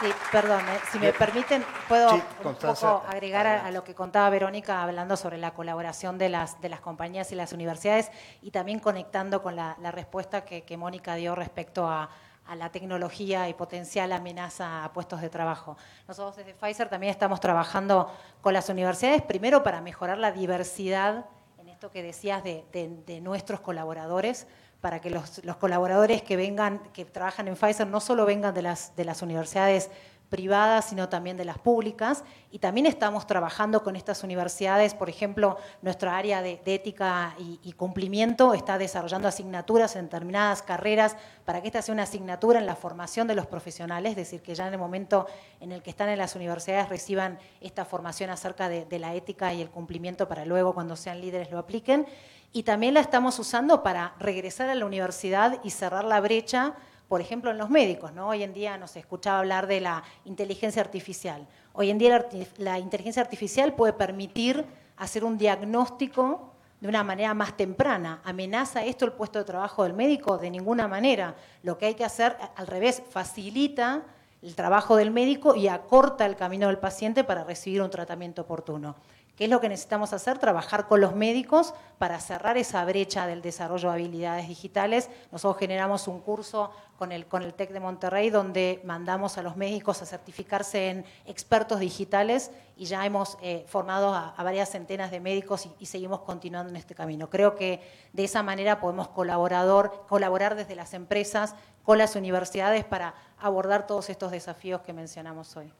Sí, 0.00 0.12
perdón, 0.32 0.60
eh, 0.68 0.80
si 0.90 0.98
me 0.98 1.12
permiten, 1.12 1.64
puedo 1.88 2.14
un 2.14 2.54
poco 2.56 3.04
agregar 3.08 3.46
a, 3.46 3.70
lo 3.70 3.84
que 3.84 3.94
contaba 3.94 4.28
Verónica 4.30 4.82
hablando 4.82 5.16
sobre 5.16 5.38
la 5.38 5.54
colaboración 5.54 6.18
de 6.18 6.28
las, 6.28 6.60
de 6.60 6.68
las 6.68 6.80
compañías 6.80 7.30
y 7.30 7.36
las 7.36 7.52
universidades 7.52 8.10
y 8.40 8.50
también 8.50 8.80
conectando 8.80 9.42
con 9.42 9.54
la, 9.54 9.76
respuesta 9.92 10.44
que, 10.44 10.76
Mónica 10.76 11.14
dio 11.14 11.36
respecto 11.36 11.88
a, 11.88 12.10
la 12.54 12.70
tecnología 12.70 13.48
y 13.48 13.54
potencial 13.54 14.12
amenaza 14.12 14.84
a 14.84 14.92
puestos 14.92 15.20
de 15.20 15.30
trabajo. 15.30 15.76
Nosotros 16.06 16.36
desde 16.36 16.54
Pfizer 16.54 16.88
también 16.88 17.10
estamos 17.10 17.40
trabajando 17.40 18.12
con 18.40 18.52
las 18.52 18.68
universidades, 18.68 19.22
primero 19.22 19.62
para 19.62 19.80
mejorar 19.80 20.18
la 20.18 20.32
diversidad, 20.32 21.26
en 21.58 21.68
esto 21.68 21.90
que 21.90 22.02
decías, 22.02 22.42
de, 22.44 23.20
nuestros 23.22 23.60
colaboradores, 23.60 24.46
para 24.80 25.00
que 25.00 25.10
los, 25.10 25.40
colaboradores 25.58 26.22
que 26.22 26.36
vengan, 26.36 26.80
que 26.92 27.04
trabajan 27.04 27.48
en 27.48 27.54
Pfizer, 27.54 27.86
no 27.86 28.00
solo 28.00 28.26
vengan 28.26 28.52
de 28.52 28.62
las, 28.62 28.94
de 28.96 29.04
las 29.04 29.22
universidades 29.22 29.90
privadas, 30.32 30.86
sino 30.86 31.10
también 31.10 31.36
de 31.36 31.44
las 31.44 31.58
públicas. 31.58 32.24
Y 32.50 32.58
también 32.58 32.86
estamos 32.86 33.26
trabajando 33.26 33.82
con 33.82 33.96
estas 33.96 34.24
universidades, 34.24 34.94
por 34.94 35.10
ejemplo, 35.10 35.58
nuestra 35.82 36.16
área 36.16 36.40
de, 36.40 36.58
ética 36.64 37.36
y, 37.38 37.72
cumplimiento 37.74 38.54
está 38.54 38.78
desarrollando 38.78 39.28
asignaturas 39.28 39.94
en 39.94 40.06
determinadas 40.06 40.62
carreras 40.62 41.16
para 41.44 41.60
que 41.60 41.66
esta 41.66 41.82
sea 41.82 41.92
una 41.92 42.04
asignatura 42.04 42.58
en 42.58 42.66
la 42.66 42.76
formación 42.76 43.28
de 43.28 43.34
los 43.34 43.46
profesionales, 43.46 44.12
es 44.12 44.16
decir, 44.16 44.40
que 44.40 44.54
ya 44.54 44.66
en 44.66 44.72
el 44.72 44.78
momento 44.78 45.26
en 45.60 45.72
el 45.72 45.82
que 45.82 45.90
están 45.90 46.08
en 46.08 46.18
las 46.18 46.34
universidades 46.34 46.88
reciban 46.88 47.38
esta 47.60 47.84
formación 47.84 48.30
acerca 48.30 48.70
de, 48.70 48.86
de 48.86 48.98
la 48.98 49.14
ética 49.14 49.52
y 49.52 49.60
el 49.60 49.68
cumplimiento 49.68 50.28
para 50.28 50.46
luego 50.46 50.72
cuando 50.72 50.96
sean 50.96 51.20
líderes 51.20 51.50
lo 51.50 51.58
apliquen 51.58 52.06
y 52.52 52.62
también 52.64 52.94
la 52.94 53.00
estamos 53.00 53.38
usando 53.38 53.82
para 53.82 54.14
regresar 54.18 54.68
a 54.68 54.74
la 54.74 54.84
universidad 54.84 55.58
y 55.64 55.70
cerrar 55.70 56.04
la 56.04 56.20
brecha, 56.20 56.74
por 57.12 57.20
ejemplo, 57.20 57.50
en 57.50 57.58
los 57.58 57.68
médicos. 57.68 58.14
¿no? 58.14 58.28
Hoy 58.30 58.42
en 58.42 58.54
día 58.54 58.78
nos 58.78 58.96
escuchaba 58.96 59.40
hablar 59.40 59.66
de 59.66 59.82
la 59.82 60.02
inteligencia 60.24 60.80
artificial. 60.80 61.46
Hoy 61.74 61.90
en 61.90 61.98
día 61.98 62.26
la, 62.56 62.78
inteligencia 62.78 63.20
artificial 63.20 63.74
puede 63.74 63.92
permitir 63.92 64.64
hacer 64.96 65.22
un 65.22 65.36
diagnóstico 65.36 66.54
de 66.80 66.88
una 66.88 67.04
manera 67.04 67.34
más 67.34 67.54
temprana. 67.54 68.22
¿Amenaza 68.24 68.82
esto 68.86 69.04
el 69.04 69.12
puesto 69.12 69.38
de 69.38 69.44
trabajo 69.44 69.82
del 69.82 69.92
médico? 69.92 70.38
De 70.38 70.50
ninguna 70.50 70.88
manera. 70.88 71.36
Lo 71.62 71.76
que 71.76 71.84
hay 71.84 71.94
que 71.96 72.04
hacer, 72.06 72.34
al 72.56 72.66
revés, 72.66 73.02
facilita 73.10 74.04
el 74.40 74.56
trabajo 74.56 74.96
del 74.96 75.10
médico 75.10 75.54
y 75.54 75.68
acorta 75.68 76.24
el 76.24 76.34
camino 76.34 76.68
del 76.68 76.78
paciente 76.78 77.24
para 77.24 77.44
recibir 77.44 77.82
un 77.82 77.90
tratamiento 77.90 78.40
oportuno. 78.40 78.96
¿Qué 79.42 79.46
es 79.46 79.50
lo 79.50 79.60
que 79.60 79.68
necesitamos 79.68 80.12
hacer? 80.12 80.38
Trabajar 80.38 80.86
con 80.86 81.00
los 81.00 81.16
médicos 81.16 81.74
para 81.98 82.20
cerrar 82.20 82.56
esa 82.58 82.84
brecha 82.84 83.26
del 83.26 83.42
desarrollo 83.42 83.88
de 83.88 83.94
habilidades 83.94 84.46
digitales. 84.46 85.10
Nosotros 85.32 85.58
generamos 85.58 86.06
un 86.06 86.20
curso 86.20 86.70
con 86.96 87.10
el, 87.10 87.26
con 87.26 87.42
el 87.42 87.52
TEC 87.52 87.72
de 87.72 87.80
Monterrey 87.80 88.30
donde 88.30 88.80
mandamos 88.84 89.38
a 89.38 89.42
los 89.42 89.56
médicos 89.56 90.00
a 90.00 90.06
certificarse 90.06 90.90
en 90.90 91.04
expertos 91.26 91.80
digitales 91.80 92.52
y 92.76 92.84
ya 92.84 93.04
hemos 93.04 93.36
eh, 93.42 93.64
formado 93.66 94.14
a, 94.14 94.40
varias 94.44 94.70
centenas 94.70 95.10
de 95.10 95.18
médicos 95.18 95.68
y, 95.80 95.86
seguimos 95.86 96.20
continuando 96.20 96.70
en 96.70 96.76
este 96.76 96.94
camino. 96.94 97.28
Creo 97.28 97.56
que 97.56 97.82
de 98.12 98.22
esa 98.22 98.44
manera 98.44 98.78
podemos 98.78 99.08
colaborar 99.08 100.54
desde 100.54 100.76
las 100.76 100.94
empresas 100.94 101.56
con 101.82 101.98
las 101.98 102.14
universidades 102.14 102.84
para 102.84 103.14
abordar 103.40 103.88
todos 103.88 104.08
estos 104.08 104.30
desafíos 104.30 104.82
que 104.82 104.92
mencionamos 104.92 105.56
hoy. 105.56 105.72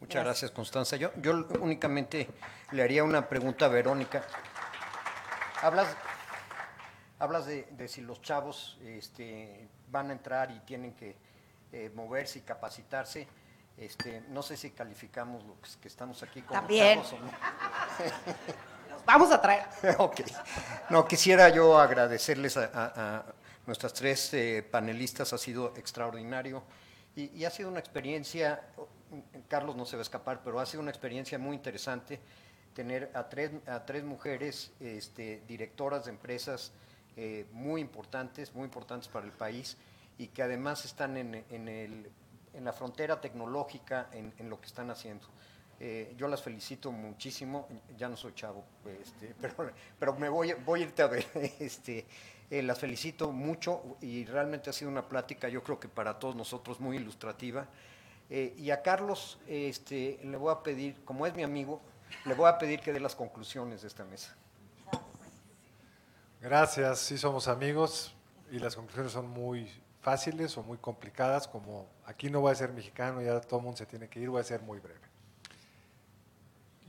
Muchas 0.00 0.24
gracias, 0.24 0.50
Constanza. 0.50 0.96
Yo, 0.96 1.12
yo 1.16 1.46
únicamente 1.60 2.26
le 2.72 2.82
haría 2.82 3.04
una 3.04 3.28
pregunta 3.28 3.66
a 3.66 3.68
Verónica. 3.68 4.24
Hablas, 5.62 5.94
hablas 7.18 7.44
de, 7.46 7.66
si 7.86 8.00
los 8.00 8.22
chavos 8.22 8.78
este, 8.82 9.68
van 9.90 10.08
a 10.08 10.12
entrar 10.12 10.50
y 10.50 10.60
tienen 10.60 10.94
que 10.94 11.16
eh, 11.72 11.90
moverse 11.94 12.38
y 12.38 12.42
capacitarse. 12.42 13.28
Este, 13.76 14.22
no 14.28 14.42
sé 14.42 14.56
si 14.56 14.70
calificamos 14.70 15.44
los 15.44 15.76
que 15.76 15.88
estamos 15.88 16.22
aquí 16.22 16.42
como 16.42 16.58
También. 16.60 17.02
chavos 17.02 17.20
vamos 19.04 19.30
a 19.30 19.40
traer. 19.40 19.66
ok. 19.98 20.20
No, 20.88 21.06
quisiera 21.06 21.50
yo 21.50 21.78
agradecerles 21.78 22.56
a, 22.56 23.24
nuestras 23.66 23.92
tres 23.92 24.32
eh, 24.32 24.66
panelistas. 24.68 25.34
Ha 25.34 25.38
sido 25.38 25.74
extraordinario 25.76 26.62
y, 27.14 27.38
y 27.38 27.44
ha 27.44 27.50
sido 27.50 27.68
una 27.68 27.80
experiencia 27.80 28.62
Carlos 29.48 29.76
no 29.76 29.84
se 29.84 29.96
va 29.96 30.00
a 30.00 30.02
escapar, 30.02 30.42
pero 30.44 30.60
ha 30.60 30.66
sido 30.66 30.82
una 30.82 30.90
experiencia 30.90 31.38
muy 31.38 31.56
interesante 31.56 32.20
tener 32.74 33.10
a 33.14 33.28
tres, 33.28 33.50
a 33.66 33.84
tres 33.84 34.04
mujeres 34.04 34.72
este, 34.80 35.42
directoras 35.46 36.04
de 36.04 36.12
empresas 36.12 36.72
eh, 37.16 37.46
muy 37.52 37.80
importantes, 37.80 38.54
muy 38.54 38.64
importantes 38.64 39.08
para 39.08 39.26
el 39.26 39.32
país 39.32 39.76
y 40.18 40.28
que 40.28 40.42
además 40.42 40.84
están 40.84 41.16
en, 41.16 41.34
el, 41.34 42.10
en 42.52 42.64
la 42.64 42.72
frontera 42.72 43.20
tecnológica 43.20 44.08
en, 44.12 44.48
lo 44.48 44.60
que 44.60 44.66
están 44.66 44.90
haciendo. 44.90 45.26
Eh, 45.80 46.14
yo 46.16 46.28
las 46.28 46.42
felicito 46.42 46.92
muchísimo, 46.92 47.66
ya 47.96 48.08
no 48.08 48.16
soy 48.16 48.34
chavo, 48.34 48.64
este, 49.02 49.34
pero, 49.40 49.72
pero, 49.98 50.14
me 50.16 50.28
voy, 50.28 50.52
voy 50.64 50.80
a 50.80 50.84
irte 50.84 51.02
a 51.02 51.06
ver. 51.06 51.26
Este, 51.58 52.06
eh, 52.50 52.62
las 52.62 52.78
felicito 52.78 53.30
mucho 53.30 53.96
y 54.00 54.24
realmente 54.24 54.70
ha 54.70 54.72
sido 54.72 54.90
una 54.90 55.08
plática, 55.08 55.48
yo 55.48 55.62
creo 55.62 55.78
que 55.78 55.88
para 55.88 56.18
todos 56.18 56.34
nosotros 56.34 56.80
muy 56.80 56.96
ilustrativa. 56.96 57.66
Eh, 58.30 58.54
y 58.56 58.70
a 58.70 58.80
Carlos 58.80 59.38
este, 59.48 60.20
le 60.22 60.36
voy 60.36 60.52
a 60.52 60.62
pedir, 60.62 61.04
como 61.04 61.26
es 61.26 61.34
mi 61.34 61.42
amigo, 61.42 61.80
le 62.24 62.34
voy 62.34 62.48
a 62.48 62.58
pedir 62.58 62.80
que 62.80 62.92
dé 62.92 63.00
las 63.00 63.16
conclusiones 63.16 63.82
de 63.82 63.88
esta 63.88 64.04
mesa. 64.04 64.36
Gracias, 66.40 67.00
sí 67.00 67.18
somos 67.18 67.48
amigos 67.48 68.14
y 68.50 68.60
las 68.60 68.76
conclusiones 68.76 69.12
son 69.12 69.28
muy 69.28 69.68
fáciles 70.00 70.56
o 70.56 70.62
muy 70.62 70.78
complicadas, 70.78 71.46
como 71.46 71.88
aquí 72.06 72.30
no 72.30 72.40
voy 72.40 72.52
a 72.52 72.54
ser 72.54 72.72
mexicano, 72.72 73.20
ya 73.20 73.40
todo 73.40 73.58
el 73.58 73.64
mundo 73.64 73.78
se 73.78 73.86
tiene 73.86 74.08
que 74.08 74.20
ir, 74.20 74.30
voy 74.30 74.40
a 74.40 74.44
ser 74.44 74.62
muy 74.62 74.78
breve. 74.78 75.00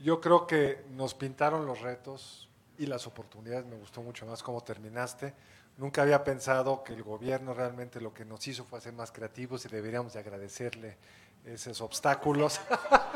Yo 0.00 0.20
creo 0.20 0.46
que 0.46 0.84
nos 0.90 1.14
pintaron 1.14 1.66
los 1.66 1.80
retos 1.80 2.48
y 2.78 2.86
las 2.86 3.06
oportunidades, 3.06 3.66
me 3.66 3.76
gustó 3.76 4.00
mucho 4.00 4.26
más 4.26 4.42
cómo 4.42 4.62
terminaste. 4.62 5.34
Nunca 5.76 6.02
había 6.02 6.24
pensado 6.24 6.82
que 6.82 6.94
el 6.94 7.02
gobierno 7.02 7.54
realmente 7.54 8.00
lo 8.00 8.12
que 8.12 8.24
nos 8.24 8.46
hizo 8.48 8.64
fue 8.64 8.80
ser 8.80 8.92
más 8.92 9.12
creativos 9.12 9.64
y 9.64 9.68
deberíamos 9.68 10.14
de 10.14 10.20
agradecerle 10.20 10.96
esos 11.44 11.80
obstáculos. 11.80 12.60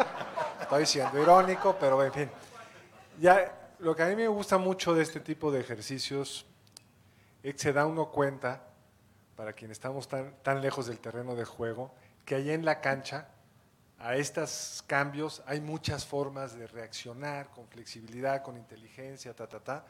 Estoy 0.61 0.87
siendo 0.87 1.21
irónico, 1.21 1.77
pero 1.79 2.03
en 2.05 2.13
fin. 2.13 2.31
Ya, 3.19 3.75
lo 3.79 3.95
que 3.95 4.03
a 4.03 4.07
mí 4.07 4.17
me 4.17 4.29
gusta 4.29 4.59
mucho 4.59 4.95
de 4.95 5.03
este 5.03 5.21
tipo 5.21 5.51
de 5.51 5.61
ejercicios 5.61 6.47
se 7.55 7.73
da 7.73 7.87
uno 7.87 8.11
cuenta, 8.11 8.63
para 9.37 9.53
quienes 9.53 9.77
estamos 9.77 10.09
tan, 10.09 10.35
tan 10.43 10.61
lejos 10.61 10.87
del 10.87 10.99
terreno 10.99 11.37
de 11.37 11.45
juego, 11.45 11.95
que 12.25 12.35
ahí 12.35 12.51
en 12.51 12.65
la 12.65 12.81
cancha, 12.81 13.29
a 13.99 14.17
estos 14.17 14.83
cambios, 14.87 15.43
hay 15.47 15.61
muchas 15.61 16.05
formas 16.05 16.57
de 16.59 16.67
reaccionar 16.67 17.51
con 17.51 17.69
flexibilidad, 17.69 18.43
con 18.43 18.57
inteligencia, 18.57 19.35
ta, 19.35 19.49
ta, 19.49 19.61
ta. 19.61 19.87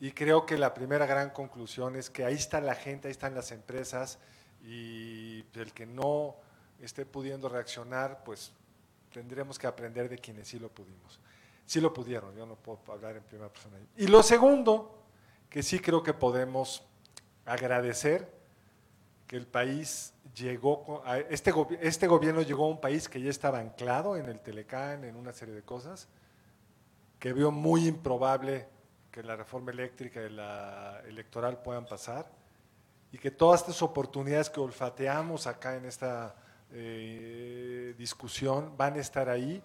Y 0.00 0.12
creo 0.12 0.46
que 0.46 0.56
la 0.56 0.72
primera 0.72 1.04
gran 1.04 1.30
conclusión 1.30 1.96
es 1.96 2.08
que 2.08 2.24
ahí 2.24 2.34
está 2.34 2.60
la 2.60 2.74
gente, 2.74 3.08
ahí 3.08 3.12
están 3.12 3.34
las 3.34 3.52
empresas, 3.52 4.18
y 4.62 5.44
el 5.54 5.72
que 5.72 5.86
no 5.86 6.36
esté 6.80 7.06
pudiendo 7.06 7.48
reaccionar, 7.48 8.22
pues 8.24 8.52
tendremos 9.12 9.58
que 9.58 9.66
aprender 9.66 10.08
de 10.08 10.18
quienes 10.18 10.48
sí 10.48 10.58
lo 10.58 10.68
pudimos. 10.68 11.20
Sí 11.66 11.80
lo 11.80 11.92
pudieron, 11.92 12.34
yo 12.34 12.46
no 12.46 12.56
puedo 12.56 12.80
hablar 12.92 13.16
en 13.16 13.22
primera 13.22 13.48
persona. 13.48 13.76
Y 13.96 14.06
lo 14.08 14.22
segundo, 14.22 15.04
que 15.48 15.62
sí 15.62 15.78
creo 15.78 16.02
que 16.02 16.14
podemos 16.14 16.82
agradecer, 17.44 18.40
que 19.26 19.36
el 19.36 19.46
país 19.46 20.12
llegó, 20.34 21.02
a 21.04 21.18
este, 21.18 21.52
este 21.80 22.08
gobierno 22.08 22.42
llegó 22.42 22.64
a 22.64 22.68
un 22.68 22.80
país 22.80 23.08
que 23.08 23.20
ya 23.20 23.30
estaba 23.30 23.60
anclado 23.60 24.16
en 24.16 24.26
el 24.26 24.40
Telecán, 24.40 25.04
en 25.04 25.14
una 25.14 25.32
serie 25.32 25.54
de 25.54 25.62
cosas, 25.62 26.08
que 27.20 27.32
vio 27.32 27.52
muy 27.52 27.86
improbable 27.86 28.66
que 29.12 29.22
la 29.22 29.36
reforma 29.36 29.70
eléctrica 29.70 30.22
y 30.22 30.30
la 30.30 31.00
electoral 31.06 31.62
puedan 31.62 31.86
pasar, 31.86 32.30
y 33.12 33.18
que 33.18 33.30
todas 33.30 33.60
estas 33.60 33.82
oportunidades 33.82 34.50
que 34.50 34.60
olfateamos 34.60 35.46
acá 35.46 35.76
en 35.76 35.84
esta 35.84 36.34
eh, 36.72 37.94
discusión 37.98 38.76
van 38.76 38.94
a 38.94 39.00
estar 39.00 39.28
ahí, 39.28 39.62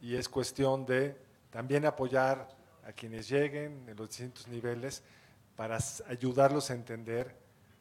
y 0.00 0.16
es 0.16 0.28
cuestión 0.28 0.86
de 0.86 1.16
también 1.50 1.86
apoyar 1.86 2.48
a 2.86 2.92
quienes 2.92 3.28
lleguen 3.28 3.88
en 3.88 3.96
los 3.96 4.08
distintos 4.08 4.46
niveles 4.48 5.02
para 5.56 5.78
ayudarlos 6.08 6.70
a 6.70 6.74
entender 6.74 7.34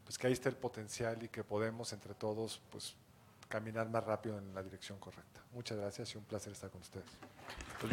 pues 0.04 0.18
que 0.18 0.28
ahí 0.28 0.34
está 0.34 0.50
el 0.50 0.56
potencial 0.56 1.22
y 1.24 1.30
que 1.30 1.44
podemos 1.44 1.92
entre 1.94 2.14
todos 2.14 2.62
pues 2.72 2.96
caminar 3.50 3.90
más 3.90 4.04
rápido 4.04 4.38
en 4.38 4.54
la 4.54 4.64
dirección 4.64 5.00
correcta. 5.00 5.42
Muchas 5.52 5.78
gracias 5.78 6.14
y 6.14 6.18
un 6.18 6.24
placer 6.24 6.54
estar 6.54 6.70
con 6.70 6.82
ustedes. 6.82 7.06
Pues 7.80 7.92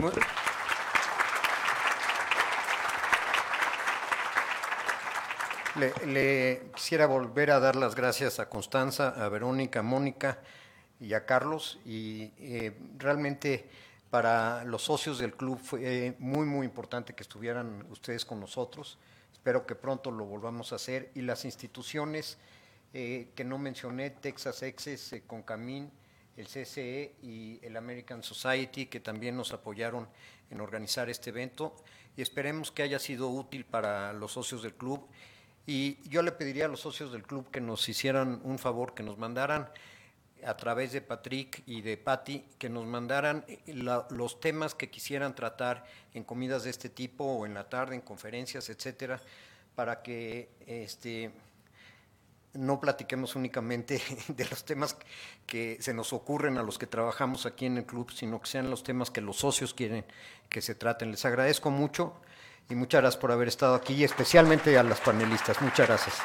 le, 6.06 6.70
quisiera 6.74 7.06
volver 7.06 7.50
a 7.50 7.60
dar 7.60 7.76
las 7.76 7.94
gracias 7.94 8.38
a 8.38 8.48
Constanza, 8.48 9.08
a 9.08 9.28
Verónica, 9.28 9.80
a 9.80 9.82
Mónica 9.82 10.38
y 11.02 11.14
a 11.14 11.26
Carlos. 11.26 11.78
Y 11.84 12.32
eh, 12.38 12.72
realmente 12.96 13.68
para 14.10 14.64
los 14.64 14.82
socios 14.82 15.18
del 15.18 15.34
club 15.34 15.58
fue 15.58 16.14
muy, 16.18 16.46
muy 16.46 16.66
importante 16.66 17.14
que 17.14 17.22
estuvieran 17.22 17.84
ustedes 17.90 18.24
con 18.24 18.40
nosotros. 18.40 18.98
Espero 19.32 19.66
que 19.66 19.74
pronto 19.74 20.10
lo 20.10 20.24
volvamos 20.24 20.72
a 20.72 20.76
hacer. 20.76 21.10
Y 21.14 21.22
las 21.22 21.44
instituciones 21.44 22.38
eh, 22.94 23.30
que 23.34 23.44
no 23.44 23.58
mencioné, 23.58 24.10
Texas 24.10 24.62
Exes, 24.62 25.12
eh, 25.12 25.22
Concamín, 25.26 25.90
el 26.36 26.46
CCE 26.46 27.16
y 27.22 27.58
el 27.62 27.76
American 27.76 28.22
Society, 28.22 28.86
que 28.86 29.00
también 29.00 29.36
nos 29.36 29.52
apoyaron 29.52 30.08
en 30.50 30.60
organizar 30.60 31.10
este 31.10 31.30
evento. 31.30 31.74
Y 32.16 32.22
esperemos 32.22 32.70
que 32.70 32.82
haya 32.82 32.98
sido 32.98 33.28
útil 33.28 33.64
para 33.64 34.12
los 34.12 34.32
socios 34.32 34.62
del 34.62 34.74
club. 34.74 35.06
Y 35.66 35.98
yo 36.08 36.22
le 36.22 36.32
pediría 36.32 36.66
a 36.66 36.68
los 36.68 36.80
socios 36.80 37.12
del 37.12 37.22
club 37.22 37.50
que 37.50 37.60
nos 37.60 37.88
hicieran 37.88 38.40
un 38.44 38.58
favor, 38.58 38.94
que 38.94 39.02
nos 39.02 39.16
mandaran 39.16 39.68
a 40.44 40.56
través 40.56 40.92
de 40.92 41.00
Patrick 41.00 41.62
y 41.66 41.82
de 41.82 41.96
Patti 41.96 42.44
que 42.58 42.68
nos 42.68 42.86
mandaran 42.86 43.44
eh, 43.48 43.60
los 44.10 44.40
temas 44.40 44.74
que 44.74 44.90
quisieran 44.90 45.34
tratar 45.34 45.84
en 46.14 46.24
comidas 46.24 46.64
de 46.64 46.70
este 46.70 46.88
tipo 46.88 47.24
o 47.24 47.46
en 47.46 47.54
la 47.54 47.68
tarde, 47.68 47.94
en 47.94 48.00
conferencias, 48.00 48.68
etcétera, 48.68 49.20
para 49.74 50.02
que 50.02 50.50
este, 50.66 51.30
no 52.54 52.80
platiquemos 52.80 53.36
únicamente 53.36 54.00
de 54.28 54.44
los 54.46 54.64
temas 54.64 54.96
que 55.46 55.78
se 55.80 55.94
nos 55.94 56.12
ocurren 56.12 56.58
a 56.58 56.62
los 56.62 56.78
que 56.78 56.86
trabajamos 56.86 57.46
aquí 57.46 57.66
en 57.66 57.78
el 57.78 57.86
club, 57.86 58.10
sino 58.12 58.40
que 58.40 58.48
sean 58.48 58.70
los 58.70 58.82
temas 58.82 59.10
que 59.10 59.20
los 59.20 59.36
socios 59.36 59.74
quieren 59.74 60.04
que 60.48 60.62
se 60.62 60.74
traten. 60.74 61.10
Les 61.10 61.24
agradezco 61.24 61.70
mucho 61.70 62.14
y 62.68 62.74
muchas 62.74 63.00
gracias 63.00 63.20
por 63.20 63.32
haber 63.32 63.48
estado 63.48 63.74
aquí 63.74 63.94
y 63.94 64.04
especialmente 64.04 64.76
a 64.78 64.82
las 64.82 65.00
panelistas. 65.00 65.60
Muchas 65.62 65.88
gracias. 65.88 66.16